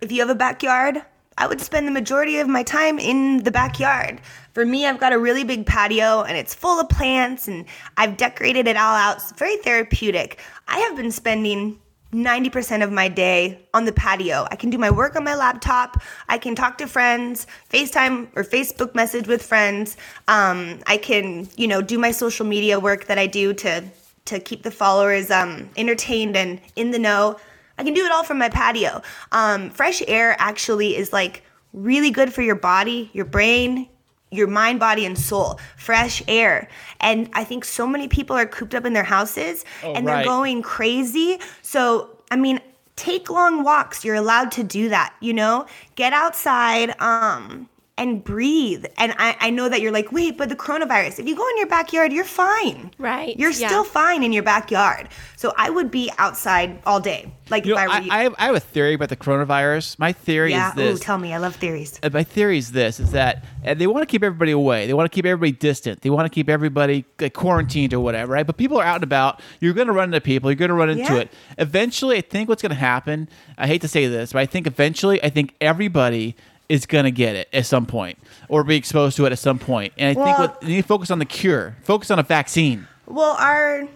if 0.00 0.10
you 0.10 0.20
have 0.20 0.30
a 0.30 0.34
backyard, 0.34 1.02
I 1.40 1.46
would 1.46 1.62
spend 1.62 1.86
the 1.86 1.90
majority 1.90 2.38
of 2.38 2.48
my 2.48 2.62
time 2.62 2.98
in 2.98 3.42
the 3.44 3.50
backyard. 3.50 4.20
For 4.52 4.66
me, 4.66 4.84
I've 4.84 5.00
got 5.00 5.14
a 5.14 5.18
really 5.18 5.42
big 5.42 5.64
patio 5.64 6.22
and 6.22 6.36
it's 6.36 6.54
full 6.54 6.78
of 6.78 6.90
plants 6.90 7.48
and 7.48 7.64
I've 7.96 8.18
decorated 8.18 8.68
it 8.68 8.76
all 8.76 8.94
out. 8.94 9.16
It's 9.16 9.32
very 9.32 9.56
therapeutic. 9.56 10.38
I 10.68 10.78
have 10.80 10.96
been 10.96 11.10
spending 11.10 11.80
90% 12.12 12.84
of 12.84 12.92
my 12.92 13.08
day 13.08 13.58
on 13.72 13.86
the 13.86 13.92
patio. 13.92 14.46
I 14.50 14.56
can 14.56 14.68
do 14.68 14.76
my 14.76 14.90
work 14.90 15.16
on 15.16 15.24
my 15.24 15.34
laptop. 15.34 16.02
I 16.28 16.36
can 16.36 16.54
talk 16.54 16.76
to 16.78 16.86
friends, 16.86 17.46
FaceTime 17.72 18.28
or 18.36 18.44
Facebook 18.44 18.94
message 18.94 19.26
with 19.26 19.42
friends. 19.42 19.96
Um, 20.28 20.80
I 20.86 20.98
can, 20.98 21.48
you 21.56 21.68
know, 21.68 21.80
do 21.80 21.98
my 21.98 22.10
social 22.10 22.44
media 22.44 22.78
work 22.78 23.06
that 23.06 23.18
I 23.18 23.26
do 23.26 23.54
to 23.54 23.82
to 24.26 24.38
keep 24.38 24.62
the 24.62 24.70
followers 24.70 25.30
um, 25.30 25.70
entertained 25.76 26.36
and 26.36 26.60
in 26.76 26.90
the 26.90 26.98
know. 26.98 27.36
I 27.80 27.82
can 27.82 27.94
do 27.94 28.04
it 28.04 28.12
all 28.12 28.24
from 28.24 28.36
my 28.36 28.50
patio. 28.50 29.00
Um, 29.32 29.70
fresh 29.70 30.02
air 30.06 30.36
actually 30.38 30.96
is 30.96 31.14
like 31.14 31.42
really 31.72 32.10
good 32.10 32.30
for 32.30 32.42
your 32.42 32.54
body, 32.54 33.08
your 33.14 33.24
brain, 33.24 33.88
your 34.30 34.48
mind, 34.48 34.78
body, 34.78 35.06
and 35.06 35.18
soul. 35.18 35.58
Fresh 35.78 36.22
air. 36.28 36.68
And 37.00 37.30
I 37.32 37.42
think 37.42 37.64
so 37.64 37.86
many 37.86 38.06
people 38.06 38.36
are 38.36 38.44
cooped 38.44 38.74
up 38.74 38.84
in 38.84 38.92
their 38.92 39.02
houses 39.02 39.64
and 39.82 40.06
they're 40.06 40.24
going 40.24 40.60
crazy. 40.60 41.38
So, 41.62 42.10
I 42.30 42.36
mean, 42.36 42.60
take 42.96 43.30
long 43.30 43.64
walks. 43.64 44.04
You're 44.04 44.16
allowed 44.16 44.52
to 44.52 44.62
do 44.62 44.90
that, 44.90 45.14
you 45.20 45.32
know? 45.32 45.64
Get 45.94 46.12
outside. 46.12 46.94
Um, 47.00 47.66
and 48.00 48.24
breathe. 48.24 48.86
And 48.96 49.14
I, 49.18 49.36
I 49.38 49.50
know 49.50 49.68
that 49.68 49.80
you're 49.82 49.92
like, 49.92 50.10
wait, 50.10 50.36
but 50.38 50.48
the 50.48 50.56
coronavirus, 50.56 51.20
if 51.20 51.28
you 51.28 51.36
go 51.36 51.46
in 51.50 51.58
your 51.58 51.66
backyard, 51.66 52.12
you're 52.12 52.24
fine. 52.24 52.90
Right, 52.98 53.38
You're 53.38 53.50
yeah. 53.50 53.68
still 53.68 53.84
fine 53.84 54.22
in 54.24 54.32
your 54.32 54.42
backyard. 54.42 55.08
So 55.36 55.52
I 55.56 55.70
would 55.70 55.90
be 55.90 56.10
outside 56.18 56.82
all 56.86 56.98
day. 56.98 57.32
Like 57.50 57.66
You 57.66 57.72
if 57.74 57.76
know, 57.76 57.82
I 57.82 57.86
were 57.86 57.92
I, 57.92 57.98
you. 58.00 58.10
I, 58.10 58.22
have, 58.22 58.34
I 58.38 58.44
have 58.46 58.54
a 58.54 58.60
theory 58.60 58.94
about 58.94 59.08
the 59.10 59.16
coronavirus. 59.16 59.98
My 59.98 60.12
theory 60.12 60.52
yeah. 60.52 60.70
is 60.70 60.74
this. 60.76 61.00
Ooh, 61.00 61.02
tell 61.02 61.18
me. 61.18 61.34
I 61.34 61.38
love 61.38 61.56
theories. 61.56 61.98
uh, 62.02 62.10
my 62.12 62.22
theory 62.22 62.58
is 62.58 62.72
this: 62.72 63.00
is 63.00 63.10
that 63.12 63.44
uh, 63.66 63.74
they 63.74 63.86
want 63.86 64.02
to 64.02 64.06
keep 64.06 64.22
everybody 64.22 64.52
away. 64.52 64.86
They 64.86 64.94
want 64.94 65.10
to 65.10 65.14
keep 65.14 65.26
everybody 65.26 65.52
distant. 65.52 66.00
They 66.02 66.10
want 66.10 66.26
to 66.26 66.30
keep 66.34 66.48
everybody 66.48 67.04
like, 67.20 67.34
quarantined 67.34 67.92
or 67.92 68.00
whatever, 68.00 68.32
right? 68.32 68.46
But 68.46 68.56
people 68.56 68.78
are 68.78 68.84
out 68.84 68.96
and 68.96 69.04
about. 69.04 69.40
You're 69.60 69.74
going 69.74 69.88
to 69.88 69.92
run 69.92 70.08
into 70.10 70.20
people. 70.20 70.48
You're 70.50 70.56
going 70.56 70.68
to 70.70 70.74
run 70.74 70.90
into 70.90 71.02
Yeah. 71.02 71.20
it. 71.22 71.32
Eventually, 71.58 72.16
I 72.16 72.20
think 72.22 72.48
what's 72.48 72.62
going 72.62 72.70
to 72.70 72.76
happen. 72.76 73.28
I 73.58 73.66
hate 73.66 73.80
to 73.82 73.88
say 73.88 74.06
this, 74.06 74.32
but 74.32 74.38
I 74.38 74.46
think 74.46 74.66
eventually, 74.66 75.22
I 75.22 75.28
think 75.28 75.54
everybody 75.60 76.36
is 76.70 76.86
going 76.86 77.04
to 77.04 77.10
get 77.10 77.34
it 77.34 77.48
at 77.52 77.66
some 77.66 77.84
point 77.84 78.16
or 78.48 78.62
be 78.62 78.76
exposed 78.76 79.16
to 79.16 79.26
it 79.26 79.32
at 79.32 79.38
some 79.40 79.58
point. 79.58 79.92
And 79.98 80.10
I 80.10 80.14
think 80.14 80.38
Well- 80.38 80.48
what, 80.48 80.62
you 80.62 80.68
need 80.76 80.82
to 80.82 80.88
focus 80.88 81.10
on 81.10 81.18
the 81.18 81.24
cure. 81.24 81.76
Focus 81.82 82.10
on 82.12 82.18
a 82.20 82.22
vaccine. 82.22 82.86
Well, 83.06 83.36
our 83.38 83.88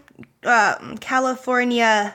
um, 0.42 0.98
California 0.98 2.14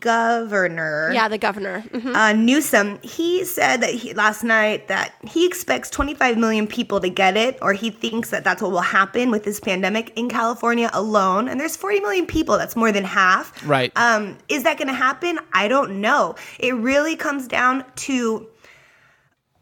governor. 0.00 1.10
Yeah, 1.12 1.28
the 1.28 1.38
governor. 1.38 1.82
Mhm. 1.92 2.14
uh, 2.14 2.32
Newsom, 2.32 2.98
he 3.02 3.44
said 3.44 3.80
that 3.82 3.90
he, 3.90 4.12
last 4.14 4.42
night 4.44 4.88
that 4.88 5.12
he 5.26 5.46
expects 5.46 5.90
25 5.90 6.36
million 6.36 6.66
people 6.66 7.00
to 7.00 7.08
get 7.08 7.36
it, 7.36 7.58
or 7.62 7.72
he 7.72 7.90
thinks 7.90 8.30
that 8.30 8.42
that's 8.44 8.60
what 8.62 8.70
will 8.72 8.80
happen 8.80 9.30
with 9.30 9.44
this 9.44 9.60
pandemic 9.60 10.12
in 10.16 10.28
California 10.28 10.90
alone. 10.92 11.48
And 11.48 11.60
there's 11.60 11.76
40 11.76 12.00
million 12.00 12.26
people. 12.26 12.58
That's 12.58 12.76
more 12.76 12.92
than 12.92 13.04
half. 13.04 13.52
Right. 13.66 13.92
Um, 13.96 14.36
is 14.48 14.62
that 14.64 14.76
going 14.78 14.88
to 14.88 14.94
happen? 14.94 15.38
I 15.52 15.68
don't 15.68 16.00
know. 16.00 16.34
It 16.58 16.74
really 16.74 17.16
comes 17.16 17.46
down 17.48 17.84
to 18.06 18.46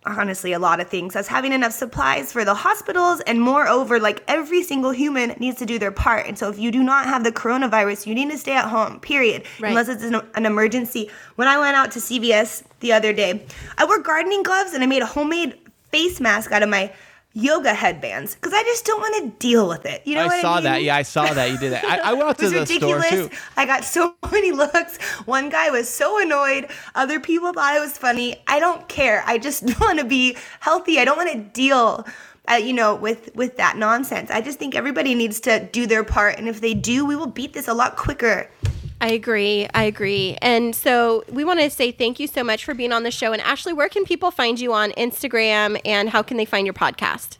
honestly 0.06 0.52
a 0.52 0.58
lot 0.58 0.80
of 0.80 0.88
things 0.88 1.16
as 1.16 1.26
having 1.26 1.52
enough 1.52 1.72
supplies 1.72 2.32
for 2.32 2.44
the 2.44 2.54
hospitals. 2.54 3.20
And 3.20 3.40
moreover 3.40 4.00
like 4.00 4.22
every 4.28 4.62
single 4.62 4.90
human 4.90 5.30
needs 5.38 5.58
to 5.58 5.66
do 5.66 5.78
their 5.78 5.92
part. 5.92 6.26
And 6.26 6.38
so 6.38 6.48
if 6.48 6.58
you 6.58 6.70
do 6.70 6.82
not 6.82 7.06
have 7.06 7.24
the 7.24 7.32
coronavirus 7.32 8.06
you 8.06 8.14
need 8.14 8.30
to 8.30 8.38
stay 8.38 8.52
at 8.52 8.66
home 8.66 9.00
period. 9.00 9.44
Right. 9.60 9.70
unless 9.70 9.88
it's 9.88 10.04
an, 10.04 10.20
an 10.34 10.46
emergency. 10.46 11.10
When 11.36 11.48
i 11.48 11.58
went 11.58 11.76
out 11.76 11.90
to 11.92 11.98
cvs 11.98 12.62
the 12.80 12.92
other 12.92 13.12
day 13.12 13.44
i 13.76 13.84
wore 13.84 14.00
gardening 14.00 14.42
gloves 14.42 14.72
and 14.72 14.82
i 14.82 14.86
made 14.86 15.02
a 15.02 15.06
homemade 15.06 15.54
face 15.90 16.20
mask 16.20 16.52
out 16.52 16.62
of 16.62 16.68
my 16.68 16.92
yoga 17.38 17.72
headbands 17.72 18.34
because 18.34 18.52
i 18.52 18.62
just 18.64 18.84
don't 18.84 19.00
want 19.00 19.14
to 19.22 19.38
deal 19.38 19.68
with 19.68 19.84
it 19.86 20.02
you 20.04 20.14
know 20.14 20.26
I 20.26 20.40
saw 20.40 20.52
I 20.52 20.54
mean? 20.56 20.64
that. 20.64 20.82
Yeah, 20.82 20.96
I 20.96 21.02
saw 21.02 21.32
that. 21.32 21.50
You 21.50 21.58
did 21.58 21.72
that. 21.72 21.84
I, 21.84 22.10
I 22.10 22.12
went 22.12 22.24
out 22.30 22.38
to 22.38 22.44
was 22.44 22.52
the 22.52 22.66
store 22.66 22.96
ridiculous. 22.96 23.28
too. 23.28 23.36
I 23.56 23.66
got 23.66 23.84
so 23.84 24.14
many 24.32 24.52
looks. 24.52 24.96
One 25.26 25.48
guy 25.48 25.70
was 25.70 25.88
so 25.88 26.20
annoyed. 26.20 26.68
Other 26.94 27.20
people 27.20 27.52
thought 27.52 27.76
it 27.76 27.80
was 27.80 27.96
funny. 27.98 28.36
I 28.46 28.58
don't 28.60 28.88
care. 28.88 29.22
I 29.26 29.38
just 29.38 29.80
want 29.80 29.98
to 29.98 30.04
be 30.04 30.36
healthy. 30.60 30.98
I 30.98 31.04
don't 31.04 31.16
want 31.16 31.32
to 31.32 31.38
deal, 31.38 32.06
uh, 32.50 32.54
you 32.54 32.72
know, 32.72 32.94
with 32.94 33.30
with 33.34 33.56
that 33.56 33.76
nonsense. 33.76 34.30
I 34.30 34.40
just 34.40 34.58
think 34.58 34.74
everybody 34.74 35.14
needs 35.14 35.40
to 35.40 35.68
do 35.72 35.86
their 35.86 36.04
part, 36.04 36.38
and 36.38 36.48
if 36.48 36.60
they 36.60 36.74
do, 36.74 37.04
we 37.06 37.16
will 37.16 37.26
beat 37.26 37.52
this 37.52 37.68
a 37.68 37.74
lot 37.74 37.96
quicker. 37.96 38.50
I 39.00 39.10
agree. 39.12 39.68
I 39.74 39.84
agree. 39.84 40.36
And 40.42 40.74
so 40.74 41.24
we 41.30 41.44
want 41.44 41.60
to 41.60 41.70
say 41.70 41.92
thank 41.92 42.18
you 42.18 42.26
so 42.26 42.42
much 42.42 42.64
for 42.64 42.74
being 42.74 42.92
on 42.92 43.04
the 43.04 43.10
show. 43.10 43.32
And 43.32 43.40
Ashley, 43.42 43.72
where 43.72 43.88
can 43.88 44.04
people 44.04 44.30
find 44.30 44.58
you 44.58 44.72
on 44.72 44.90
Instagram 44.92 45.80
and 45.84 46.10
how 46.10 46.22
can 46.22 46.36
they 46.36 46.44
find 46.44 46.66
your 46.66 46.74
podcast? 46.74 47.38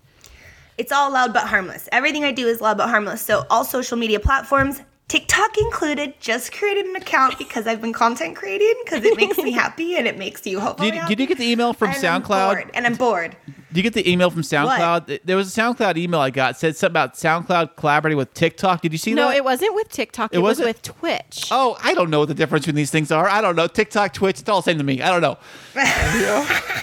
It's 0.77 0.93
all 0.93 1.13
loud 1.13 1.33
but 1.33 1.49
harmless. 1.49 1.89
Everything 1.91 2.23
I 2.23 2.31
do 2.31 2.47
is 2.47 2.61
loud 2.61 2.79
but 2.79 2.89
harmless. 2.89 3.21
So 3.21 3.45
all 3.51 3.65
social 3.65 3.97
media 3.97 4.21
platforms. 4.21 4.83
TikTok 5.09 5.57
included, 5.57 6.21
just 6.21 6.53
created 6.53 6.85
an 6.85 6.95
account 6.95 7.39
because 7.39 7.67
I've 7.67 7.81
been 7.81 7.95
content 7.95 8.37
creating 8.37 8.75
because 8.85 9.03
it 9.05 9.17
makes 9.17 9.39
me 9.39 9.51
happy 9.65 9.97
and 9.97 10.07
it 10.07 10.19
makes 10.19 10.47
you 10.47 10.61
hopefully 10.61 10.91
Did, 10.91 11.07
did 11.09 11.21
you 11.21 11.27
get 11.27 11.39
the 11.39 11.51
email 11.51 11.73
from 11.73 11.89
And 11.89 12.05
I'm 12.05 12.23
SoundCloud? 12.23 12.55
bored, 12.55 12.71
and 12.75 12.87
I'm 12.87 12.95
bored. 12.95 13.37
Did 13.47 13.77
you 13.79 13.83
get 13.83 13.95
the 13.95 14.11
email 14.11 14.29
from 14.31 14.43
SoundCloud? 14.43 15.21
There 15.25 15.37
was 15.37 15.57
a 15.57 15.61
SoundCloud 15.61 15.97
email 15.97 16.21
I 16.21 16.29
got. 16.31 16.53
It 16.53 16.59
said 16.59 16.77
something 16.77 16.93
about 16.93 17.15
SoundCloud 17.15 17.77
collaborating 17.77 18.19
with 18.19 18.33
TikTok. 18.35 18.83
Did 18.83 18.93
you 18.93 18.99
see 18.99 19.15
No, 19.15 19.23
that? 19.29 19.31
No, 19.31 19.37
it 19.37 19.45
wasn't 19.45 19.75
with 19.75 19.89
TikTok. 19.89 20.35
It, 20.35 20.39
was 20.39 20.59
wasn't? 20.59 20.69
with 20.69 20.83
Twitch. 20.83 21.49
Oh, 21.51 21.79
I 21.83 21.95
don't 21.95 22.11
know 22.11 22.19
what 22.21 22.29
the 22.29 22.35
difference 22.35 22.67
between 22.67 22.77
these 22.77 22.91
things 22.91 23.11
are. 23.11 23.29
I 23.29 23.41
don't 23.41 23.57
know. 23.57 23.67
TikTok, 23.67 24.13
Twitch, 24.13 24.41
it's 24.41 24.49
all 24.49 24.61
the 24.61 24.65
same 24.71 24.77
to 24.79 24.85
me. 24.85 25.01
I 25.01 25.11
don't 25.11 25.23
know. 25.23 25.39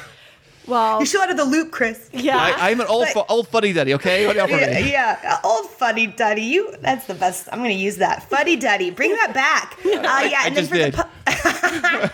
Well, 0.68 1.00
You're 1.00 1.06
still 1.06 1.22
out 1.22 1.30
of 1.32 1.38
the 1.38 1.46
loop, 1.46 1.72
Kris. 1.72 2.10
yeah. 2.12 2.38
I, 2.38 2.72
I'm 2.72 2.82
an 2.82 2.88
old 2.88 3.08
fu- 3.10 3.24
old 3.30 3.48
fuddy 3.48 3.72
duddy. 3.74 3.94
Okay, 3.94 4.26
what 4.26 4.34
do 4.36 4.42
you 4.54 4.60
Yeah, 4.60 4.80
yeah, 4.80 5.40
old 5.44 5.70
fuddy 5.70 6.08
duddy. 6.08 6.42
You, 6.42 6.74
that's 6.82 7.06
the 7.08 7.14
best. 7.14 7.48
I'm 7.52 7.60
gonna 7.60 7.70
use 7.72 7.98
that 7.98 8.24
fuddy 8.30 8.56
duddy. 8.56 8.90
Bring 8.90 9.12
that 9.16 9.34
back. 9.34 9.78
Uh, 9.86 10.22
yeah, 10.30 10.40
I 10.42 10.48
and 10.48 10.56
then 10.56 10.64
just 10.64 10.70
for 10.70 10.76
did. 10.78 10.94
the 10.94 11.04
po- 11.04 11.10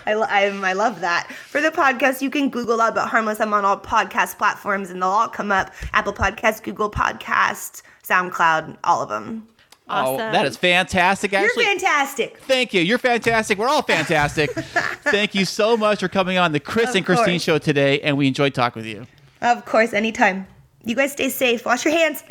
I, 0.06 0.14
I, 0.14 0.70
I 0.70 0.74
love 0.74 1.02
that. 1.02 1.30
For 1.50 1.62
the 1.62 1.72
podcast, 1.72 2.22
you 2.22 2.30
can 2.30 2.50
Google 2.50 2.78
Loud 2.78 2.96
but 2.96 3.08
Harmless. 3.08 3.40
I'm 3.40 3.54
on 3.54 3.66
all 3.66 3.78
podcast 3.78 4.38
platforms, 4.38 4.90
and 4.90 5.02
they'll 5.02 5.10
all 5.10 5.28
come 5.28 5.52
up: 5.52 5.72
Apple 5.94 6.14
Podcasts, 6.14 6.64
Google 6.64 6.90
Podcasts, 6.90 7.82
SoundCloud, 8.04 8.78
all 8.84 9.02
of 9.04 9.10
them. 9.10 9.48
Oh, 9.92 10.18
that 10.18 10.46
is 10.46 10.58
fantastic. 10.58 11.34
Actually, 11.34 11.64
You're 11.64 11.72
fantastic. 11.80 12.38
Thank 12.40 12.74
you. 12.74 12.82
You're 12.82 12.98
fantastic. 12.98 13.58
We're 13.58 13.68
all 13.68 13.82
fantastic. 13.82 14.52
Thank 15.04 15.36
you 15.36 15.46
so 15.46 15.76
much 15.78 16.00
for 16.00 16.08
coming 16.08 16.38
on 16.38 16.52
the 16.52 16.60
Kris 16.60 16.90
Of 16.92 16.96
and 16.98 17.06
Kristine 17.06 17.26
course. 17.36 17.44
show 17.44 17.58
today, 17.58 18.00
and 18.02 18.18
we 18.18 18.28
enjoyed 18.28 18.54
talking 18.54 18.82
with 18.84 18.90
you. 18.90 19.06
Of 19.42 19.66
course, 19.66 19.94
anytime. 19.94 20.48
You 20.84 20.96
guys 20.96 21.12
stay 21.12 21.30
safe. 21.30 21.66
Wash 21.66 21.86
your 21.86 21.94
hands. 21.94 22.22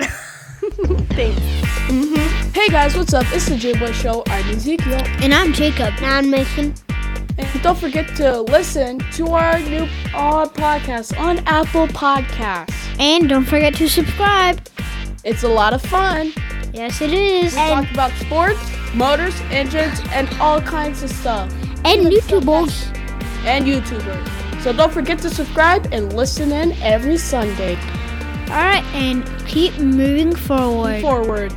Thanks. 1.10 1.40
Hey 2.54 2.68
guys, 2.68 2.96
what's 2.96 3.14
up? 3.14 3.24
It's 3.32 3.46
the 3.48 3.56
J 3.56 3.78
Boy 3.78 3.92
Show. 3.92 4.22
I'm 4.26 4.48
Ezekiel. 4.50 5.00
And 5.22 5.32
I'm 5.34 5.52
Jacob. 5.52 5.94
And 5.98 6.06
I'm 6.06 6.30
Mason. 6.30 6.74
And 7.38 7.62
don't 7.62 7.78
forget 7.78 8.14
to 8.16 8.42
listen 8.42 8.98
to 9.12 9.28
our 9.28 9.58
new 9.60 9.84
uh, 10.14 10.46
podcast 10.48 11.18
on 11.18 11.38
Apple 11.46 11.86
Podcasts. 11.88 12.74
And 13.00 13.28
don't 13.28 13.44
forget 13.46 13.74
to 13.76 13.88
subscribe. 13.88 14.60
It's 15.24 15.42
a 15.42 15.48
lot 15.48 15.72
of 15.72 15.82
fun. 15.82 16.32
Yes, 16.72 17.00
it 17.00 17.12
is. 17.12 17.54
We 17.54 17.60
And, 17.60 17.86
talk 17.86 17.92
about 17.92 18.12
sports, 18.20 18.60
motors, 18.94 19.34
engines, 19.50 20.00
and 20.12 20.28
all 20.40 20.60
kinds 20.60 21.02
of 21.02 21.10
stuff. 21.10 21.52
and 21.84 22.06
YouTubers. 22.06 22.86
And 23.46 23.64
YouTubers. 23.66 24.62
So 24.62 24.72
don't 24.72 24.92
forget 24.92 25.18
to 25.20 25.30
subscribe 25.30 25.88
and 25.92 26.12
listen 26.12 26.52
in 26.52 26.72
every 26.82 27.16
Sunday. 27.16 27.76
Alright, 28.50 28.84
and 28.94 29.24
keep 29.46 29.78
moving 29.78 30.34
forward. 30.34 31.00
Forward. 31.00 31.52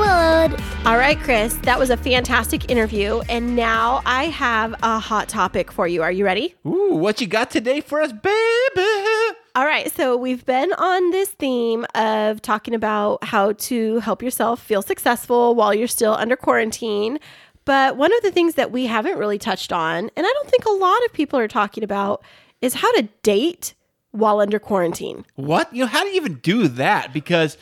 Forward. 0.00 0.58
All 0.86 0.96
right, 0.96 1.18
Kris, 1.20 1.52
that 1.58 1.78
was 1.78 1.90
a 1.90 1.96
fantastic 1.96 2.70
interview. 2.70 3.20
And 3.28 3.54
now 3.54 4.00
I 4.06 4.28
have 4.28 4.74
a 4.82 4.98
hot 4.98 5.28
topic 5.28 5.70
for 5.70 5.86
you. 5.86 6.02
Are 6.02 6.10
you 6.10 6.24
ready? 6.24 6.54
Ooh, 6.66 6.94
what 6.94 7.20
you 7.20 7.26
got 7.26 7.50
today 7.50 7.82
for 7.82 8.00
us, 8.00 8.10
baby? 8.10 9.36
All 9.54 9.66
right, 9.66 9.92
so 9.94 10.16
we've 10.16 10.46
been 10.46 10.72
on 10.72 11.10
this 11.10 11.28
theme 11.28 11.84
of 11.94 12.40
talking 12.40 12.74
about 12.74 13.24
how 13.24 13.52
to 13.52 13.98
help 13.98 14.22
yourself 14.22 14.62
feel 14.62 14.80
successful 14.80 15.54
while 15.54 15.74
you're 15.74 15.86
still 15.86 16.14
under 16.14 16.34
quarantine. 16.34 17.18
But 17.66 17.98
one 17.98 18.14
of 18.14 18.22
the 18.22 18.30
things 18.30 18.54
that 18.54 18.72
we 18.72 18.86
haven't 18.86 19.18
really 19.18 19.38
touched 19.38 19.70
on, 19.70 20.08
and 20.16 20.26
I 20.26 20.32
don't 20.32 20.48
think 20.48 20.64
a 20.64 20.70
lot 20.70 21.04
of 21.04 21.12
people 21.12 21.38
are 21.38 21.48
talking 21.48 21.84
about, 21.84 22.24
is 22.62 22.72
how 22.72 22.90
to 22.92 23.02
date 23.22 23.74
while 24.12 24.40
under 24.40 24.58
quarantine. 24.58 25.26
What? 25.34 25.74
You 25.74 25.82
know, 25.82 25.88
how 25.88 26.04
do 26.04 26.08
you 26.08 26.16
even 26.16 26.36
do 26.36 26.68
that? 26.68 27.12
Because 27.12 27.58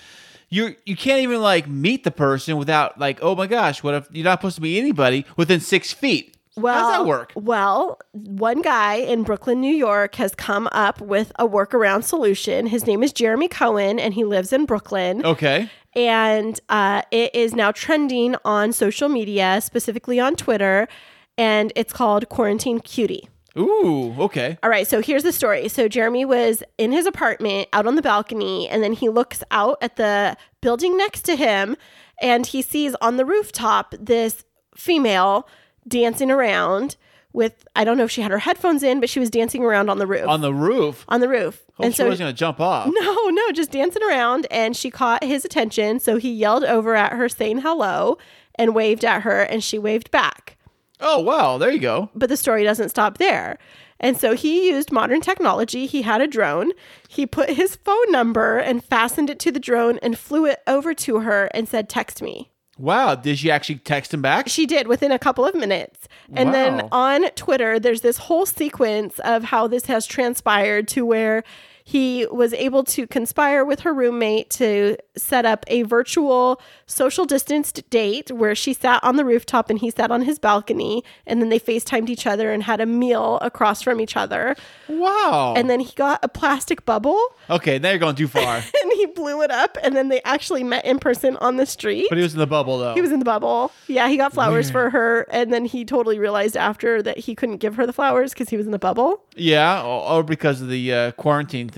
you're 0.51 0.75
you 0.85 0.97
can't 0.97 1.23
even 1.23 1.41
like 1.41 1.69
meet 1.69 2.05
the 2.05 2.11
person 2.11 2.57
without 2.57 2.99
like, 2.99 3.19
oh 3.23 3.35
my 3.35 3.47
gosh, 3.47 3.83
what 3.83 3.95
if 3.95 4.09
you're 4.11 4.25
not 4.25 4.41
supposed 4.41 4.57
to 4.57 4.63
meet 4.63 4.79
anybody 4.79 5.25
within 5.37 5.61
six 5.61 5.93
feet? 5.93 6.37
Well, 6.57 6.75
how 6.75 6.89
does 6.91 6.99
that 6.99 7.07
work? 7.07 7.33
Well, 7.37 8.01
one 8.13 8.63
guy 8.63 8.95
in 8.97 9.23
Brooklyn, 9.23 9.61
New 9.61 9.75
York 9.75 10.17
has 10.17 10.35
come 10.35 10.69
up 10.73 11.01
with 11.01 11.31
a 11.39 11.47
workaround 11.47 12.03
solution. 12.03 12.67
His 12.67 12.85
name 12.85 13.05
is 13.05 13.13
Jeremy 13.13 13.47
Cohen, 13.47 14.01
and 14.01 14.13
he 14.15 14.25
lives 14.25 14.53
in 14.53 14.65
Brooklyn. 14.67 15.25
Okay. 15.25 15.71
and 15.95 16.59
uh, 16.69 17.03
it 17.13 17.33
is 17.35 17.55
now 17.55 17.71
trending 17.71 18.35
on 18.45 18.73
social 18.73 19.09
media, 19.09 19.61
specifically 19.61 20.19
on 20.19 20.35
Twitter, 20.35 20.89
and 21.37 21.73
it's 21.77 21.93
called 21.93 22.29
Quarantine 22.29 22.81
Cutie. 22.81 23.29
Ooh, 23.59 24.14
okay. 24.21 24.59
All 24.62 24.71
right, 24.71 24.87
so 24.87 25.03
here's 25.03 25.23
the 25.25 25.33
story. 25.33 25.68
So 25.68 25.88
Jeremy 25.88 26.25
was 26.25 26.62
in 26.79 26.92
his 26.92 27.07
apartment 27.07 27.68
out 27.73 27.87
on 27.87 27.97
the 27.97 28.03
balcony, 28.03 28.68
and 28.68 28.83
then 28.83 28.92
he 28.92 29.09
looks 29.09 29.42
out 29.51 29.79
at 29.83 29.97
the 29.97 30.37
building 30.61 30.97
next 30.97 31.23
to 31.23 31.37
him, 31.37 31.77
and 32.23 32.47
he 32.47 32.62
sees 32.62 32.94
on 33.01 33.16
the 33.16 33.25
rooftop 33.25 33.94
this 33.99 34.44
female 34.77 35.49
dancing 35.87 36.31
around 36.31 36.97
with 37.33 37.66
I 37.77 37.85
don't 37.85 37.97
know 37.99 38.05
if 38.05 38.11
she 38.11 38.23
had 38.23 38.31
her 38.31 38.38
headphones 38.38 38.83
in, 38.83 39.01
but 39.01 39.11
she 39.11 39.21
was 39.21 39.31
dancing 39.31 39.62
around 39.64 39.90
on 39.90 39.99
the 39.99 40.07
roof. 40.07 40.27
On 40.27 40.40
the 40.40 40.53
roof. 40.55 41.05
on 41.09 41.21
the 41.21 41.29
roof. 41.29 41.64
Oh, 41.79 41.85
Hope 41.85 41.94
she 41.94 42.03
wasn't 42.03 42.18
gonna 42.21 42.33
jump 42.33 42.61
off. 42.61 42.87
No, 42.92 43.29
no, 43.29 43.53
just 43.53 43.71
dancing 43.71 44.03
around. 44.03 44.47
And 44.51 44.77
she 44.77 44.90
caught 44.90 45.23
his 45.23 45.44
attention. 45.44 46.01
So 46.01 46.16
he 46.16 46.33
yelled 46.33 46.64
over 46.64 46.94
at 46.94 47.12
her, 47.12 47.29
saying 47.29 47.59
hello, 47.61 48.18
and 48.57 48.75
waved 48.75 49.05
at 49.05 49.23
her, 49.23 49.42
and 49.42 49.62
she 49.62 49.79
waved 49.79 50.11
back. 50.11 50.57
Oh 51.01 51.21
wow, 51.21 51.59
there 51.59 51.71
you 51.71 51.79
go. 51.79 52.11
But 52.15 52.29
the 52.29 52.37
story 52.37 52.65
doesn't 52.65 52.91
stop 52.91 53.19
there. 53.19 53.59
And 54.01 54.17
so 54.17 54.35
he 54.35 54.69
used 54.69 54.93
modern 54.93 55.21
technology. 55.21 55.87
He 55.87 56.03
had 56.03 56.21
a 56.21 56.27
drone. 56.27 56.73
He 57.09 57.27
put 57.27 57.51
his 57.51 57.77
phone 57.77 58.11
number 58.13 58.59
and 58.59 58.85
fastened 58.85 59.29
it 59.29 59.41
to 59.41 59.51
the 59.51 59.59
drone 59.59 59.99
and 60.03 60.19
flew 60.19 60.47
it 60.47 60.61
over 60.67 60.95
to 60.95 61.21
her 61.21 61.47
and 61.53 61.69
said, 61.69 61.89
Text 61.89 62.23
me. 62.23 62.51
Wow, 62.79 63.17
did 63.17 63.39
she 63.39 63.51
actually 63.51 63.79
text 63.81 64.15
him 64.15 64.23
back? 64.23 64.49
She 64.49 64.65
did 64.65 64.87
within 64.87 65.11
a 65.11 65.19
couple 65.19 65.45
of 65.45 65.55
minutes. 65.57 66.07
And 66.33 66.55
then 66.55 66.89
on 66.93 67.29
Twitter, 67.31 67.81
there's 67.81 68.03
this 68.03 68.19
whole 68.19 68.47
sequence 68.47 69.19
of 69.25 69.43
how 69.43 69.67
this 69.67 69.87
has 69.87 70.07
transpired 70.07 70.87
to 70.89 71.05
where 71.05 71.43
he 71.88 72.27
was 72.27 72.53
able 72.53 72.85
to 72.85 73.07
conspire 73.07 73.64
with 73.64 73.81
her 73.81 73.94
roommate 73.94 74.51
to 74.51 74.94
set 75.16 75.46
up 75.46 75.64
a 75.68 75.85
virtual 75.85 76.61
social 76.85 77.24
distanced 77.24 77.88
date 77.88 78.31
where 78.31 78.55
she 78.55 78.74
sat 78.74 79.03
on 79.03 79.16
the 79.16 79.24
rooftop 79.24 79.70
and 79.70 79.79
he 79.79 79.88
sat 79.90 80.11
on 80.11 80.20
his 80.20 80.38
balcony. 80.38 81.03
And 81.27 81.40
then 81.40 81.48
they 81.48 81.59
FaceTimed 81.59 82.11
each 82.11 82.27
other 82.27 82.53
and 82.53 82.62
had 82.62 82.83
a 82.83 82.85
meal 82.85 83.38
across 83.40 83.81
from 83.81 84.03
each 84.03 84.18
other. 84.18 84.55
Wow. 84.87 85.55
And 85.57 85.70
then 85.70 85.81
he 85.81 85.94
got 85.94 86.22
a 86.22 86.29
plastic 86.29 86.85
bubble 86.85 87.18
okay, 87.51 87.79
now 87.79 87.90
you're 87.90 87.98
going 87.98 88.16
too 88.16 88.29
far. 88.29 88.57
and 88.83 88.92
he 88.92 89.07
blew 89.07 89.42
it 89.42 89.51
up. 89.51 89.79
And 89.83 89.96
then 89.96 90.09
they 90.09 90.20
actually 90.22 90.64
met 90.64 90.85
in 90.85 90.98
person 90.98 91.37
on 91.38 91.57
the 91.57 91.66
street. 91.66 92.07
but 92.09 92.18
he 92.18 92.22
was 92.22 92.35
in 92.35 92.38
the 92.38 92.46
bubble 92.46 92.79
though. 92.79 92.94
He 92.94 93.01
was 93.01 93.12
in 93.12 93.18
the 93.18 93.24
bubble. 93.24 93.72
Yeah, 93.87 94.09
he 94.09 94.16
got 94.16 94.33
flowers 94.33 94.70
for 94.70 94.90
her, 94.90 95.27
and 95.31 95.53
then 95.53 95.64
he 95.64 95.85
totally 95.85 96.18
realized 96.18 96.57
after 96.57 97.03
that 97.03 97.18
he 97.18 97.35
couldn't 97.35 97.59
give 97.59 97.77
her 97.77 97.87
the 97.87 97.92
flowers 97.92 98.33
because 98.33 98.51
he 98.51 98.57
was 98.57 98.66
in 98.66 98.72
the 98.72 98.79
bubble. 98.79 99.22
yeah, 99.37 99.83
or, 99.83 100.18
or 100.18 100.22
because 100.22 100.61
of 100.61 100.68
the 100.68 100.92
uh, 100.92 101.12
quarantine 101.12 101.68
thing. 101.68 101.78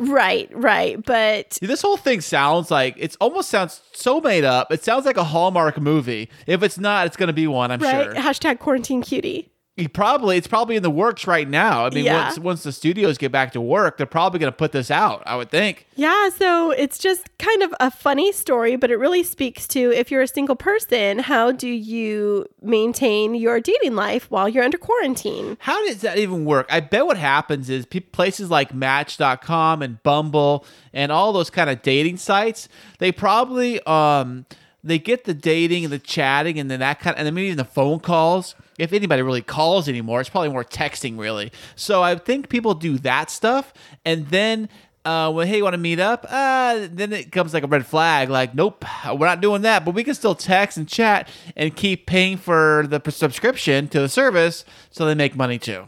Right, 0.00 0.48
right. 0.52 1.04
But 1.04 1.58
This 1.60 1.82
whole 1.82 1.98
thing 1.98 2.22
sounds 2.22 2.70
like 2.70 2.94
it 2.98 3.16
almost 3.20 3.50
sounds 3.50 3.82
so 3.92 4.20
made 4.20 4.44
up. 4.44 4.72
It 4.72 4.82
sounds 4.82 5.04
like 5.04 5.18
a 5.18 5.24
Hallmark 5.24 5.78
movie. 5.78 6.30
If 6.46 6.62
it's 6.62 6.78
not, 6.78 7.06
it's 7.06 7.16
going 7.16 7.26
to 7.26 7.34
be 7.34 7.46
one, 7.46 7.70
I'm 7.70 7.80
right, 7.80 8.04
sure. 8.04 8.14
hashtag 8.14 8.58
quarantine 8.60 9.02
cutie. 9.02 9.50
He 9.80 9.88
probably 9.88 10.36
it's 10.36 10.46
probably 10.46 10.76
in 10.76 10.82
the 10.82 10.90
works 10.90 11.26
right 11.26 11.48
now. 11.48 11.86
I 11.86 11.90
mean, 11.90 12.04
Yeah. 12.04 12.24
once 12.24 12.38
once 12.38 12.62
the 12.62 12.72
studios 12.72 13.18
get 13.18 13.32
back 13.32 13.52
to 13.52 13.60
work, 13.60 13.96
they're 13.96 14.06
probably 14.06 14.38
going 14.38 14.52
to 14.52 14.56
put 14.56 14.72
this 14.72 14.90
out. 14.90 15.22
I 15.26 15.36
would 15.36 15.50
think. 15.50 15.86
Yeah, 15.96 16.28
so 16.30 16.70
it's 16.70 16.98
just 16.98 17.28
kind 17.38 17.62
of 17.62 17.74
a 17.80 17.90
funny 17.90 18.32
story, 18.32 18.76
but 18.76 18.90
it 18.90 18.96
really 18.96 19.22
speaks 19.22 19.66
to 19.68 19.90
if 19.92 20.10
you're 20.10 20.22
a 20.22 20.28
single 20.28 20.56
person, 20.56 21.18
how 21.18 21.50
do 21.52 21.68
you 21.68 22.46
maintain 22.62 23.34
your 23.34 23.60
dating 23.60 23.94
life 23.96 24.30
while 24.30 24.48
you're 24.48 24.64
under 24.64 24.78
quarantine? 24.78 25.56
How 25.60 25.84
does 25.86 26.02
that 26.02 26.18
even 26.18 26.44
work? 26.44 26.66
I 26.70 26.80
bet 26.80 27.06
what 27.06 27.16
happens 27.18 27.68
is 27.70 27.86
pe- 27.86 28.00
places 28.00 28.50
like 28.50 28.72
Match.com 28.74 29.82
and 29.82 30.02
Bumble 30.02 30.64
and 30.92 31.10
all 31.12 31.32
those 31.32 31.50
kind 31.50 31.70
of 31.70 31.82
dating 31.82 32.18
sites, 32.18 32.68
they 32.98 33.12
probably 33.12 33.80
um 33.84 34.44
they 34.82 34.98
get 34.98 35.24
the 35.24 35.34
dating 35.34 35.84
and 35.84 35.92
the 35.92 35.98
chatting 35.98 36.58
and 36.58 36.70
then 36.70 36.80
that 36.80 37.00
kind 37.00 37.14
of, 37.14 37.18
and 37.18 37.26
then 37.26 37.34
maybe 37.34 37.46
even 37.46 37.58
the 37.58 37.64
phone 37.64 38.00
calls. 38.00 38.54
If 38.78 38.92
anybody 38.92 39.22
really 39.22 39.42
calls 39.42 39.88
anymore, 39.88 40.20
it's 40.20 40.30
probably 40.30 40.48
more 40.48 40.64
texting 40.64 41.18
really. 41.18 41.52
So 41.76 42.02
I 42.02 42.14
think 42.16 42.48
people 42.48 42.74
do 42.74 42.98
that 42.98 43.30
stuff 43.30 43.72
and 44.04 44.28
then 44.28 44.68
uh, 45.04 45.32
when 45.32 45.48
hey, 45.48 45.56
you 45.56 45.64
want 45.64 45.74
to 45.74 45.78
meet 45.78 45.98
up? 45.98 46.26
Uh, 46.28 46.86
then 46.90 47.12
it 47.12 47.32
comes 47.32 47.54
like 47.54 47.62
a 47.62 47.66
red 47.66 47.86
flag. 47.86 48.28
Like, 48.28 48.54
nope, 48.54 48.84
we're 49.06 49.26
not 49.26 49.40
doing 49.40 49.62
that. 49.62 49.84
But 49.84 49.94
we 49.94 50.04
can 50.04 50.14
still 50.14 50.34
text 50.34 50.76
and 50.76 50.86
chat 50.86 51.28
and 51.56 51.74
keep 51.74 52.06
paying 52.06 52.36
for 52.36 52.86
the 52.86 53.00
subscription 53.10 53.88
to 53.88 54.00
the 54.00 54.08
service, 54.08 54.64
so 54.90 55.06
they 55.06 55.14
make 55.14 55.34
money 55.34 55.58
too. 55.58 55.86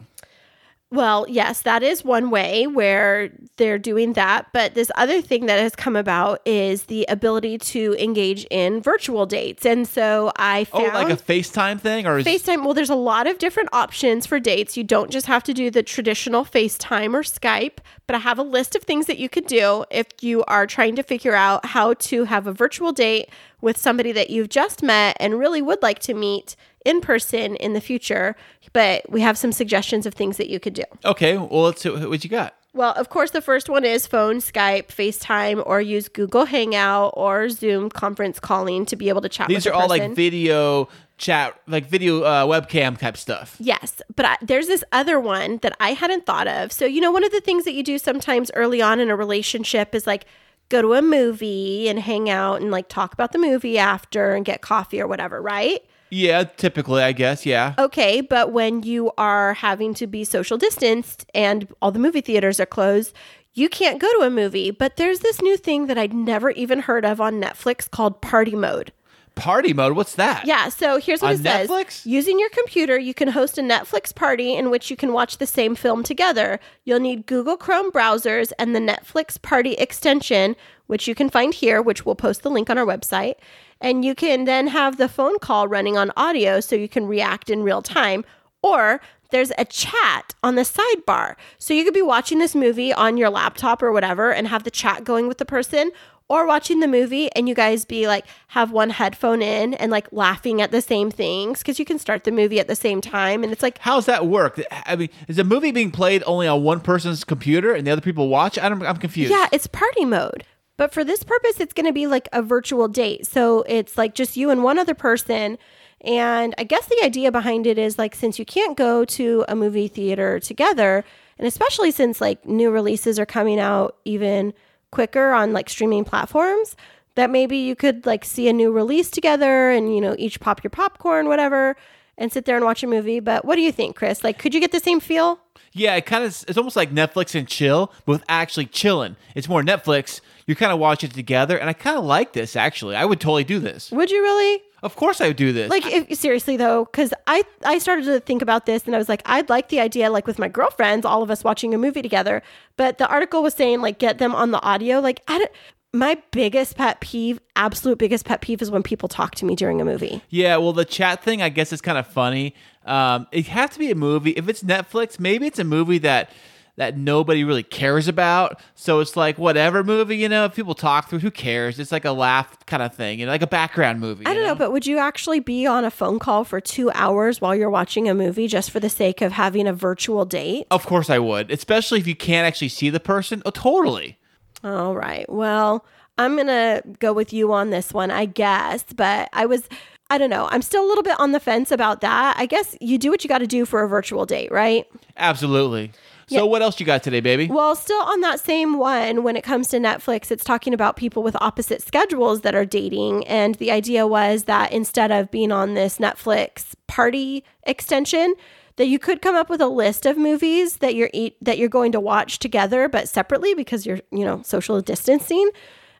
Well, 0.93 1.25
yes, 1.27 1.63
that 1.63 1.81
is 1.81 2.05
one 2.05 2.29
way 2.29 2.67
where 2.67 3.31
they're 3.57 3.79
doing 3.79 4.13
that. 4.13 4.45
But 4.53 4.75
this 4.75 4.91
other 4.95 5.23
thing 5.23 5.47
that 5.47 5.59
has 5.59 5.75
come 5.75 5.95
about 5.95 6.39
is 6.45 6.83
the 6.83 7.07
ability 7.09 7.57
to 7.57 7.95
engage 7.97 8.45
in 8.51 8.79
virtual 8.79 9.25
dates. 9.25 9.65
And 9.65 9.87
so 9.87 10.31
I 10.37 10.67
Oh, 10.71 10.81
found 10.81 10.93
like 10.93 11.09
a 11.09 11.19
FaceTime 11.19 11.81
thing, 11.81 12.05
or 12.05 12.19
is, 12.19 12.25
FaceTime. 12.27 12.63
Well, 12.63 12.75
there's 12.75 12.91
a 12.91 12.95
lot 12.95 13.25
of 13.25 13.39
different 13.39 13.69
options 13.73 14.27
for 14.27 14.39
dates. 14.39 14.77
You 14.77 14.83
don't 14.83 15.09
just 15.09 15.25
have 15.25 15.41
to 15.45 15.53
do 15.53 15.71
the 15.71 15.81
traditional 15.81 16.45
FaceTime 16.45 17.15
or 17.15 17.23
Skype, 17.23 17.79
but 18.05 18.15
I 18.15 18.19
have 18.19 18.37
a 18.37 18.43
list 18.43 18.75
of 18.75 18.83
things 18.83 19.07
that 19.07 19.17
you 19.17 19.29
could 19.29 19.47
do 19.47 19.85
if 19.89 20.05
you 20.21 20.43
are 20.43 20.67
trying 20.67 20.95
to 20.97 21.01
figure 21.03 21.33
out 21.33 21.65
how 21.65 21.95
to 21.95 22.25
have 22.25 22.45
a 22.45 22.53
virtual 22.53 22.91
date 22.91 23.29
with 23.61 23.77
somebody 23.77 24.11
that 24.11 24.29
you've 24.29 24.49
just 24.49 24.83
met 24.83 25.17
and 25.19 25.39
really 25.39 25.61
would 25.61 25.81
like 25.81 25.97
to 25.99 26.13
meet 26.13 26.55
in 26.85 27.01
person 27.01 27.55
in 27.57 27.73
the 27.73 27.81
future. 27.81 28.35
But 28.71 29.09
we 29.09 29.21
have 29.21 29.37
some 29.37 29.51
suggestions 29.51 30.05
of 30.05 30.13
things 30.13 30.37
that 30.37 30.49
you 30.49 30.59
could 30.59 30.73
do. 30.73 30.83
okay? 31.05 31.37
Well, 31.37 31.63
let's 31.63 31.81
see 31.81 31.89
what 31.89 32.23
you 32.23 32.29
got. 32.29 32.55
Well, 32.75 32.93
of 32.93 33.09
course, 33.09 33.29
the 33.29 33.41
first 33.41 33.69
one 33.69 33.85
is 33.85 34.07
phone, 34.07 34.37
Skype, 34.37 34.87
FaceTime, 34.87 35.61
or 35.63 35.79
use 35.79 36.09
Google 36.09 36.45
Hangout 36.45 37.13
or 37.15 37.47
Zoom 37.49 37.89
conference 37.89 38.39
calling 38.39 38.87
to 38.87 38.95
be 38.95 39.09
able 39.09 39.21
to 39.21 39.29
chat 39.29 39.47
with 39.47 39.57
These 39.57 39.65
the 39.65 39.71
are 39.71 39.73
all 39.75 39.87
like 39.87 40.15
video 40.15 40.89
chat, 41.19 41.55
like 41.67 41.85
video 41.85 42.23
uh, 42.23 42.45
webcam 42.47 42.97
type 42.97 43.15
stuff. 43.15 43.55
Yes, 43.59 44.01
but 44.15 44.25
I, 44.25 44.37
there's 44.41 44.65
this 44.65 44.83
other 44.91 45.19
one 45.19 45.57
that 45.61 45.77
I 45.79 45.93
hadn't 45.93 46.25
thought 46.25 46.47
of. 46.47 46.71
So, 46.71 46.85
you 46.85 46.99
know, 46.99 47.11
one 47.11 47.23
of 47.23 47.31
the 47.31 47.41
things 47.41 47.63
that 47.65 47.73
you 47.73 47.83
do 47.83 47.99
sometimes 47.99 48.49
early 48.55 48.81
on 48.81 48.99
in 48.99 49.11
a 49.11 49.15
relationship 49.15 49.93
is 49.93 50.07
like 50.07 50.25
go 50.69 50.81
to 50.81 50.93
a 50.95 51.01
movie 51.03 51.87
and 51.87 51.99
hang 51.99 52.27
out 52.27 52.59
and 52.59 52.71
like 52.71 52.89
talk 52.89 53.13
about 53.13 53.33
the 53.33 53.37
movie 53.37 53.77
after 53.77 54.33
and 54.33 54.45
get 54.45 54.61
coffee 54.61 54.99
or 54.99 55.05
whatever, 55.05 55.39
right? 55.39 55.83
Yeah, 56.13 56.43
typically, 56.43 57.01
I 57.01 57.11
guess. 57.11 57.45
Yeah. 57.45 57.73
Okay, 57.77 58.21
but 58.21 58.51
when 58.51 58.83
you 58.83 59.11
are 59.17 59.55
having 59.55 59.93
to 59.95 60.07
be 60.07 60.23
social 60.23 60.57
distanced 60.57 61.25
and 61.33 61.67
all 61.81 61.91
the 61.91 61.99
movie 61.99 62.21
theaters 62.21 62.59
are 62.59 62.65
closed, 62.65 63.13
you 63.53 63.67
can't 63.67 63.99
go 63.99 64.11
to 64.19 64.25
a 64.25 64.29
movie. 64.29 64.71
But 64.71 64.97
there's 64.97 65.19
this 65.19 65.41
new 65.41 65.57
thing 65.57 65.87
that 65.87 65.97
I'd 65.97 66.13
never 66.13 66.51
even 66.51 66.79
heard 66.79 67.03
of 67.03 67.19
on 67.19 67.41
Netflix 67.41 67.89
called 67.89 68.21
Party 68.21 68.55
Mode. 68.55 68.91
Party 69.35 69.73
mode. 69.73 69.95
What's 69.95 70.13
that? 70.15 70.45
Yeah, 70.45 70.69
so 70.69 70.99
here's 70.99 71.23
what 71.23 71.29
On 71.29 71.33
it 71.33 71.43
says. 71.43 71.67
Netflix? 71.67 72.05
Using 72.05 72.37
your 72.39 72.49
computer, 72.49 72.99
you 72.99 73.15
can 73.15 73.29
host 73.29 73.57
a 73.57 73.61
Netflix 73.61 74.13
party 74.13 74.53
in 74.53 74.69
which 74.69 74.91
you 74.91 74.95
can 74.95 75.11
watch 75.11 75.39
the 75.39 75.47
same 75.47 75.73
film 75.73 76.03
together. 76.03 76.59
You'll 76.83 76.99
need 76.99 77.25
Google 77.25 77.57
Chrome 77.57 77.91
browsers 77.91 78.51
and 78.59 78.75
the 78.75 78.79
Netflix 78.79 79.41
Party 79.41 79.73
extension, 79.73 80.55
which 80.85 81.07
you 81.07 81.15
can 81.15 81.31
find 81.31 81.51
here, 81.51 81.81
which 81.81 82.05
we'll 82.05 82.13
post 82.13 82.43
the 82.43 82.51
link 82.51 82.69
on 82.69 82.77
our 82.77 82.85
website. 82.85 83.35
And 83.81 84.03
you 84.05 84.15
can 84.15 84.45
then 84.45 84.67
have 84.67 84.97
the 84.97 85.09
phone 85.09 85.39
call 85.39 85.67
running 85.67 85.97
on 85.97 86.11
audio 86.15 86.59
so 86.59 86.75
you 86.75 86.89
can 86.89 87.05
react 87.05 87.49
in 87.49 87.63
real 87.63 87.81
time. 87.81 88.23
Or 88.61 89.01
there's 89.31 89.51
a 89.57 89.65
chat 89.65 90.33
on 90.43 90.55
the 90.55 90.61
sidebar. 90.61 91.35
So 91.57 91.73
you 91.73 91.83
could 91.83 91.93
be 91.93 92.01
watching 92.01 92.39
this 92.39 92.55
movie 92.55 92.93
on 92.93 93.17
your 93.17 93.29
laptop 93.29 93.81
or 93.81 93.91
whatever 93.91 94.31
and 94.31 94.47
have 94.47 94.63
the 94.63 94.71
chat 94.71 95.03
going 95.03 95.27
with 95.27 95.39
the 95.39 95.45
person 95.45 95.91
or 96.29 96.45
watching 96.47 96.79
the 96.79 96.87
movie 96.87 97.29
and 97.33 97.49
you 97.49 97.55
guys 97.55 97.83
be 97.83 98.07
like 98.07 98.25
have 98.47 98.71
one 98.71 98.91
headphone 98.91 99.41
in 99.41 99.73
and 99.73 99.91
like 99.91 100.07
laughing 100.13 100.61
at 100.61 100.71
the 100.71 100.81
same 100.81 101.11
things 101.11 101.59
because 101.59 101.79
you 101.79 101.85
can 101.85 101.99
start 101.99 102.23
the 102.23 102.31
movie 102.31 102.59
at 102.59 102.67
the 102.67 102.75
same 102.75 103.01
time 103.01 103.43
and 103.43 103.51
it's 103.51 103.61
like 103.61 103.77
How's 103.79 104.05
that 104.05 104.25
work? 104.25 104.61
I 104.85 104.95
mean, 104.95 105.09
is 105.27 105.37
a 105.37 105.43
movie 105.43 105.71
being 105.71 105.91
played 105.91 106.23
only 106.25 106.47
on 106.47 106.63
one 106.63 106.79
person's 106.79 107.23
computer 107.25 107.73
and 107.73 107.85
the 107.85 107.91
other 107.91 108.01
people 108.01 108.29
watch? 108.29 108.57
I 108.57 108.69
don't, 108.69 108.81
I'm 108.85 108.97
confused. 108.97 109.31
yeah 109.31 109.47
it's 109.51 109.67
party 109.67 110.05
mode 110.05 110.45
but 110.77 110.93
for 110.93 111.03
this 111.03 111.23
purpose 111.23 111.59
it's 111.59 111.73
going 111.73 111.85
to 111.85 111.93
be 111.93 112.07
like 112.07 112.27
a 112.33 112.41
virtual 112.41 112.87
date 112.87 113.25
so 113.25 113.63
it's 113.67 113.97
like 113.97 114.15
just 114.15 114.37
you 114.37 114.49
and 114.49 114.63
one 114.63 114.79
other 114.79 114.93
person 114.93 115.57
and 116.01 116.53
i 116.57 116.63
guess 116.63 116.85
the 116.87 117.01
idea 117.03 117.31
behind 117.31 117.65
it 117.67 117.77
is 117.77 117.97
like 117.97 118.15
since 118.15 118.39
you 118.39 118.45
can't 118.45 118.77
go 118.77 119.05
to 119.05 119.45
a 119.47 119.55
movie 119.55 119.87
theater 119.87 120.39
together 120.39 121.03
and 121.37 121.47
especially 121.47 121.91
since 121.91 122.21
like 122.21 122.45
new 122.45 122.69
releases 122.71 123.19
are 123.19 123.25
coming 123.25 123.59
out 123.59 123.97
even 124.05 124.53
quicker 124.91 125.31
on 125.31 125.53
like 125.53 125.69
streaming 125.69 126.03
platforms 126.03 126.75
that 127.15 127.29
maybe 127.29 127.57
you 127.57 127.75
could 127.75 128.05
like 128.05 128.25
see 128.25 128.47
a 128.47 128.53
new 128.53 128.71
release 128.71 129.09
together 129.09 129.69
and 129.69 129.93
you 129.93 130.01
know 130.01 130.15
each 130.17 130.39
pop 130.39 130.63
your 130.63 130.71
popcorn 130.71 131.27
whatever 131.27 131.75
and 132.17 132.31
sit 132.31 132.45
there 132.45 132.55
and 132.55 132.65
watch 132.65 132.83
a 132.83 132.87
movie 132.87 133.19
but 133.19 133.43
what 133.43 133.55
do 133.55 133.61
you 133.61 133.71
think 133.71 133.95
Kris 133.95 134.23
like 134.23 134.37
could 134.37 134.53
you 134.53 134.59
get 134.59 134.71
the 134.71 134.79
same 134.79 134.99
feel 134.99 135.39
Yeah, 135.73 135.95
it 135.95 136.05
kind 136.05 136.23
of 136.23 136.45
it's 136.47 136.57
almost 136.57 136.75
like 136.75 136.91
Netflix 136.91 137.33
and 137.33 137.47
chill, 137.47 137.91
but 138.05 138.13
with 138.13 138.23
actually 138.29 138.67
chilling. 138.67 139.15
It's 139.35 139.49
more 139.49 139.63
Netflix. 139.63 140.21
You 140.45 140.55
kind 140.55 140.71
of 140.71 140.79
watch 140.79 141.03
it 141.03 141.13
together, 141.13 141.57
and 141.57 141.69
I 141.69 141.73
kind 141.73 141.97
of 141.97 142.03
like 142.03 142.33
this. 142.33 142.55
Actually, 142.55 142.95
I 142.95 143.05
would 143.05 143.19
totally 143.21 143.43
do 143.45 143.59
this. 143.59 143.91
would 143.91 144.11
you 144.11 144.21
really 144.21 144.61
Of 144.81 144.95
course, 144.97 145.21
I 145.21 145.27
would 145.27 145.37
do 145.37 145.53
this. 145.53 145.69
like 145.69 145.85
if, 145.85 146.17
seriously 146.17 146.57
though 146.57 146.83
because 146.85 147.13
i 147.27 147.43
i 147.65 147.77
started 147.77 148.03
to 148.05 148.19
think 148.19 148.41
about 148.41 148.65
this 148.65 148.83
and 148.85 148.93
i 148.93 148.97
was 148.97 149.07
like 149.07 149.21
i'd 149.25 149.47
like 149.49 149.69
the 149.69 149.79
idea 149.79 150.09
like 150.09 150.27
with 150.27 150.37
my 150.37 150.49
girlfriends 150.49 151.05
all 151.05 151.23
of 151.23 151.31
us 151.31 151.41
watching 151.43 151.73
a 151.73 151.77
movie 151.77 152.01
together 152.01 152.41
but 152.75 152.97
the 152.97 153.07
article 153.07 153.41
was 153.41 153.53
saying 153.53 153.79
like 153.81 153.97
get 153.97 154.17
them 154.17 154.35
on 154.35 154.51
the 154.51 154.61
audio 154.61 154.99
like 154.99 155.21
i 155.29 155.37
don't 155.39 155.51
my 155.93 156.17
biggest 156.31 156.75
pet 156.75 156.99
peeve 156.99 157.39
absolute 157.55 157.97
biggest 157.97 158.25
pet 158.25 158.41
peeve 158.41 158.61
is 158.61 158.69
when 158.69 158.83
people 158.83 159.07
talk 159.07 159.35
to 159.35 159.45
me 159.45 159.55
during 159.55 159.79
a 159.79 159.85
movie 159.85 160.21
Yeah, 160.29 160.57
well, 160.57 160.73
the 160.73 160.85
chat 160.85 161.23
thing, 161.23 161.41
I 161.41 161.49
guess, 161.49 161.71
is 161.71 161.81
kind 161.81 161.99
of 161.99 162.07
funny. 162.07 162.55
Um, 162.85 163.27
it 163.31 163.45
has 163.47 163.69
to 163.71 163.79
be 163.79 163.91
a 163.91 163.95
movie. 163.95 164.31
If 164.31 164.49
it's 164.49 164.63
Netflix, 164.63 165.19
maybe 165.19 165.45
it's 165.45 165.59
a 165.59 165.63
movie 165.63 165.99
that 165.99 166.31
that 166.75 166.97
nobody 166.97 167.43
really 167.43 167.61
cares 167.63 168.07
about. 168.07 168.59
So 168.73 168.99
it's 168.99 169.15
like 169.15 169.37
whatever 169.37 169.83
movie, 169.83 170.17
you 170.17 170.27
know, 170.27 170.45
if 170.45 170.55
people 170.55 170.73
talk 170.73 171.07
through, 171.09 171.19
who 171.19 171.29
cares? 171.29 171.79
It's 171.79 171.91
like 171.91 172.03
a 172.05 172.11
laugh 172.11 172.65
kind 172.65 172.81
of 172.81 172.95
thing, 172.95 173.19
you 173.19 173.25
know, 173.27 173.31
like 173.31 173.43
a 173.43 173.47
background 173.47 173.99
movie. 173.99 174.25
i 174.25 174.33
don't 174.33 174.43
know 174.43 174.55
but 174.55 174.71
would 174.71 174.87
you 174.87 174.97
actually 174.97 175.39
be 175.39 175.67
on 175.67 175.85
a 175.85 175.91
phone 175.91 176.17
call 176.17 176.43
for 176.43 176.59
two 176.59 176.89
hours 176.91 177.39
while 177.39 177.55
you're 177.55 177.69
watching 177.69 178.09
a 178.09 178.13
movie 178.15 178.47
just 178.47 178.71
for 178.71 178.79
the 178.79 178.89
sake 178.89 179.21
of 179.21 179.31
having 179.31 179.67
a 179.67 179.73
virtual 179.73 180.25
date 180.25 180.65
Of 180.71 180.85
course, 180.87 181.09
I 181.11 181.19
would, 181.19 181.51
especially 181.51 181.99
if 181.99 182.07
you 182.07 182.15
can't 182.15 182.47
actually 182.47 182.69
see 182.69 182.89
the 182.89 182.99
person. 182.99 183.43
Oh, 183.45 183.51
totally. 183.51 184.17
All 184.63 184.95
right. 184.95 185.29
Well, 185.29 185.85
I'm 186.17 186.35
going 186.35 186.47
to 186.47 186.81
go 186.99 187.13
with 187.13 187.33
you 187.33 187.53
on 187.53 187.69
this 187.69 187.91
one, 187.93 188.09
I 188.11 188.25
guess. 188.25 188.83
But 188.95 189.29
I 189.33 189.45
was, 189.45 189.67
I 190.09 190.17
don't 190.17 190.29
know. 190.29 190.47
I'm 190.51 190.61
still 190.61 190.85
a 190.85 190.87
little 190.87 191.03
bit 191.03 191.19
on 191.19 191.33
the 191.33 191.39
fence 191.39 191.71
about 191.71 192.01
that. 192.01 192.35
I 192.37 192.45
guess 192.45 192.75
you 192.79 192.97
do 192.97 193.09
what 193.11 193.23
you 193.23 193.27
got 193.27 193.39
to 193.39 193.47
do 193.47 193.65
for 193.65 193.83
a 193.83 193.87
virtual 193.87 194.25
date, 194.25 194.51
right? 194.51 194.85
Absolutely. 195.17 195.91
So, 196.27 196.45
what 196.45 196.61
else 196.61 196.79
you 196.79 196.85
got 196.85 197.03
today, 197.03 197.19
baby? 197.19 197.47
Well, 197.47 197.75
still 197.75 198.01
on 198.01 198.21
that 198.21 198.39
same 198.39 198.77
one, 198.77 199.23
when 199.23 199.35
it 199.35 199.43
comes 199.43 199.67
to 199.69 199.77
Netflix, 199.77 200.31
it's 200.31 200.43
talking 200.43 200.73
about 200.73 200.95
people 200.95 201.23
with 201.23 201.35
opposite 201.41 201.81
schedules 201.81 202.41
that 202.41 202.55
are 202.55 202.65
dating. 202.65 203.27
And 203.27 203.55
the 203.55 203.71
idea 203.71 204.07
was 204.07 204.43
that 204.43 204.71
instead 204.71 205.11
of 205.11 205.31
being 205.31 205.51
on 205.51 205.73
this 205.73 205.97
Netflix 205.97 206.73
party 206.87 207.43
extension, 207.63 208.35
that 208.77 208.87
you 208.87 208.99
could 208.99 209.21
come 209.21 209.35
up 209.35 209.49
with 209.49 209.61
a 209.61 209.67
list 209.67 210.05
of 210.05 210.17
movies 210.17 210.77
that 210.77 210.95
you're 210.95 211.09
eat, 211.13 211.37
that 211.41 211.57
you're 211.57 211.69
going 211.69 211.91
to 211.91 211.99
watch 211.99 212.39
together, 212.39 212.89
but 212.89 213.07
separately 213.07 213.53
because 213.53 213.85
you're 213.85 213.99
you 214.11 214.25
know 214.25 214.41
social 214.43 214.81
distancing. 214.81 215.49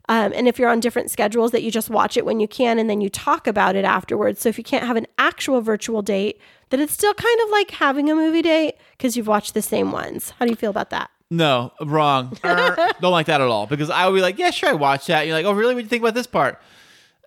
Um, 0.09 0.34
and 0.36 0.49
if 0.49 0.59
you're 0.59 0.69
on 0.69 0.82
different 0.82 1.11
schedules, 1.11 1.51
that 1.51 1.63
you 1.63 1.71
just 1.71 1.89
watch 1.89 2.17
it 2.17 2.26
when 2.26 2.39
you 2.39 2.47
can 2.47 2.78
and 2.78 2.89
then 2.89 2.99
you 2.99 3.09
talk 3.09 3.47
about 3.47 3.76
it 3.76 3.86
afterwards. 3.86 4.41
So 4.41 4.49
if 4.49 4.57
you 4.57 4.63
can't 4.63 4.86
have 4.86 4.97
an 4.97 5.07
actual 5.17 5.61
virtual 5.61 6.01
date, 6.01 6.41
that 6.74 6.80
it's 6.80 6.93
still 6.93 7.13
kind 7.13 7.39
of 7.43 7.51
like 7.51 7.69
having 7.69 8.09
a 8.09 8.15
movie 8.15 8.41
date 8.41 8.78
because 8.97 9.15
you've 9.15 9.28
watched 9.28 9.53
the 9.53 9.61
same 9.61 9.91
ones. 9.91 10.32
How 10.39 10.45
do 10.45 10.49
you 10.49 10.55
feel 10.55 10.71
about 10.71 10.89
that? 10.89 11.11
No, 11.30 11.71
wrong. 11.80 12.36
Er, 12.43 12.76
don't 12.99 13.11
like 13.11 13.28
that 13.28 13.41
at 13.41 13.47
all 13.47 13.67
because 13.67 13.91
I 13.91 14.07
would 14.07 14.15
be 14.15 14.24
like, 14.24 14.39
yeah, 14.39 14.49
sure, 14.49 14.69
I 14.69 14.74
watched 14.74 15.05
that. 15.05 15.19
And 15.19 15.28
you're 15.28 15.38
like, 15.38 15.45
oh, 15.45 15.51
really? 15.51 15.76
What 15.76 15.82
do 15.82 15.84
you 15.84 15.89
think 15.89 16.01
about 16.01 16.15
this 16.15 16.26
part? 16.26 16.59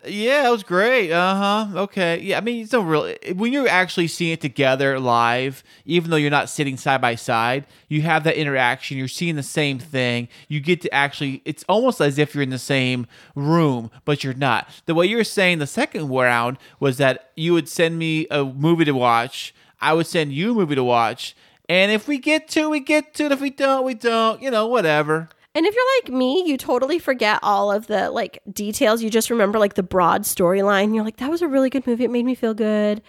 Yeah, 0.06 0.46
it 0.48 0.50
was 0.50 0.62
great. 0.62 1.10
Uh 1.10 1.34
huh. 1.66 1.80
Okay. 1.80 2.20
Yeah, 2.20 2.38
I 2.38 2.40
mean, 2.40 2.62
it's 2.62 2.72
no 2.72 2.80
real. 2.80 3.12
When 3.34 3.52
you're 3.52 3.68
actually 3.68 4.06
seeing 4.08 4.32
it 4.32 4.40
together 4.40 5.00
live, 5.00 5.64
even 5.84 6.10
though 6.10 6.16
you're 6.16 6.30
not 6.30 6.48
sitting 6.48 6.76
side 6.76 7.00
by 7.00 7.16
side, 7.16 7.66
you 7.88 8.02
have 8.02 8.22
that 8.24 8.36
interaction. 8.36 8.98
You're 8.98 9.08
seeing 9.08 9.36
the 9.36 9.42
same 9.42 9.78
thing. 9.78 10.28
You 10.48 10.60
get 10.60 10.80
to 10.82 10.94
actually. 10.94 11.42
It's 11.44 11.64
almost 11.68 12.00
as 12.00 12.18
if 12.18 12.34
you're 12.34 12.42
in 12.42 12.50
the 12.50 12.58
same 12.58 13.06
room, 13.34 13.90
but 14.04 14.22
you're 14.22 14.34
not. 14.34 14.68
The 14.86 14.94
way 14.94 15.06
you 15.06 15.16
were 15.16 15.24
saying 15.24 15.58
the 15.58 15.66
second 15.66 16.08
round 16.08 16.58
was 16.78 16.98
that 16.98 17.30
you 17.34 17.52
would 17.54 17.68
send 17.68 17.98
me 17.98 18.26
a 18.30 18.44
movie 18.44 18.84
to 18.84 18.92
watch. 18.92 19.54
I 19.80 19.92
would 19.92 20.06
send 20.06 20.32
you 20.32 20.52
a 20.52 20.54
movie 20.54 20.76
to 20.76 20.84
watch. 20.84 21.34
And 21.68 21.90
if 21.90 22.06
we 22.06 22.18
get 22.18 22.48
to, 22.50 22.70
we 22.70 22.78
get 22.78 23.12
to. 23.14 23.24
If 23.32 23.40
we 23.40 23.50
don't, 23.50 23.84
we 23.84 23.94
don't. 23.94 24.40
You 24.40 24.52
know, 24.52 24.68
whatever. 24.68 25.30
And 25.56 25.64
if 25.64 25.74
you're 25.74 25.84
like 26.02 26.12
me, 26.12 26.44
you 26.44 26.58
totally 26.58 26.98
forget 26.98 27.38
all 27.42 27.72
of 27.72 27.86
the 27.86 28.10
like 28.10 28.42
details. 28.52 29.02
You 29.02 29.08
just 29.08 29.30
remember 29.30 29.58
like 29.58 29.72
the 29.72 29.82
broad 29.82 30.24
storyline. 30.24 30.94
You're 30.94 31.02
like, 31.02 31.16
that 31.16 31.30
was 31.30 31.40
a 31.40 31.48
really 31.48 31.70
good 31.70 31.86
movie. 31.86 32.04
It 32.04 32.10
made 32.10 32.26
me 32.26 32.34
feel 32.34 32.52
good. 32.52 33.00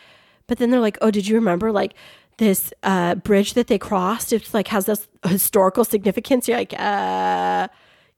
But 0.47 0.57
then 0.57 0.71
they're 0.71 0.79
like, 0.79 0.97
oh, 1.01 1.11
did 1.11 1.27
you 1.27 1.35
remember 1.35 1.73
like 1.73 1.93
this 2.37 2.71
uh, 2.83 3.15
bridge 3.15 3.53
that 3.55 3.67
they 3.67 3.77
crossed? 3.77 4.31
It's 4.31 4.53
like 4.53 4.69
has 4.69 4.85
this 4.85 5.09
historical 5.25 5.83
significance. 5.83 6.47
You're 6.47 6.59
like, 6.59 6.71
uh, 6.79 7.67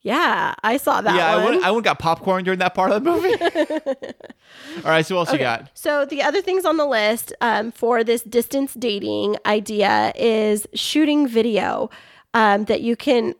yeah, 0.01 0.53
I 0.61 0.77
saw 0.77 1.01
that 1.01 1.15
yeah, 1.15 1.31
I 1.31 1.35
one. 1.37 1.45
went, 1.45 1.65
I 1.65 1.71
went 1.71 1.85
got 1.85 1.97
popcorn 1.97 2.43
during 2.43 2.59
that 2.59 2.75
part 2.75 2.91
of 2.91 3.03
the 3.03 3.11
movie. 3.11 3.33
All 4.85 4.91
right, 4.91 5.03
so 5.03 5.15
what 5.15 5.27
else 5.27 5.33
you 5.33 5.39
got? 5.39 5.71
So 5.73 6.05
the 6.05 6.21
other 6.21 6.43
things 6.43 6.65
on 6.65 6.77
the 6.77 6.85
list 6.85 7.33
um, 7.41 7.71
for 7.71 8.03
this 8.03 8.21
distance 8.21 8.75
dating 8.75 9.37
idea 9.47 10.13
is 10.15 10.67
shooting 10.75 11.27
video 11.27 11.89
um, 12.35 12.65
that 12.65 12.81
you 12.81 12.95
can. 12.95 13.33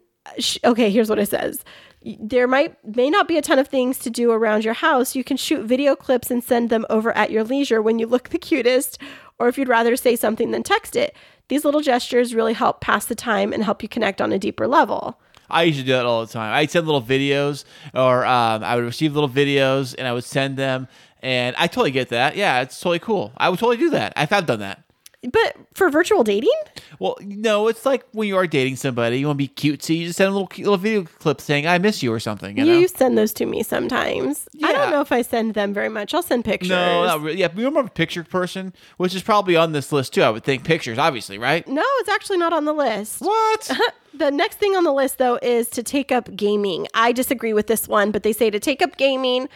Okay, 0.64 0.90
here's 0.90 1.10
what 1.10 1.20
it 1.20 1.28
says. 1.28 1.64
There 2.04 2.48
might 2.48 2.78
may 2.96 3.10
not 3.10 3.28
be 3.28 3.38
a 3.38 3.42
ton 3.42 3.60
of 3.60 3.68
things 3.68 4.00
to 4.00 4.10
do 4.10 4.32
around 4.32 4.64
your 4.64 4.74
house. 4.74 5.16
You 5.16 5.24
can 5.24 5.38
shoot 5.38 5.66
video 5.66 5.96
clips 5.96 6.32
and 6.32 6.44
send 6.44 6.70
them 6.70 6.86
over 6.90 7.16
at 7.16 7.32
your 7.32 7.44
leisure 7.44 7.82
when 7.82 8.00
you 8.00 8.08
look 8.08 8.30
the 8.30 8.38
cutest, 8.38 9.00
or 9.38 9.48
if 9.48 9.58
you'd 9.58 9.68
rather 9.68 9.96
say 9.96 10.16
something 10.16 10.52
than 10.52 10.64
text 10.64 10.96
it. 10.96 11.16
These 11.50 11.66
little 11.66 11.82
gestures 11.82 12.36
really 12.36 12.54
help 12.54 12.80
pass 12.80 13.06
the 13.06 13.16
time 13.16 13.52
and 13.52 13.64
help 13.64 13.82
you 13.82 13.90
connect 13.90 14.22
on 14.22 14.32
a 14.32 14.40
deeper 14.40 14.68
level. 14.68 15.20
I 15.50 15.64
used 15.64 15.80
to 15.80 15.86
do 15.86 15.94
that 15.94 16.06
all 16.06 16.26
the 16.26 16.32
time. 16.32 16.54
I'd 16.54 16.70
send 16.70 16.86
little 16.86 17.02
videos, 17.02 17.66
or 17.96 18.24
um, 18.26 18.64
I 18.64 18.76
would 18.76 18.86
receive 18.86 19.16
little 19.16 19.30
videos, 19.30 19.96
and 19.98 20.08
I 20.08 20.14
would 20.14 20.24
send 20.24 20.58
them. 20.58 20.88
And 21.22 21.56
I 21.58 21.68
totally 21.68 21.92
get 21.92 22.10
that. 22.10 22.36
Yeah, 22.36 22.62
it's 22.62 22.80
totally 22.80 23.00
cool. 23.00 23.34
I 23.36 23.50
would 23.50 23.60
totally 23.60 23.78
do 23.78 23.90
that. 23.90 24.14
I've 24.16 24.30
done 24.30 24.60
that. 24.60 24.84
But 25.22 25.58
for 25.74 25.90
virtual 25.90 26.24
dating, 26.24 26.50
Well, 26.98 27.18
no, 27.22 27.68
it's 27.68 27.86
like 27.86 28.06
when 28.14 28.30
you 28.30 28.38
are 28.38 28.48
dating 28.48 28.78
somebody, 28.78 29.20
you 29.20 29.28
want 29.28 29.38
to 29.38 29.48
be 29.48 29.50
cutesy, 29.50 29.98
you 29.98 30.06
just 30.08 30.18
send 30.18 30.30
a 30.30 30.32
little 30.32 30.50
little 30.58 30.78
video 30.78 31.04
clip 31.04 31.42
saying 31.42 31.68
"I 31.68 31.78
miss 31.78 32.02
you" 32.02 32.14
or 32.14 32.22
something. 32.22 32.58
You 32.58 32.66
know? 32.66 32.74
you 32.80 32.88
send 32.88 33.18
those 33.18 33.34
to 33.34 33.46
me 33.46 33.62
sometimes. 33.64 34.48
I 34.64 34.72
don't 34.72 34.92
know 34.92 35.02
if 35.02 35.12
I 35.12 35.22
send 35.22 35.56
them 35.56 35.74
very 35.74 35.90
much. 35.90 36.14
I'll 36.14 36.24
send 36.24 36.46
pictures. 36.46 36.70
no, 36.70 37.06
not 37.06 37.22
really. 37.22 37.40
Yeah, 37.40 37.50
you're 37.54 37.70
more 37.70 37.82
of 37.82 37.88
a 37.88 37.92
picture 37.92 38.24
person, 38.24 38.74
which 38.96 39.14
is 39.14 39.22
probably 39.22 39.58
on 39.58 39.74
this 39.74 39.92
list 39.92 40.14
too. 40.14 40.22
I 40.22 40.30
would 40.30 40.46
think 40.46 40.64
pictures, 40.64 40.98
obviously, 40.98 41.38
right? 41.38 41.68
No, 41.68 41.84
it's 42.00 42.10
actually 42.10 42.38
not 42.38 42.54
on 42.54 42.64
the 42.64 42.74
list. 42.74 43.20
What? 43.22 43.72
The 44.12 44.32
next 44.32 44.58
thing 44.58 44.76
on 44.76 44.84
the 44.84 44.92
list, 44.92 45.20
though, 45.20 45.38
is 45.42 45.70
to 45.70 45.84
take 45.84 46.12
up 46.12 46.36
gaming. 46.36 46.88
I 46.96 47.12
disagree 47.12 47.54
with 47.54 47.68
this 47.68 47.88
one, 47.88 48.10
but 48.10 48.24
they 48.24 48.34
say 48.34 48.50
to 48.50 48.60
take 48.60 48.82
up 48.82 48.98
gaming, 48.98 49.48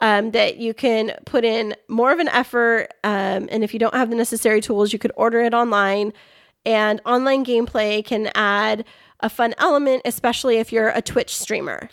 um, 0.00 0.30
that 0.32 0.56
you 0.56 0.74
can 0.74 1.12
put 1.26 1.44
in 1.44 1.74
more 1.88 2.12
of 2.12 2.18
an 2.18 2.28
effort. 2.28 2.88
Um, 3.04 3.48
and 3.50 3.62
if 3.62 3.72
you 3.72 3.78
don't 3.80 3.94
have 3.94 4.10
the 4.10 4.16
necessary 4.16 4.60
tools, 4.60 4.92
you 4.92 4.98
could 4.98 5.12
order 5.16 5.40
it 5.40 5.54
online. 5.54 6.12
And 6.66 7.00
online 7.06 7.44
gameplay 7.44 8.04
can 8.04 8.30
add 8.34 8.84
a 9.20 9.28
fun 9.28 9.54
element, 9.58 10.02
especially 10.04 10.56
if 10.56 10.72
you're 10.72 10.88
a 10.88 11.02
Twitch 11.02 11.34
streamer. 11.34 11.88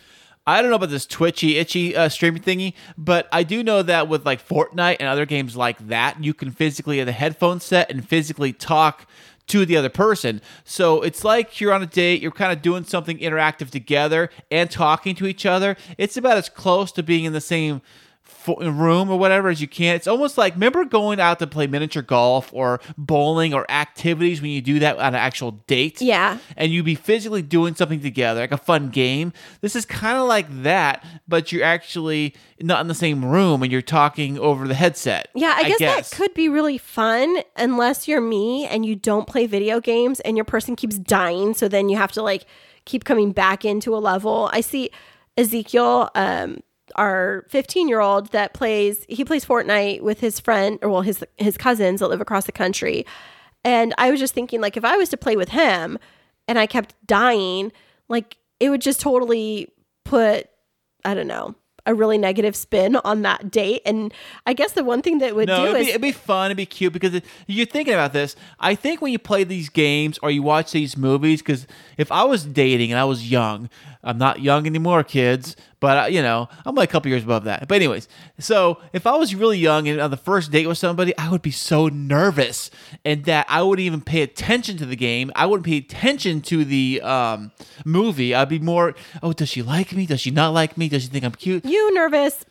I 0.46 0.62
don't 0.62 0.70
know 0.70 0.78
about 0.78 0.90
this 0.90 1.06
twitchy, 1.06 1.58
itchy 1.58 1.94
uh, 1.94 2.08
streaming 2.08 2.42
thingy, 2.42 2.74
but 2.98 3.28
I 3.34 3.44
do 3.44 3.64
know 3.64 3.82
that 3.82 4.08
with 4.08 4.26
like 4.26 4.46
Fortnite 4.48 4.96
and 5.02 5.10
other 5.10 5.26
games 5.26 5.58
like 5.58 5.90
that, 5.90 6.24
you 6.24 6.34
can 6.34 6.52
physically 6.52 7.00
have 7.00 7.06
the 7.06 7.12
headphone 7.12 7.60
set 7.60 7.92
and 7.92 8.08
physically 8.08 8.54
talk 8.54 9.08
to 9.48 9.66
the 9.66 9.78
other 9.78 9.90
person. 9.90 10.42
So 10.64 11.02
it's 11.02 11.24
like 11.24 11.60
you're 11.60 11.74
on 11.74 11.82
a 11.82 11.88
date, 11.88 12.22
you're 12.22 12.32
kind 12.32 12.52
of 12.52 12.62
doing 12.62 12.84
something 12.84 13.18
interactive 13.18 13.70
together 13.70 14.30
and 14.52 14.70
talking 14.70 15.16
to 15.16 15.28
each 15.28 15.46
other. 15.46 15.78
It's 15.98 16.18
about 16.18 16.38
as 16.38 16.50
close 16.50 16.92
to 16.94 17.04
being 17.04 17.26
in 17.26 17.34
the 17.34 17.42
same 17.42 17.82
room 18.48 19.10
or 19.10 19.18
whatever 19.20 19.50
as 19.50 19.62
you 19.62 19.68
can. 19.68 19.96
It's 19.96 20.08
almost 20.08 20.38
like 20.38 20.54
remember 20.54 20.86
going 20.86 21.20
out 21.20 21.40
to 21.40 21.48
play 21.48 21.68
miniature 21.68 22.02
golf 22.02 22.50
or 22.54 22.80
bowling 22.98 23.54
or 23.54 23.70
activities 23.70 24.42
when 24.42 24.52
you 24.52 24.62
do 24.62 24.80
that 24.80 24.98
on 24.98 25.08
an 25.08 25.16
actual 25.16 25.52
date 25.68 26.02
Yeah. 26.02 26.38
and 26.56 26.72
you'd 26.72 26.86
be 26.86 26.96
physically 26.96 27.42
doing 27.42 27.76
something 27.76 28.00
together, 28.02 28.40
like 28.42 28.52
a 28.52 28.58
fun 28.58 28.90
game. 28.90 29.34
This 29.62 29.76
is 29.76 29.86
kind 29.86 30.18
of 30.18 30.28
like 30.28 30.64
that, 30.64 31.04
but 31.28 31.52
you're 31.52 31.64
actually 31.64 32.34
not 32.60 32.82
in 32.82 32.88
the 32.88 32.96
same 32.96 33.24
room 33.24 33.62
and 33.64 33.72
you're 33.72 33.82
talking 33.82 34.40
over 34.40 34.68
the 34.68 34.74
headset. 34.74 35.28
Yeah, 35.36 35.54
I 35.56 35.70
guess, 35.70 35.80
that 36.10 36.16
could 36.16 36.34
be 36.34 36.50
really 36.50 36.78
fun 36.78 37.38
unless 37.56 38.08
you're 38.08 38.22
me 38.22 38.66
and 38.66 38.86
you 38.86 38.96
don't 38.96 39.28
play 39.28 39.46
video 39.48 39.80
games 39.80 40.20
and 40.22 40.36
your 40.38 40.46
person 40.46 40.76
keeps 40.76 40.98
dying. 40.98 41.54
So 41.54 41.68
then 41.68 41.90
you 41.90 41.98
have 41.98 42.12
to 42.14 42.22
like 42.22 42.46
keep 42.86 43.04
coming 43.04 43.32
back 43.32 43.66
into 43.66 43.96
a 43.96 44.00
level. 44.00 44.50
I 44.54 44.62
see 44.62 44.90
Ezekiel, 45.38 46.10
um, 46.16 46.62
our 46.96 47.46
15 47.50 47.88
year 47.88 48.00
old 48.00 48.32
that 48.32 48.54
plays, 48.54 49.06
he 49.10 49.26
plays 49.26 49.46
Fortnite 49.46 50.02
with 50.02 50.20
his 50.20 50.40
friend, 50.40 50.80
or 50.82 50.90
well, 50.90 51.02
his 51.02 51.24
his 51.38 51.58
cousins 51.58 52.00
that 52.00 52.08
live 52.08 52.22
across 52.22 52.46
the 52.46 52.52
country. 52.52 53.06
And 53.64 53.94
I 53.98 54.12
was 54.12 54.20
just 54.20 54.34
thinking, 54.34 54.62
like, 54.62 54.78
if 54.78 54.86
I 54.86 54.96
was 54.98 55.10
to 55.10 55.18
play 55.18 55.36
with 55.36 55.50
him 55.50 56.00
and 56.48 56.58
I 56.58 56.68
kept 56.68 56.96
dying, 57.06 57.72
like, 58.08 58.38
it 58.60 58.70
would 58.70 58.82
just 58.82 59.02
totally 59.02 59.68
put, 60.06 60.48
I 61.04 61.14
don't 61.14 61.28
know, 61.28 61.56
a 61.88 61.94
really 61.94 62.18
negative 62.18 62.56
spin 62.56 62.98
on 62.98 63.22
that 63.24 63.50
date. 63.50 63.82
And 63.86 64.14
I 64.46 64.54
guess 64.54 64.74
the 64.74 64.84
one 64.84 65.02
thing 65.02 65.20
that 65.20 65.36
would 65.36 65.48
No, 65.48 65.58
do 65.58 65.70
it'd 65.72 65.82
is 65.82 65.86
be, 65.88 65.90
it'd 65.92 66.02
be 66.02 66.12
fun. 66.12 66.48
It'd 66.48 66.58
be 66.58 66.66
cute 66.66 66.94
because 66.94 67.14
it, 67.16 67.26
you're 67.48 67.66
thinking 67.66 67.94
about 67.94 68.14
this. 68.14 68.36
I 68.60 68.76
think 68.76 69.02
when 69.02 69.12
you 69.12 69.20
play 69.20 69.44
these 69.46 69.70
games 69.70 70.20
or 70.22 70.30
you 70.30 70.44
watch 70.44 70.72
these 70.72 70.98
movies, 70.98 71.42
because 71.42 71.66
if 71.98 72.12
I 72.12 72.26
was 72.26 72.44
dating 72.44 72.92
and 72.92 73.00
I 73.00 73.06
was 73.06 73.32
young, 73.32 73.70
I'm 74.04 74.18
not 74.18 74.42
young 74.42 74.66
anymore, 74.66 75.04
kids, 75.04 75.56
but 75.80 76.06
uh, 76.06 76.08
you 76.08 76.22
know, 76.22 76.50
I'm 76.66 76.76
like 76.76 76.90
a 76.90 76.92
couple 76.92 77.10
years 77.10 77.24
above 77.24 77.44
that. 77.46 77.68
But 77.68 77.76
anyways, 77.76 78.08
so 78.40 78.80
if 78.94 79.06
I 79.06 79.16
was 79.16 79.36
really 79.36 79.58
young 79.58 79.88
and 79.88 80.00
on 80.00 80.12
the 80.12 80.18
first 80.18 80.52
date 80.52 80.68
with 80.68 80.78
somebody, 80.78 81.18
I 81.18 81.30
would 81.30 81.42
be 81.42 81.52
so 81.52 81.88
nervous, 81.88 82.70
and 83.04 83.26
that 83.26 83.46
I 83.50 83.62
wouldn't 83.62 83.86
even 83.86 84.02
pay 84.02 84.22
attention 84.22 84.78
to 84.78 84.86
the 84.86 84.96
game. 84.96 85.32
I 85.36 85.46
wouldn't 85.46 85.66
pay 85.66 85.78
attention 85.78 86.42
to 86.44 86.64
the 86.64 87.02
um, 87.02 87.52
movie. 87.86 88.34
I'd 88.34 88.50
be 88.50 88.60
more, 88.60 88.96
oh, 89.22 89.34
does 89.34 89.50
she 89.50 89.62
like 89.62 89.94
me? 89.94 90.06
Does 90.06 90.22
she 90.22 90.32
not 90.32 90.54
like 90.54 90.78
me? 90.78 90.90
Does 90.90 91.04
she 91.04 91.10
think 91.10 91.26
I'm 91.26 91.32
cute? 91.34 91.66
you 91.66 91.94
nervous? 91.94 92.46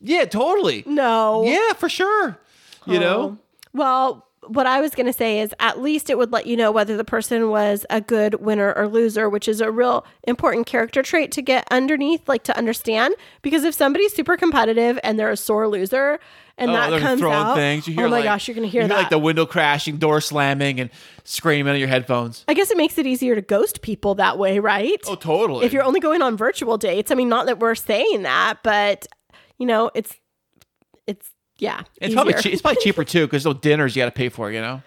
Yeah, 0.00 0.24
totally. 0.24 0.84
no. 0.86 1.44
Yeah, 1.44 1.74
for 1.74 1.88
sure. 1.88 2.38
You 2.86 2.98
know. 2.98 3.20
Oh. 3.20 3.38
Well, 3.72 4.26
what 4.46 4.66
I 4.66 4.80
was 4.80 4.94
going 4.94 5.06
to 5.06 5.12
say 5.12 5.40
is 5.40 5.54
at 5.60 5.80
least 5.82 6.08
it 6.08 6.16
would 6.16 6.32
let 6.32 6.46
you 6.46 6.56
know 6.56 6.72
whether 6.72 6.96
the 6.96 7.04
person 7.04 7.50
was 7.50 7.84
a 7.90 8.00
good 8.00 8.36
winner 8.40 8.72
or 8.72 8.88
loser, 8.88 9.28
which 9.28 9.46
is 9.46 9.60
a 9.60 9.70
real 9.70 10.04
important 10.24 10.66
character 10.66 11.02
trait 11.02 11.30
to 11.32 11.42
get 11.42 11.68
underneath, 11.70 12.26
like 12.28 12.42
to 12.44 12.56
understand. 12.56 13.14
Because 13.42 13.64
if 13.64 13.74
somebody's 13.74 14.14
super 14.14 14.36
competitive 14.38 14.98
and 15.04 15.18
they're 15.18 15.30
a 15.30 15.36
sore 15.36 15.68
loser, 15.68 16.18
and 16.56 16.70
Oh, 16.70 16.74
that 16.74 17.00
comes 17.00 17.22
out, 17.22 17.54
things. 17.54 17.86
You 17.88 17.94
hear 17.94 18.06
oh 18.06 18.08
my 18.08 18.16
like- 18.18 18.24
gosh, 18.24 18.48
you're 18.48 18.54
going 18.54 18.66
to 18.66 18.70
hear 18.70 18.82
you 18.82 18.88
that. 18.88 18.96
like 18.96 19.10
the 19.10 19.18
window 19.18 19.46
crashing, 19.46 19.96
door 19.98 20.20
slamming, 20.20 20.80
and 20.80 20.90
screaming 21.24 21.72
on 21.72 21.78
your 21.78 21.88
headphones. 21.88 22.44
I 22.48 22.54
guess 22.54 22.70
it 22.70 22.76
makes 22.76 22.98
it 22.98 23.06
easier 23.06 23.34
to 23.34 23.42
ghost 23.42 23.82
people 23.82 24.14
that 24.16 24.36
way, 24.38 24.58
right? 24.58 25.00
Oh, 25.06 25.14
totally. 25.14 25.64
If 25.64 25.72
you're 25.72 25.84
only 25.84 26.00
going 26.00 26.22
on 26.22 26.36
virtual 26.36 26.76
dates, 26.76 27.10
I 27.10 27.14
mean, 27.14 27.28
not 27.28 27.46
that 27.46 27.58
we're 27.60 27.74
saying 27.74 28.22
that, 28.22 28.58
but 28.62 29.06
you 29.58 29.66
know, 29.66 29.90
it's 29.94 30.14
it's 31.06 31.30
yeah, 31.60 31.82
it's 32.00 32.14
probably 32.14 32.34
che- 32.34 32.50
it's 32.50 32.62
probably 32.62 32.82
cheaper 32.82 33.04
too 33.04 33.26
because 33.26 33.44
those 33.44 33.58
dinners 33.60 33.94
you 33.94 34.00
got 34.02 34.06
to 34.06 34.10
pay 34.12 34.28
for. 34.28 34.50
You 34.50 34.60
know. 34.60 34.82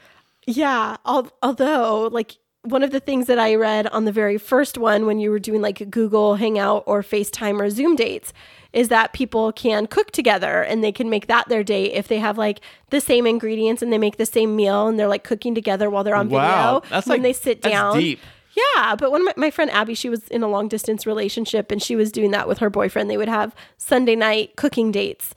Yeah. 0.45 0.97
Al- 1.05 1.32
although, 1.41 2.09
like, 2.11 2.36
one 2.63 2.84
of 2.84 2.91
the 2.91 2.99
things 2.99 3.28
that 3.28 3.39
I 3.39 3.55
read 3.55 3.88
on 3.88 4.05
the 4.05 4.11
very 4.11 4.38
first 4.38 4.78
one 4.78 5.05
when 5.05 5.19
you 5.19 5.30
were 5.32 5.39
doing 5.39 5.61
like 5.61 5.89
Google 5.89 6.36
Hangout 6.36 6.84
or 6.86 7.01
FaceTime 7.01 7.59
or 7.61 7.69
Zoom 7.69 7.95
dates 7.95 8.34
is 8.74 8.88
that 8.89 9.13
people 9.13 9.51
can 9.53 9.86
cook 9.86 10.11
together 10.11 10.61
and 10.63 10.84
they 10.84 10.91
can 10.91 11.09
make 11.09 11.28
that 11.28 11.47
their 11.47 11.63
date 11.63 11.91
if 11.93 12.07
they 12.07 12.19
have 12.19 12.38
like 12.38 12.59
the 12.89 12.99
same 12.99 13.28
ingredients 13.28 13.82
and 13.82 13.93
they 13.93 13.97
make 13.97 14.17
the 14.17 14.26
same 14.26 14.55
meal 14.55 14.88
and 14.88 14.97
they're 14.97 15.07
like 15.07 15.24
cooking 15.24 15.53
together 15.53 15.89
while 15.89 16.03
they're 16.03 16.15
on 16.15 16.28
Wow, 16.30 16.80
video 16.80 16.89
that's 16.89 17.07
when 17.07 17.17
like- 17.17 17.24
they 17.24 17.34
sit 17.34 17.61
down. 17.61 17.99
deep. 17.99 18.19
Yeah, 18.76 18.95
but 18.95 19.11
when 19.11 19.26
my, 19.26 19.34
my 19.36 19.49
friend 19.51 19.71
Abby, 19.71 19.95
she 19.95 20.09
was 20.09 20.28
in 20.28 20.43
a 20.43 20.47
long 20.47 20.67
distance 20.67 21.05
relationship 21.07 21.71
and 21.71 21.82
she 21.82 21.95
was 21.95 22.11
doing 22.11 22.32
that 22.32 22.47
with 22.47 22.59
her 22.59 22.69
boyfriend. 22.69 23.09
They 23.09 23.17
would 23.17 23.28
have 23.30 23.55
Sunday 23.78 24.15
night 24.15 24.55
cooking 24.57 24.91
dates 24.91 25.34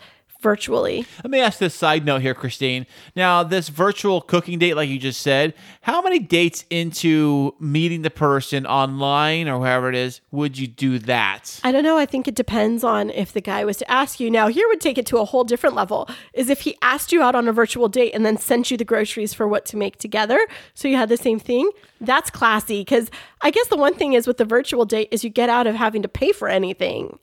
virtually. 0.46 1.04
Let 1.24 1.32
me 1.32 1.40
ask 1.40 1.58
this 1.58 1.74
side 1.74 2.04
note 2.04 2.22
here, 2.22 2.32
Kristine. 2.32 2.86
Now, 3.16 3.42
this 3.42 3.68
virtual 3.68 4.20
cooking 4.20 4.60
date, 4.60 4.74
like 4.74 4.88
you 4.88 4.96
just 4.96 5.20
said, 5.20 5.54
how 5.80 6.00
many 6.02 6.20
dates 6.20 6.64
into 6.70 7.52
meeting 7.58 8.02
the 8.02 8.10
person 8.10 8.64
online 8.64 9.48
or 9.48 9.58
however 9.66 9.88
it 9.88 9.96
is 9.96 10.20
would 10.30 10.56
you 10.56 10.68
do 10.68 11.00
that? 11.00 11.60
I 11.64 11.72
don't 11.72 11.82
know. 11.82 11.98
I 11.98 12.06
think 12.06 12.28
it 12.28 12.36
depends 12.36 12.84
on 12.84 13.10
if 13.10 13.32
the 13.32 13.40
guy 13.40 13.64
was 13.64 13.78
to 13.78 13.90
ask 13.90 14.20
you. 14.20 14.30
Now, 14.30 14.46
here 14.46 14.68
would 14.68 14.80
take 14.80 14.98
it 14.98 15.06
to 15.06 15.18
a 15.18 15.24
whole 15.24 15.42
different 15.42 15.74
level 15.74 16.08
is 16.32 16.48
if 16.48 16.60
he 16.60 16.76
asked 16.80 17.10
you 17.10 17.22
out 17.22 17.34
on 17.34 17.48
a 17.48 17.52
virtual 17.52 17.88
date 17.88 18.12
and 18.14 18.24
then 18.24 18.36
sent 18.36 18.70
you 18.70 18.76
the 18.76 18.84
groceries 18.84 19.34
for 19.34 19.48
what 19.48 19.66
to 19.66 19.76
make 19.76 19.98
together. 19.98 20.38
So 20.74 20.86
you 20.86 20.94
had 20.94 21.08
the 21.08 21.16
same 21.16 21.40
thing. 21.40 21.68
That's 22.00 22.30
classy 22.30 22.82
because 22.82 23.10
I 23.40 23.50
guess 23.50 23.66
the 23.66 23.76
one 23.76 23.94
thing 23.94 24.12
is 24.12 24.28
with 24.28 24.36
the 24.36 24.44
virtual 24.44 24.84
date 24.84 25.08
is 25.10 25.24
you 25.24 25.30
get 25.30 25.48
out 25.48 25.66
of 25.66 25.74
having 25.74 26.02
to 26.02 26.08
pay 26.08 26.30
for 26.30 26.48
anything. 26.48 27.18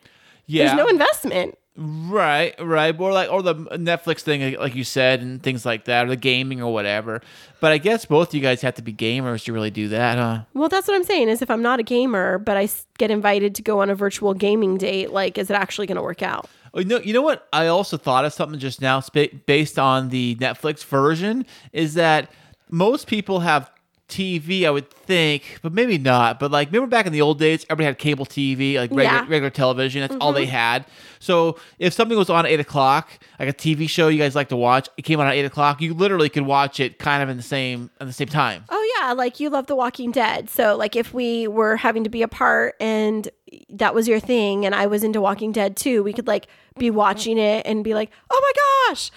Yeah. 0.45 0.65
There's 0.65 0.78
no 0.78 0.88
investment. 0.89 1.57
Right, 1.76 2.53
right, 2.59 2.95
or 2.99 3.11
like 3.11 3.32
or 3.32 3.41
the 3.41 3.55
Netflix 3.55 4.19
thing, 4.19 4.55
like 4.59 4.76
you 4.76 4.84
said, 4.84 5.21
and 5.21 5.41
things 5.41 5.65
like 5.65 5.86
that, 5.86 6.05
or 6.05 6.09
the 6.09 6.15
gaming 6.15 6.61
or 6.61 6.71
whatever. 6.71 7.19
But 7.59 7.71
I 7.71 7.80
guess 7.80 8.05
both 8.05 8.32
you 8.32 8.41
guys 8.41 8.61
have 8.61 8.76
to 8.76 8.84
be 8.84 8.93
gamers 8.93 9.45
to 9.45 9.53
really 9.53 9.71
do 9.71 9.88
that, 9.88 10.17
huh? 10.19 10.43
Well, 10.53 10.69
that's 10.69 10.88
what 10.88 10.95
I'm 10.95 11.03
saying 11.03 11.30
is 11.30 11.41
if 11.41 11.49
I'm 11.49 11.63
not 11.63 11.80
a 11.80 11.84
gamer, 11.84 12.38
but 12.38 12.57
I 12.57 12.69
get 12.99 13.09
invited 13.09 13.55
to 13.55 13.63
go 13.63 13.80
on 13.82 13.89
a 13.89 13.95
virtual 13.95 14.36
gaming 14.36 14.78
date, 14.78 15.09
like, 15.09 15.39
is 15.39 15.49
it 15.49 15.55
actually 15.55 15.88
going 15.88 15.95
to 15.95 16.03
work 16.03 16.21
out? 16.21 16.47
Oh, 16.76 16.80
you 16.80 16.86
know, 16.86 16.99
you 16.99 17.11
know 17.11 17.24
what? 17.24 17.47
I 17.51 17.67
also 17.67 17.97
thought 17.97 18.24
of 18.24 18.34
something 18.34 18.59
just 18.59 18.80
now, 18.80 19.01
based 19.47 19.80
on 19.80 20.09
the 20.09 20.36
Netflix 20.36 20.86
version, 20.86 21.43
is 21.71 21.95
that 21.95 22.32
most 22.69 23.07
people 23.07 23.39
have 23.39 23.71
TV. 24.10 24.66
I 24.66 24.70
would 24.72 24.89
think, 24.91 25.60
but 25.62 25.74
maybe 25.74 25.97
not. 25.97 26.39
But 26.39 26.51
like, 26.51 26.68
remember 26.70 26.88
back 26.88 27.06
in 27.06 27.14
the 27.14 27.22
old 27.22 27.39
days, 27.39 27.66
everybody 27.70 27.86
had 27.86 27.97
cable 27.97 28.26
TV, 28.26 28.76
like 28.76 28.89
regular, 28.91 29.04
Yeah. 29.04 29.22
Mm-hmm. 29.22 29.32
regular 29.32 29.49
television. 29.49 30.01
That's 30.01 30.16
all 30.22 30.34
they 30.34 30.45
had. 30.45 30.86
So 31.20 31.58
if 31.80 31.93
something 31.93 32.18
was 32.18 32.30
on 32.30 32.45
at 32.45 32.51
eight 32.51 32.60
o'clock, 32.60 33.10
like 33.39 33.49
a 33.49 33.54
TV 33.54 33.89
show 33.89 34.10
you 34.10 34.18
guys 34.20 34.36
like 34.36 34.49
to 34.49 34.56
watch, 34.58 34.89
it 34.97 35.04
came 35.04 35.20
on 35.20 35.28
at 35.28 35.34
eight 35.34 35.45
o'clock. 35.45 35.82
You 35.82 35.93
literally 35.93 36.30
could 36.30 36.45
watch 36.45 36.80
it 36.80 36.99
kind 36.99 37.24
of 37.24 37.30
in 37.30 37.38
the 37.38 37.43
same 37.43 37.89
at 37.99 38.08
the 38.08 38.14
same 38.14 38.28
time. 38.28 38.66
Oh 38.70 38.93
yeah, 38.99 39.14
like 39.14 39.39
you 39.39 39.49
love 39.49 39.68
The 39.68 39.76
Walking 39.76 40.12
Dead. 40.12 40.49
So 40.49 40.76
like 40.76 40.95
if 40.95 41.14
we 41.14 41.47
were 41.47 41.78
having 41.78 42.04
to 42.04 42.10
be 42.10 42.22
apart 42.22 42.76
and 42.80 43.30
that 43.70 43.95
was 43.95 44.08
your 44.08 44.20
thing 44.20 44.66
and 44.66 44.76
I 44.76 44.88
was 44.88 45.04
into 45.04 45.22
Walking 45.22 45.51
Dead 45.51 45.76
too, 45.78 46.04
we 46.04 46.12
could 46.14 46.28
like 46.28 46.47
be 46.78 46.89
watching 46.91 47.38
it 47.38 47.66
and 47.66 47.84
be 47.84 47.93
like, 47.93 48.12
"Oh 48.30 48.39
my 48.88 48.91
gosh." 48.91 49.12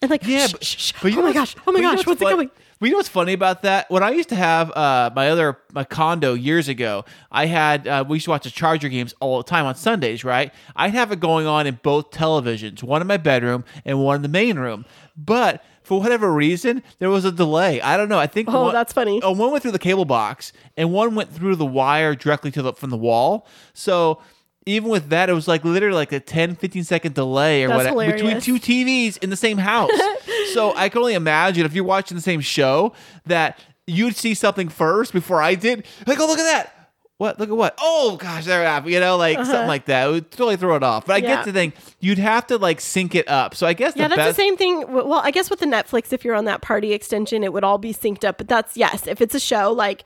And 0.00 0.10
like, 0.10 0.26
Yeah, 0.26 0.48
shh, 0.60 0.92
but, 1.00 1.12
but 1.14 1.18
oh 1.18 1.22
my 1.22 1.32
gosh. 1.32 1.54
Oh 1.66 1.70
my 1.70 1.74
but 1.74 1.76
you 1.78 1.82
know 1.82 1.94
gosh, 1.96 2.06
what's 2.06 2.20
it 2.22 2.28
coming? 2.28 2.50
Well, 2.82 2.88
you 2.88 2.94
know 2.94 2.98
what's 2.98 3.08
funny 3.08 3.32
about 3.32 3.62
that? 3.62 3.88
When 3.92 4.02
I 4.02 4.10
used 4.10 4.28
to 4.30 4.34
have 4.34 4.72
uh, 4.72 5.10
my 5.14 5.30
other 5.30 5.56
my 5.72 5.84
condo 5.84 6.34
years 6.34 6.66
ago, 6.66 7.04
I 7.30 7.46
had 7.46 7.86
uh, 7.86 8.04
we 8.08 8.16
used 8.16 8.24
to 8.24 8.30
watch 8.30 8.42
the 8.42 8.50
Charger 8.50 8.88
games 8.88 9.14
all 9.20 9.36
the 9.38 9.44
time 9.44 9.66
on 9.66 9.76
Sundays, 9.76 10.24
right? 10.24 10.52
I'd 10.74 10.90
have 10.90 11.12
it 11.12 11.20
going 11.20 11.46
on 11.46 11.68
in 11.68 11.78
both 11.84 12.10
televisions, 12.10 12.82
one 12.82 13.00
in 13.00 13.06
my 13.06 13.18
bedroom 13.18 13.64
and 13.84 14.00
one 14.00 14.16
in 14.16 14.22
the 14.22 14.28
main 14.28 14.58
room. 14.58 14.84
But 15.16 15.62
for 15.84 16.00
whatever 16.00 16.32
reason, 16.32 16.82
there 16.98 17.08
was 17.08 17.24
a 17.24 17.30
delay. 17.30 17.80
I 17.80 17.96
don't 17.96 18.08
know. 18.08 18.18
I 18.18 18.26
think 18.26 18.48
Oh, 18.50 18.62
one- 18.64 18.72
that's 18.74 18.92
funny. 18.92 19.20
Oh, 19.22 19.30
one 19.30 19.52
went 19.52 19.62
through 19.62 19.70
the 19.70 19.78
cable 19.78 20.04
box, 20.04 20.52
and 20.76 20.92
one 20.92 21.14
went 21.14 21.32
through 21.32 21.54
the 21.54 21.64
wire 21.64 22.16
directly 22.16 22.50
to 22.50 22.62
the 22.62 22.72
from 22.72 22.90
the 22.90 22.98
wall. 22.98 23.46
So. 23.74 24.20
Even 24.64 24.90
with 24.90 25.08
that, 25.08 25.28
it 25.28 25.32
was 25.32 25.48
like 25.48 25.64
literally 25.64 25.96
like 25.96 26.12
a 26.12 26.20
10, 26.20 26.54
15 26.54 26.84
second 26.84 27.14
delay 27.16 27.64
or 27.64 27.68
That's 27.70 27.92
whatever 27.92 28.12
between 28.12 28.40
two 28.40 28.60
TVs 28.60 29.18
in 29.20 29.28
the 29.28 29.36
same 29.36 29.58
house. 29.58 29.90
so 30.52 30.74
I 30.76 30.88
can 30.88 31.00
only 31.00 31.14
imagine 31.14 31.64
if 31.66 31.74
you're 31.74 31.84
watching 31.84 32.16
the 32.16 32.22
same 32.22 32.40
show 32.40 32.92
that 33.26 33.58
you'd 33.86 34.16
see 34.16 34.34
something 34.34 34.68
first 34.68 35.12
before 35.12 35.42
I 35.42 35.54
did. 35.54 35.84
Like, 36.06 36.18
oh, 36.20 36.26
look 36.26 36.38
at 36.38 36.44
that. 36.44 36.74
What? 37.18 37.38
Look 37.38 37.50
at 37.50 37.56
what? 37.56 37.74
Oh 37.80 38.16
gosh, 38.16 38.46
there 38.46 38.62
it 38.62 38.66
happened. 38.66 38.92
You 38.92 38.98
know, 38.98 39.16
like 39.16 39.36
something 39.36 39.68
like 39.68 39.84
that. 39.86 40.08
It 40.08 40.10
would 40.10 40.30
totally 40.32 40.56
throw 40.56 40.74
it 40.74 40.82
off. 40.82 41.06
But 41.06 41.12
I 41.12 41.18
Uh-huh. 41.18 41.28
Yeah. 41.28 41.34
get 41.36 41.44
the 41.44 41.52
thing. 41.52 41.72
You'd 42.00 42.18
have 42.18 42.48
to 42.48 42.58
like 42.58 42.80
sync 42.80 43.14
it 43.14 43.28
up. 43.28 43.54
So 43.54 43.64
I 43.64 43.74
guess 43.74 43.92
Yeah, 43.94 44.08
the 44.08 44.16
that's 44.16 44.28
best. 44.28 44.36
the 44.36 44.42
same 44.42 44.56
thing. 44.56 44.84
Well, 44.92 45.20
I 45.22 45.30
guess 45.30 45.48
with 45.48 45.60
the 45.60 45.66
Netflix, 45.66 46.12
if 46.12 46.24
you're 46.24 46.34
on 46.34 46.46
that 46.46 46.62
party 46.62 46.92
extension, 46.92 47.44
it 47.44 47.52
would 47.52 47.62
all 47.62 47.78
be 47.78 47.94
synced 47.94 48.24
up. 48.24 48.38
But 48.38 48.48
that's 48.48 48.76
yes, 48.76 49.06
if 49.06 49.20
it's 49.20 49.36
a 49.36 49.40
show, 49.40 49.70
like 49.72 50.02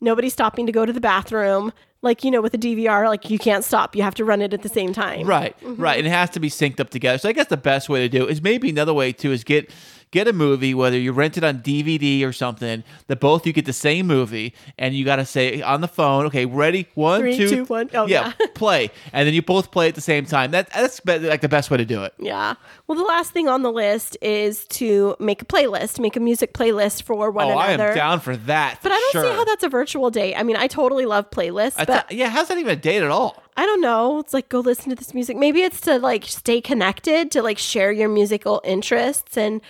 nobody's 0.00 0.32
stopping 0.32 0.64
to 0.66 0.72
go 0.72 0.86
to 0.86 0.92
the 0.92 1.00
bathroom, 1.00 1.72
like 2.02 2.24
you 2.24 2.30
know, 2.30 2.40
with 2.40 2.54
a 2.54 2.58
DVR, 2.58 3.06
like 3.08 3.28
you 3.30 3.38
can't 3.38 3.64
stop. 3.64 3.94
You 3.94 4.02
have 4.02 4.14
to 4.16 4.24
run 4.24 4.40
it 4.42 4.54
at 4.54 4.62
the 4.62 4.68
same 4.68 4.92
time. 4.92 5.26
Right, 5.26 5.54
Mm-hmm. 5.60 5.80
right. 5.82 5.98
And 5.98 6.06
it 6.06 6.10
has 6.10 6.30
to 6.30 6.40
be 6.40 6.48
synced 6.48 6.80
up 6.80 6.90
together. 6.90 7.18
So 7.18 7.28
I 7.28 7.32
guess 7.32 7.48
the 7.48 7.56
best 7.56 7.88
way 7.88 8.00
to 8.00 8.08
do 8.08 8.26
it 8.26 8.30
is 8.30 8.42
maybe 8.42 8.70
another 8.70 8.94
way 8.94 9.12
too 9.12 9.32
is 9.32 9.44
get 9.44 9.70
get 10.10 10.26
a 10.26 10.32
movie, 10.32 10.74
whether 10.74 10.98
you 10.98 11.12
rent 11.12 11.36
it 11.36 11.44
on 11.44 11.60
DVD 11.60 12.24
or 12.24 12.32
something, 12.32 12.82
that 13.06 13.20
both 13.20 13.46
you 13.46 13.52
get 13.52 13.64
the 13.64 13.72
same 13.72 14.06
movie, 14.06 14.54
and 14.78 14.94
you 14.94 15.04
got 15.04 15.16
to 15.16 15.24
say 15.24 15.62
on 15.62 15.80
the 15.80 15.88
phone, 15.88 16.26
okay, 16.26 16.46
ready, 16.46 16.88
one, 16.94 17.20
Three, 17.20 17.36
two, 17.36 17.48
two, 17.48 17.64
one. 17.64 17.90
Oh, 17.94 18.06
yeah. 18.06 18.32
play, 18.54 18.90
and 19.12 19.26
then 19.26 19.34
you 19.34 19.42
both 19.42 19.70
play 19.70 19.88
at 19.88 19.94
the 19.94 20.00
same 20.00 20.26
time. 20.26 20.50
That 20.50 20.70
that's 20.72 21.00
like 21.04 21.40
the 21.40 21.48
best 21.48 21.70
way 21.70 21.76
to 21.76 21.84
do 21.84 22.02
it. 22.04 22.14
Yeah. 22.18 22.54
Well, 22.86 22.98
the 22.98 23.04
last 23.04 23.32
thing 23.32 23.48
on 23.48 23.62
the 23.62 23.72
list 23.72 24.16
is 24.20 24.64
to 24.66 25.16
make 25.18 25.42
a 25.42 25.44
playlist, 25.44 26.00
make 26.00 26.16
a 26.16 26.20
music 26.20 26.54
playlist 26.54 27.02
for 27.02 27.30
one 27.30 27.48
oh, 27.48 27.50
I 27.50 27.72
another. 27.72 27.90
am 27.90 27.96
down 27.96 28.20
for 28.20 28.36
that. 28.36 28.80
But 28.82 28.92
I 28.92 28.96
don't 28.98 29.12
sure. 29.12 29.22
see 29.24 29.30
how 29.30 29.44
that's 29.44 29.62
a 29.62 29.68
virtual 29.68 30.10
date. 30.10 30.34
I 30.34 30.42
mean, 30.42 30.56
I 30.56 30.66
totally 30.66 31.06
love 31.06 31.30
playlists, 31.30 31.74
I 31.76 31.84
but 31.84 32.10
yeah, 32.10 32.28
how's 32.28 32.48
that 32.48 32.58
even 32.58 32.72
a 32.72 32.80
date 32.80 33.02
at 33.02 33.10
all? 33.10 33.42
I 33.56 33.66
don't 33.66 33.80
know. 33.80 34.20
It's 34.20 34.32
like 34.32 34.48
go 34.48 34.60
listen 34.60 34.90
to 34.90 34.96
this 34.96 35.14
music. 35.14 35.36
Maybe 35.36 35.62
it's 35.62 35.80
to 35.82 35.98
like 35.98 36.24
stay 36.24 36.60
connected, 36.60 37.30
to 37.32 37.42
like 37.42 37.58
share 37.58 37.92
your 37.92 38.08
musical 38.08 38.60
interests. 38.64 39.36
And 39.36 39.60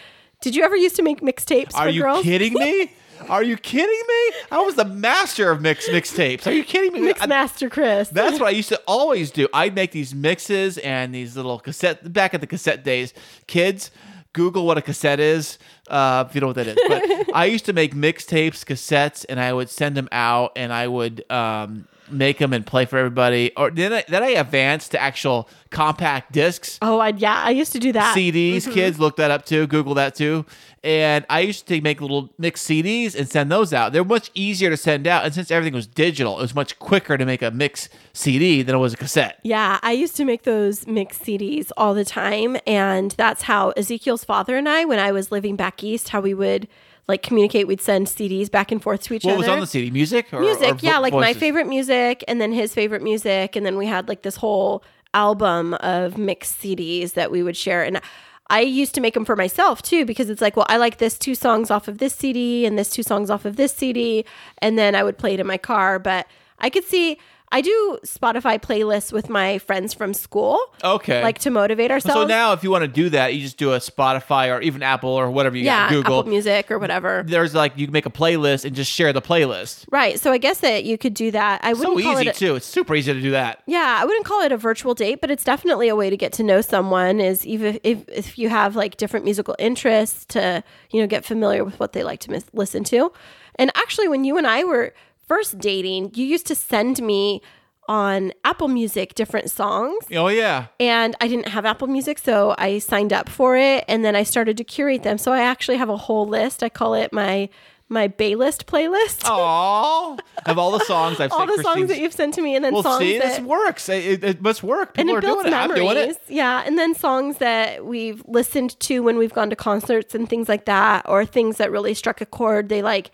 did 0.40 0.54
you 0.54 0.62
ever 0.64 0.76
used 0.76 0.96
to 0.96 1.02
make 1.02 1.20
mixtapes 1.20 1.74
Are 1.74 1.88
you 1.88 2.02
girls? 2.02 2.22
kidding 2.22 2.54
me? 2.54 2.92
Are 3.28 3.42
you 3.42 3.58
kidding 3.58 3.86
me? 4.08 4.36
I 4.50 4.62
was 4.64 4.76
the 4.76 4.84
master 4.86 5.50
of 5.50 5.60
mix 5.60 5.88
mixtapes. 5.88 6.46
Are 6.46 6.52
you 6.52 6.64
kidding 6.64 6.92
me? 6.94 7.00
Mix 7.00 7.26
Master 7.26 7.68
Kris. 7.68 8.08
That's 8.08 8.40
what 8.40 8.46
I 8.46 8.50
used 8.56 8.70
to 8.70 8.80
always 8.88 9.30
do. 9.30 9.46
I'd 9.52 9.74
make 9.74 9.92
these 9.92 10.14
mixes 10.14 10.78
and 10.78 11.14
these 11.14 11.36
little 11.36 11.58
cassette 11.58 12.12
back 12.14 12.32
at 12.32 12.40
the 12.40 12.46
cassette 12.46 12.82
days. 12.82 13.12
Kids, 13.46 13.90
Google 14.32 14.64
what 14.64 14.78
a 14.78 14.82
cassette 14.82 15.20
is, 15.20 15.58
uh, 15.88 16.24
if 16.28 16.34
you 16.34 16.40
know 16.40 16.46
what 16.46 16.56
that 16.56 16.68
is. 16.68 16.78
But 16.88 17.34
I 17.34 17.44
used 17.44 17.66
to 17.66 17.74
make 17.74 17.94
mixtapes, 17.94 18.64
cassettes, 18.64 19.26
and 19.28 19.38
I 19.38 19.52
would 19.52 19.68
send 19.68 19.96
them 19.96 20.08
out, 20.12 20.52
and 20.56 20.72
I 20.72 20.88
would 20.88 21.30
um, 21.30 21.86
make 22.12 22.38
them 22.38 22.52
and 22.52 22.64
play 22.66 22.84
for 22.84 22.98
everybody. 22.98 23.52
Or 23.56 23.70
then 23.70 23.92
I, 23.92 24.04
then 24.08 24.22
I 24.22 24.30
advanced 24.30 24.92
to 24.92 25.00
actual 25.00 25.48
compact 25.70 26.32
discs. 26.32 26.78
oh, 26.82 26.98
I, 26.98 27.08
yeah, 27.10 27.42
I 27.44 27.50
used 27.50 27.72
to 27.72 27.78
do 27.78 27.92
that. 27.92 28.16
CDs, 28.16 28.56
mm-hmm. 28.56 28.72
kids, 28.72 28.98
look 28.98 29.16
that 29.16 29.30
up 29.30 29.46
too. 29.46 29.66
Google 29.66 29.94
that 29.94 30.14
too. 30.14 30.44
And 30.82 31.26
I 31.28 31.40
used 31.40 31.66
to 31.68 31.80
make 31.82 32.00
little 32.00 32.30
mixed 32.38 32.66
CDs 32.66 33.14
and 33.14 33.28
send 33.28 33.52
those 33.52 33.74
out. 33.74 33.92
They're 33.92 34.02
much 34.02 34.30
easier 34.34 34.70
to 34.70 34.78
send 34.78 35.06
out, 35.06 35.26
and 35.26 35.34
since 35.34 35.50
everything 35.50 35.74
was 35.74 35.86
digital, 35.86 36.38
it 36.38 36.42
was 36.42 36.54
much 36.54 36.78
quicker 36.78 37.18
to 37.18 37.26
make 37.26 37.42
a 37.42 37.50
mix 37.50 37.90
CD 38.14 38.62
than 38.62 38.74
it 38.74 38.78
was 38.78 38.94
a 38.94 38.96
cassette. 38.96 39.40
Yeah, 39.42 39.78
I 39.82 39.92
used 39.92 40.16
to 40.16 40.24
make 40.24 40.44
those 40.44 40.86
mixed 40.86 41.22
CDs 41.22 41.70
all 41.76 41.92
the 41.92 42.04
time. 42.04 42.56
And 42.66 43.12
that's 43.12 43.42
how 43.42 43.70
Ezekiel's 43.70 44.24
father 44.24 44.56
and 44.56 44.68
I, 44.68 44.84
when 44.84 44.98
I 44.98 45.12
was 45.12 45.30
living 45.30 45.56
back 45.56 45.84
east, 45.84 46.10
how 46.10 46.20
we 46.20 46.34
would 46.34 46.66
like 47.10 47.22
communicate. 47.22 47.66
We'd 47.66 47.80
send 47.80 48.06
CDs 48.06 48.50
back 48.50 48.72
and 48.72 48.82
forth 48.82 49.02
to 49.04 49.14
each 49.14 49.24
What 49.24 49.32
other. 49.32 49.38
What 49.38 49.46
was 49.46 49.54
on 49.54 49.60
the 49.60 49.66
CD? 49.66 49.90
Music? 49.90 50.32
Or, 50.32 50.40
music 50.40 50.70
or 50.70 50.74
vo- 50.74 50.86
yeah 50.86 50.98
like 50.98 51.12
my 51.12 51.34
favorite 51.34 51.66
music 51.66 52.24
and 52.28 52.40
then 52.40 52.52
his 52.52 52.72
favorite 52.74 53.02
music 53.02 53.56
and 53.56 53.66
then 53.66 53.76
we 53.76 53.86
had 53.86 54.08
like 54.08 54.22
this 54.22 54.36
whole 54.36 54.82
album 55.12 55.74
of 55.74 56.16
mixed 56.16 56.60
cds 56.60 57.14
that 57.14 57.30
we 57.32 57.42
would 57.42 57.56
share 57.56 57.82
and 57.82 58.00
i 58.48 58.60
used 58.60 58.94
to 58.94 59.00
make 59.00 59.14
them 59.14 59.24
for 59.24 59.34
myself 59.34 59.82
too 59.82 60.04
because 60.04 60.30
it's 60.30 60.40
like 60.40 60.56
well 60.56 60.66
i 60.68 60.76
like 60.76 60.98
this 60.98 61.18
two 61.18 61.34
songs 61.34 61.68
off 61.70 61.88
of 61.88 61.98
this 61.98 62.14
cd 62.14 62.64
and 62.64 62.78
this 62.78 62.90
two 62.90 63.02
songs 63.02 63.28
off 63.28 63.44
of 63.44 63.56
this 63.56 63.72
cd 63.74 64.24
and 64.58 64.78
then 64.78 64.94
i 64.94 65.02
would 65.02 65.18
play 65.18 65.34
it 65.34 65.40
in 65.40 65.46
my 65.46 65.58
car 65.58 65.98
but 65.98 66.26
i 66.60 66.70
could 66.70 66.84
see 66.84 67.18
i 67.52 67.60
do 67.60 67.98
spotify 68.04 68.60
playlists 68.60 69.12
with 69.12 69.28
my 69.28 69.58
friends 69.58 69.92
from 69.92 70.14
school 70.14 70.58
Okay. 70.84 71.22
like 71.22 71.38
to 71.38 71.50
motivate 71.50 71.90
ourselves 71.90 72.20
so 72.20 72.26
now, 72.26 72.52
if 72.52 72.62
you 72.64 72.70
want 72.70 72.82
to 72.82 72.88
do 72.88 73.08
that, 73.10 73.34
you 73.34 73.40
just 73.42 73.56
do 73.58 73.72
a 73.72 73.78
Spotify 73.78 74.54
or 74.54 74.60
even 74.62 74.82
Apple 74.82 75.10
or 75.10 75.30
whatever 75.30 75.56
you 75.56 75.64
yeah 75.64 75.88
got, 75.88 75.90
Google. 75.90 76.18
apple 76.20 76.30
music 76.30 76.70
or 76.70 76.78
whatever 76.78 77.24
There's 77.26 77.54
like 77.54 77.76
you 77.76 77.86
can 77.86 77.92
make 77.92 78.06
a 78.06 78.10
playlist 78.10 78.64
and 78.64 78.74
just 78.74 78.90
share 78.90 79.12
the 79.12 79.22
playlist. 79.22 79.84
right 79.90 80.18
so 80.20 80.32
i 80.32 80.38
guess 80.38 80.60
that 80.60 80.84
you 80.84 80.96
could 80.96 81.14
do 81.14 81.30
that 81.32 81.60
i 81.64 81.72
wouldn't 81.72 81.98
So 81.98 82.02
call 82.02 82.12
easy 82.20 82.28
it 82.28 82.36
a- 82.36 82.38
too. 82.38 82.54
It's 82.56 82.66
super 82.66 82.94
easy 82.94 83.12
to 83.12 83.20
do 83.20 83.30
that. 83.32 83.62
Yeah, 83.66 83.98
I 84.00 84.04
wouldn't 84.04 84.24
call 84.24 84.42
it 84.42 84.52
a 84.52 84.56
virtual 84.56 84.94
date, 84.94 85.20
but 85.20 85.30
it's 85.30 85.44
definitely 85.44 85.88
a 85.88 85.96
way 85.96 86.08
to 86.10 86.16
get 86.16 86.32
to 86.34 86.42
know 86.42 86.60
someone. 86.60 87.20
Is 87.20 87.46
even 87.46 87.78
if 87.84 88.08
if 88.08 88.38
you 88.38 88.48
have 88.48 88.76
like 88.76 88.96
different 88.96 89.24
musical 89.24 89.54
interests 89.58 90.24
to 90.26 90.62
you 90.90 91.00
know 91.00 91.06
get 91.06 91.24
familiar 91.24 91.64
with 91.64 91.78
what 91.80 91.92
they 91.92 92.02
like 92.04 92.20
to 92.20 92.30
mis- 92.30 92.46
listen 92.52 92.84
to. 92.84 93.12
And 93.56 93.70
actually, 93.74 94.08
when 94.08 94.24
you 94.24 94.38
and 94.38 94.46
I 94.46 94.64
were 94.64 94.94
first 95.30 95.58
dating, 95.58 96.10
you 96.14 96.24
used 96.34 96.46
to 96.46 96.56
send 96.56 97.00
me 97.00 97.40
on 97.88 98.32
Apple 98.44 98.68
Music 98.68 99.14
different 99.14 99.48
songs. 99.50 100.04
Oh 100.12 100.28
yeah. 100.28 100.66
And 100.80 101.14
I 101.20 101.28
didn't 101.28 101.48
have 101.48 101.64
Apple 101.64 101.86
Music, 101.88 102.18
so 102.18 102.54
I 102.58 102.78
signed 102.80 103.12
up 103.12 103.28
for 103.28 103.56
it, 103.56 103.84
and 103.86 104.04
then 104.04 104.14
I 104.16 104.24
started 104.24 104.56
to 104.56 104.64
curate 104.64 105.02
them. 105.04 105.18
So 105.18 105.32
I 105.32 105.40
actually 105.42 105.76
have 105.78 105.88
a 105.88 105.96
whole 105.96 106.26
list. 106.26 106.62
I 106.62 106.68
call 106.68 106.94
it 106.94 107.12
my 107.12 107.48
my 107.88 108.06
Baylist 108.06 108.60
playlist. 108.72 109.20
Aww. 109.24 110.18
of 110.46 110.58
all 110.58 110.70
the 110.78 110.84
songs 110.84 111.18
I've 111.20 111.32
All 111.36 111.46
the 111.46 111.60
songs 111.62 111.88
that 111.88 111.98
you've 111.98 112.12
sent 112.12 112.34
to 112.34 112.42
me, 112.42 112.54
and 112.56 112.64
then 112.64 112.74
Well, 112.74 112.84
songs 112.84 113.00
see, 113.00 113.18
that 113.18 113.38
this 113.38 113.40
works. 113.40 113.88
It, 113.88 114.22
it- 114.22 114.40
must 114.42 114.62
work. 114.62 114.94
and 114.98 115.08
it 115.10 115.12
are 115.16 115.20
builds 115.20 115.42
doing 115.42 115.52
it. 115.54 115.56
I'm 115.56 115.74
doing 115.74 115.94
memories. 115.94 116.16
it. 116.16 116.22
Yeah, 116.40 116.62
and 116.66 116.78
then 116.78 116.94
songs 116.94 117.38
that 117.38 117.84
we've 117.84 118.22
listened 118.26 118.78
to 118.86 119.00
when 119.06 119.16
we've 119.18 119.34
gone 119.40 119.50
to 119.50 119.56
concerts 119.56 120.14
and 120.14 120.28
things 120.28 120.48
like 120.48 120.64
that, 120.66 120.98
or 121.08 121.24
things 121.24 121.56
that 121.58 121.72
really 121.72 121.94
struck 121.94 122.20
a 122.20 122.26
chord. 122.26 122.68
They 122.68 122.82
like 122.82 123.10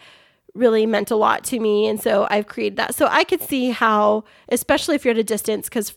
really 0.57 0.87
meant 0.87 1.11
a 1.11 1.17
lot 1.17 1.45
to 1.45 1.61
me, 1.61 1.87
and 1.87 2.01
so 2.01 2.27
I've 2.31 2.47
created 2.47 2.77
that. 2.79 2.95
So 2.95 3.07
I 3.07 3.25
could 3.25 3.43
see 3.43 3.71
how, 3.71 4.25
especially 4.49 4.95
if 4.95 5.05
you're 5.05 5.13
at 5.13 5.19
a 5.19 5.25
distance, 5.25 5.69
because 5.69 5.95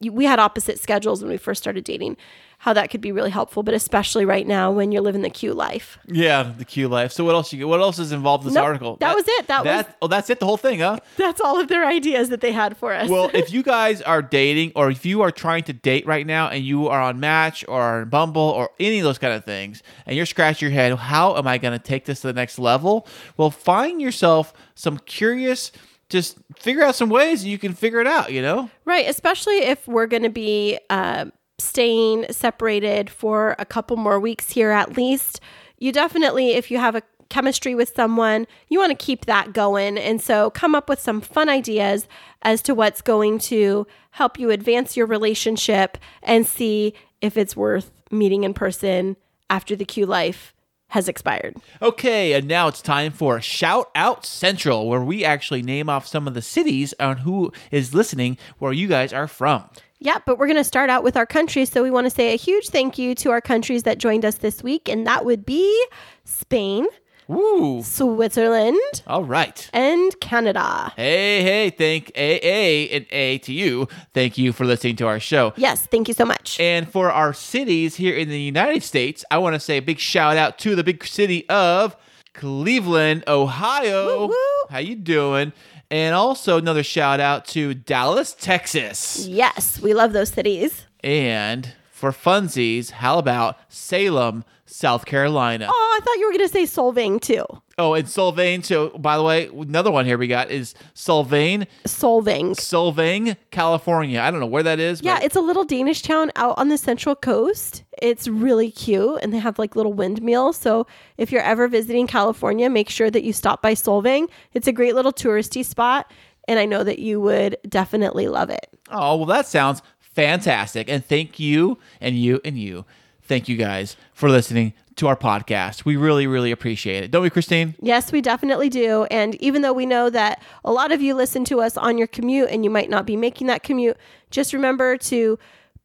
we 0.00 0.24
had 0.24 0.38
opposite 0.38 0.78
schedules 0.78 1.22
when 1.22 1.30
we 1.30 1.36
first 1.36 1.62
started 1.62 1.84
dating, 1.84 2.16
how 2.58 2.72
that 2.72 2.90
could 2.90 3.00
be 3.00 3.12
really 3.12 3.30
helpful. 3.30 3.62
But 3.62 3.74
especially 3.74 4.24
right 4.24 4.46
now 4.46 4.70
when 4.70 4.90
you're 4.92 5.02
living 5.02 5.22
the 5.22 5.30
Q 5.30 5.54
life. 5.54 5.98
Yeah, 6.06 6.52
the 6.56 6.64
Q 6.64 6.88
life. 6.88 7.12
So 7.12 7.24
what 7.24 7.34
else 7.34 7.52
you 7.52 7.66
what 7.68 7.80
else 7.80 7.98
is 7.98 8.12
involved 8.12 8.42
in 8.44 8.48
this 8.48 8.54
Nope, 8.56 8.64
article? 8.64 8.96
that 9.00 9.14
was 9.14 9.24
it. 9.26 9.46
That 9.46 9.64
was- 9.64 9.84
Oh, 10.02 10.06
that's 10.08 10.28
it. 10.30 10.40
The 10.40 10.46
whole 10.46 10.56
thing, 10.56 10.80
huh? 10.80 10.98
That's 11.16 11.40
all 11.40 11.60
of 11.60 11.68
their 11.68 11.86
ideas 11.86 12.28
that 12.30 12.40
they 12.40 12.52
had 12.52 12.76
for 12.76 12.92
us. 12.92 13.08
Well, 13.08 13.30
if 13.34 13.52
you 13.52 13.62
guys 13.62 14.02
are 14.02 14.22
dating 14.22 14.72
or 14.76 14.90
if 14.90 15.04
you 15.06 15.22
are 15.22 15.30
trying 15.30 15.64
to 15.64 15.72
date 15.72 16.06
right 16.06 16.26
now 16.26 16.48
and 16.48 16.64
you 16.64 16.88
are 16.88 17.00
on 17.00 17.20
Match 17.20 17.64
or 17.68 17.80
on 17.82 18.08
Bumble 18.08 18.42
or 18.42 18.70
any 18.80 18.98
of 18.98 19.04
those 19.04 19.18
kind 19.18 19.32
of 19.34 19.44
things 19.44 19.82
and 20.06 20.16
you're 20.16 20.26
scratching 20.26 20.68
your 20.68 20.74
head, 20.74 20.92
how 20.96 21.36
am 21.36 21.46
I 21.46 21.58
going 21.58 21.78
to 21.78 21.84
take 21.84 22.04
this 22.04 22.20
to 22.22 22.26
the 22.28 22.32
next 22.32 22.58
level? 22.58 23.06
Well, 23.36 23.50
find 23.50 24.00
yourself 24.00 24.52
some 24.74 24.98
curious 24.98 25.72
just 26.08 26.38
figure 26.56 26.82
out 26.82 26.94
some 26.94 27.10
ways 27.10 27.44
you 27.44 27.58
can 27.58 27.74
figure 27.74 28.00
it 28.00 28.06
out, 28.06 28.32
you 28.32 28.40
know? 28.40 28.70
Right, 28.86 29.06
especially 29.08 29.58
if 29.58 29.86
we're 29.86 30.06
going 30.06 30.22
to 30.22 30.30
be 30.30 30.78
uh, 30.88 31.26
staying 31.58 32.26
separated 32.30 33.10
for 33.10 33.56
a 33.58 33.64
couple 33.64 33.96
more 33.96 34.20
weeks 34.20 34.50
here 34.50 34.70
at 34.70 34.96
least, 34.96 35.40
you 35.78 35.92
definitely, 35.92 36.52
if 36.52 36.70
you 36.70 36.78
have 36.78 36.94
a 36.94 37.02
chemistry 37.28 37.74
with 37.74 37.92
someone, 37.94 38.46
you 38.68 38.78
want 38.78 38.90
to 38.90 39.04
keep 39.04 39.26
that 39.26 39.52
going. 39.52 39.98
And 39.98 40.20
so 40.20 40.50
come 40.50 40.74
up 40.74 40.88
with 40.88 41.00
some 41.00 41.20
fun 41.20 41.48
ideas 41.48 42.08
as 42.42 42.62
to 42.62 42.74
what's 42.74 43.02
going 43.02 43.38
to 43.40 43.86
help 44.12 44.38
you 44.38 44.50
advance 44.50 44.96
your 44.96 45.06
relationship 45.06 45.98
and 46.22 46.46
see 46.46 46.94
if 47.20 47.36
it's 47.36 47.56
worth 47.56 47.90
meeting 48.10 48.44
in 48.44 48.54
person 48.54 49.16
after 49.50 49.76
the 49.76 49.84
Q 49.84 50.06
life 50.06 50.54
has 50.88 51.06
expired. 51.06 51.54
Okay, 51.82 52.32
and 52.32 52.48
now 52.48 52.66
it's 52.68 52.80
time 52.80 53.12
for 53.12 53.42
Shout 53.42 53.90
Out 53.94 54.24
Central, 54.24 54.88
where 54.88 55.02
we 55.02 55.22
actually 55.22 55.60
name 55.60 55.90
off 55.90 56.06
some 56.06 56.26
of 56.26 56.32
the 56.32 56.40
cities 56.40 56.94
on 56.98 57.18
who 57.18 57.52
is 57.70 57.92
listening 57.92 58.38
where 58.58 58.72
you 58.72 58.88
guys 58.88 59.12
are 59.12 59.28
from. 59.28 59.68
Yeah, 60.00 60.18
but 60.26 60.38
we're 60.38 60.46
going 60.46 60.56
to 60.58 60.64
start 60.64 60.90
out 60.90 61.02
with 61.02 61.16
our 61.16 61.26
countries. 61.26 61.70
So 61.70 61.82
we 61.82 61.90
want 61.90 62.04
to 62.06 62.10
say 62.10 62.32
a 62.32 62.36
huge 62.36 62.68
thank 62.68 62.98
you 62.98 63.14
to 63.16 63.30
our 63.30 63.40
countries 63.40 63.82
that 63.82 63.98
joined 63.98 64.24
us 64.24 64.36
this 64.36 64.62
week, 64.62 64.88
and 64.88 65.06
that 65.06 65.24
would 65.24 65.44
be 65.44 65.84
Spain, 66.24 66.86
Woo! 67.26 67.82
Switzerland, 67.82 68.78
All 69.06 69.24
right. 69.24 69.68
and 69.72 70.18
Canada. 70.20 70.92
Hey, 70.96 71.42
hey, 71.42 71.70
thank 71.70 72.10
A 72.14 72.38
AA 72.38 72.94
and 72.96 73.06
A 73.10 73.38
to 73.38 73.52
you. 73.52 73.88
Thank 74.14 74.38
you 74.38 74.52
for 74.52 74.64
listening 74.64 74.96
to 74.96 75.06
our 75.06 75.20
show. 75.20 75.52
Yes, 75.56 75.84
thank 75.86 76.08
you 76.08 76.14
so 76.14 76.24
much. 76.24 76.58
And 76.60 76.88
for 76.90 77.10
our 77.10 77.32
cities 77.34 77.96
here 77.96 78.16
in 78.16 78.28
the 78.28 78.40
United 78.40 78.82
States, 78.82 79.24
I 79.30 79.38
want 79.38 79.54
to 79.54 79.60
say 79.60 79.76
a 79.78 79.82
big 79.82 79.98
shout 79.98 80.36
out 80.36 80.58
to 80.60 80.74
the 80.76 80.84
big 80.84 81.04
city 81.04 81.46
of 81.50 81.96
Cleveland, 82.34 83.24
Ohio. 83.26 84.20
Woo, 84.20 84.26
woo. 84.28 84.66
How 84.70 84.78
you 84.78 84.94
doing? 84.94 85.52
And 85.90 86.14
also 86.14 86.58
another 86.58 86.82
shout 86.82 87.18
out 87.18 87.46
to 87.48 87.72
Dallas, 87.72 88.34
Texas. 88.38 89.26
Yes, 89.26 89.80
we 89.80 89.94
love 89.94 90.12
those 90.12 90.28
cities. 90.28 90.84
And 91.02 91.72
for 91.90 92.12
funsies, 92.12 92.90
how 92.90 93.18
about 93.18 93.58
Salem, 93.68 94.44
South 94.66 95.06
Carolina? 95.06 95.66
Oh, 95.70 95.98
I 96.00 96.04
thought 96.04 96.18
you 96.18 96.26
were 96.26 96.32
going 96.32 96.46
to 96.46 96.52
say 96.52 96.64
Solvang 96.64 97.20
too. 97.20 97.44
Oh, 97.78 97.94
and 97.94 98.06
Solvang 98.06 98.64
So, 98.64 98.90
by 98.98 99.16
the 99.16 99.22
way, 99.22 99.46
another 99.46 99.90
one 99.90 100.04
here 100.04 100.18
we 100.18 100.26
got 100.26 100.50
is 100.50 100.74
Solvang. 100.94 101.66
Solvang. 101.84 102.50
Solvang, 102.50 103.36
California. 103.50 104.20
I 104.20 104.30
don't 104.30 104.40
know 104.40 104.46
where 104.46 104.64
that 104.64 104.78
is. 104.78 105.00
Yeah, 105.00 105.20
it's 105.22 105.36
a 105.36 105.40
little 105.40 105.64
Danish 105.64 106.02
town 106.02 106.30
out 106.36 106.58
on 106.58 106.68
the 106.68 106.76
central 106.76 107.14
coast. 107.14 107.84
It's 108.00 108.28
really 108.28 108.70
cute 108.70 109.20
and 109.22 109.32
they 109.32 109.38
have 109.38 109.58
like 109.58 109.76
little 109.76 109.92
windmills. 109.92 110.56
So 110.56 110.86
if 111.16 111.32
you're 111.32 111.42
ever 111.42 111.68
visiting 111.68 112.06
California, 112.06 112.68
make 112.70 112.88
sure 112.88 113.10
that 113.10 113.22
you 113.22 113.32
stop 113.32 113.62
by 113.62 113.74
Solvang. 113.74 114.28
It's 114.54 114.66
a 114.66 114.72
great 114.72 114.94
little 114.94 115.12
touristy 115.12 115.64
spot 115.64 116.10
and 116.48 116.58
I 116.58 116.64
know 116.64 116.82
that 116.82 116.98
you 116.98 117.20
would 117.20 117.58
definitely 117.68 118.26
love 118.26 118.50
it. 118.50 118.68
Oh, 118.90 119.16
well, 119.16 119.26
that 119.26 119.46
sounds 119.46 119.82
fantastic. 120.00 120.88
And 120.88 121.04
thank 121.04 121.38
you, 121.38 121.78
and 122.00 122.18
you, 122.18 122.40
and 122.44 122.58
you. 122.58 122.86
Thank 123.22 123.48
you 123.48 123.56
guys 123.56 123.96
for 124.14 124.30
listening 124.30 124.72
to 124.96 125.06
our 125.06 125.14
podcast. 125.14 125.84
We 125.84 125.96
really, 125.96 126.26
really 126.26 126.50
appreciate 126.50 127.04
it. 127.04 127.10
Don't 127.10 127.22
we, 127.22 127.30
Kristine? 127.30 127.74
Yes, 127.80 128.10
we 128.10 128.20
definitely 128.20 128.70
do. 128.70 129.04
And 129.04 129.34
even 129.36 129.62
though 129.62 129.74
we 129.74 129.86
know 129.86 130.10
that 130.10 130.42
a 130.64 130.72
lot 130.72 130.90
of 130.90 131.02
you 131.02 131.14
listen 131.14 131.44
to 131.44 131.60
us 131.60 131.76
on 131.76 131.98
your 131.98 132.08
commute 132.08 132.48
and 132.50 132.64
you 132.64 132.70
might 132.70 132.90
not 132.90 133.06
be 133.06 133.14
making 133.14 133.46
that 133.46 133.62
commute, 133.62 133.96
just 134.30 134.52
remember 134.52 134.96
to 134.96 135.38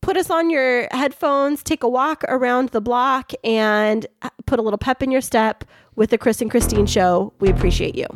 put 0.03 0.17
us 0.17 0.29
on 0.29 0.49
your 0.49 0.87
headphones, 0.91 1.63
take 1.63 1.81
a 1.81 1.89
walk 1.89 2.25
around 2.27 2.69
the 2.69 2.81
block, 2.81 3.31
and 3.43 4.05
put 4.45 4.59
a 4.59 4.61
little 4.61 4.77
pep 4.77 5.01
in 5.01 5.09
your 5.09 5.21
step 5.21 5.63
with 5.95 6.09
the 6.09 6.17
Kris 6.17 6.41
and 6.41 6.51
Kristine 6.51 6.87
show. 6.87 7.31
We 7.39 7.49
appreciate 7.49 7.95
you. 7.95 8.07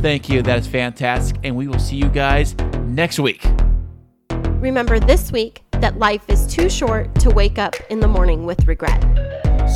Thank 0.00 0.28
you. 0.30 0.40
That 0.40 0.58
is 0.58 0.66
fantastic. 0.66 1.36
And 1.44 1.54
we 1.54 1.68
will 1.68 1.78
see 1.78 1.96
you 1.96 2.08
guys 2.08 2.56
next 2.86 3.18
week. 3.18 3.44
Remember 4.58 4.98
this 4.98 5.30
week 5.30 5.62
that 5.72 5.98
life 5.98 6.22
is 6.28 6.46
too 6.46 6.70
short 6.70 7.14
to 7.16 7.30
wake 7.30 7.58
up 7.58 7.74
in 7.90 8.00
the 8.00 8.08
morning 8.08 8.46
with 8.46 8.66
regret. 8.66 9.02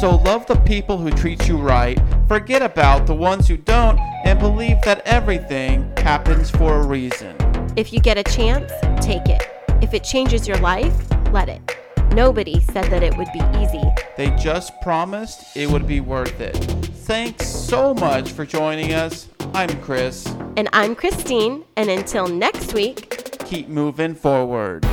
So 0.00 0.16
love 0.16 0.46
the 0.46 0.56
people 0.64 0.96
who 0.96 1.10
treat 1.10 1.46
you 1.46 1.58
right, 1.58 2.00
forget 2.28 2.62
about 2.62 3.06
the 3.06 3.14
ones 3.14 3.46
who 3.46 3.58
don't, 3.58 3.98
and 4.24 4.38
believe 4.38 4.80
that 4.82 5.02
everything 5.04 5.92
happens 5.98 6.50
for 6.50 6.80
a 6.80 6.86
reason. 6.86 7.36
If 7.76 7.92
you 7.92 8.00
get 8.00 8.16
a 8.16 8.24
chance, 8.24 8.72
take 9.04 9.28
it. 9.28 9.57
If 9.80 9.94
it 9.94 10.04
changes 10.04 10.48
your 10.48 10.58
life, 10.58 10.94
let 11.32 11.48
it. 11.48 11.76
Nobody 12.12 12.60
said 12.60 12.84
that 12.90 13.02
it 13.02 13.16
would 13.16 13.28
be 13.32 13.40
easy. 13.58 13.82
They 14.16 14.30
just 14.36 14.80
promised 14.80 15.56
it 15.56 15.70
would 15.70 15.86
be 15.86 16.00
worth 16.00 16.40
it. 16.40 16.56
Thanks 16.56 17.48
so 17.48 17.94
much 17.94 18.32
for 18.32 18.44
joining 18.44 18.92
us. 18.92 19.28
I'm 19.54 19.80
Kris. 19.80 20.26
And 20.56 20.68
I'm 20.72 20.96
Kristine, 20.96 21.64
and 21.76 21.88
until 21.88 22.26
next 22.26 22.74
week, 22.74 23.28
Keep 23.48 23.68
moving 23.68 24.14
forward. 24.14 24.84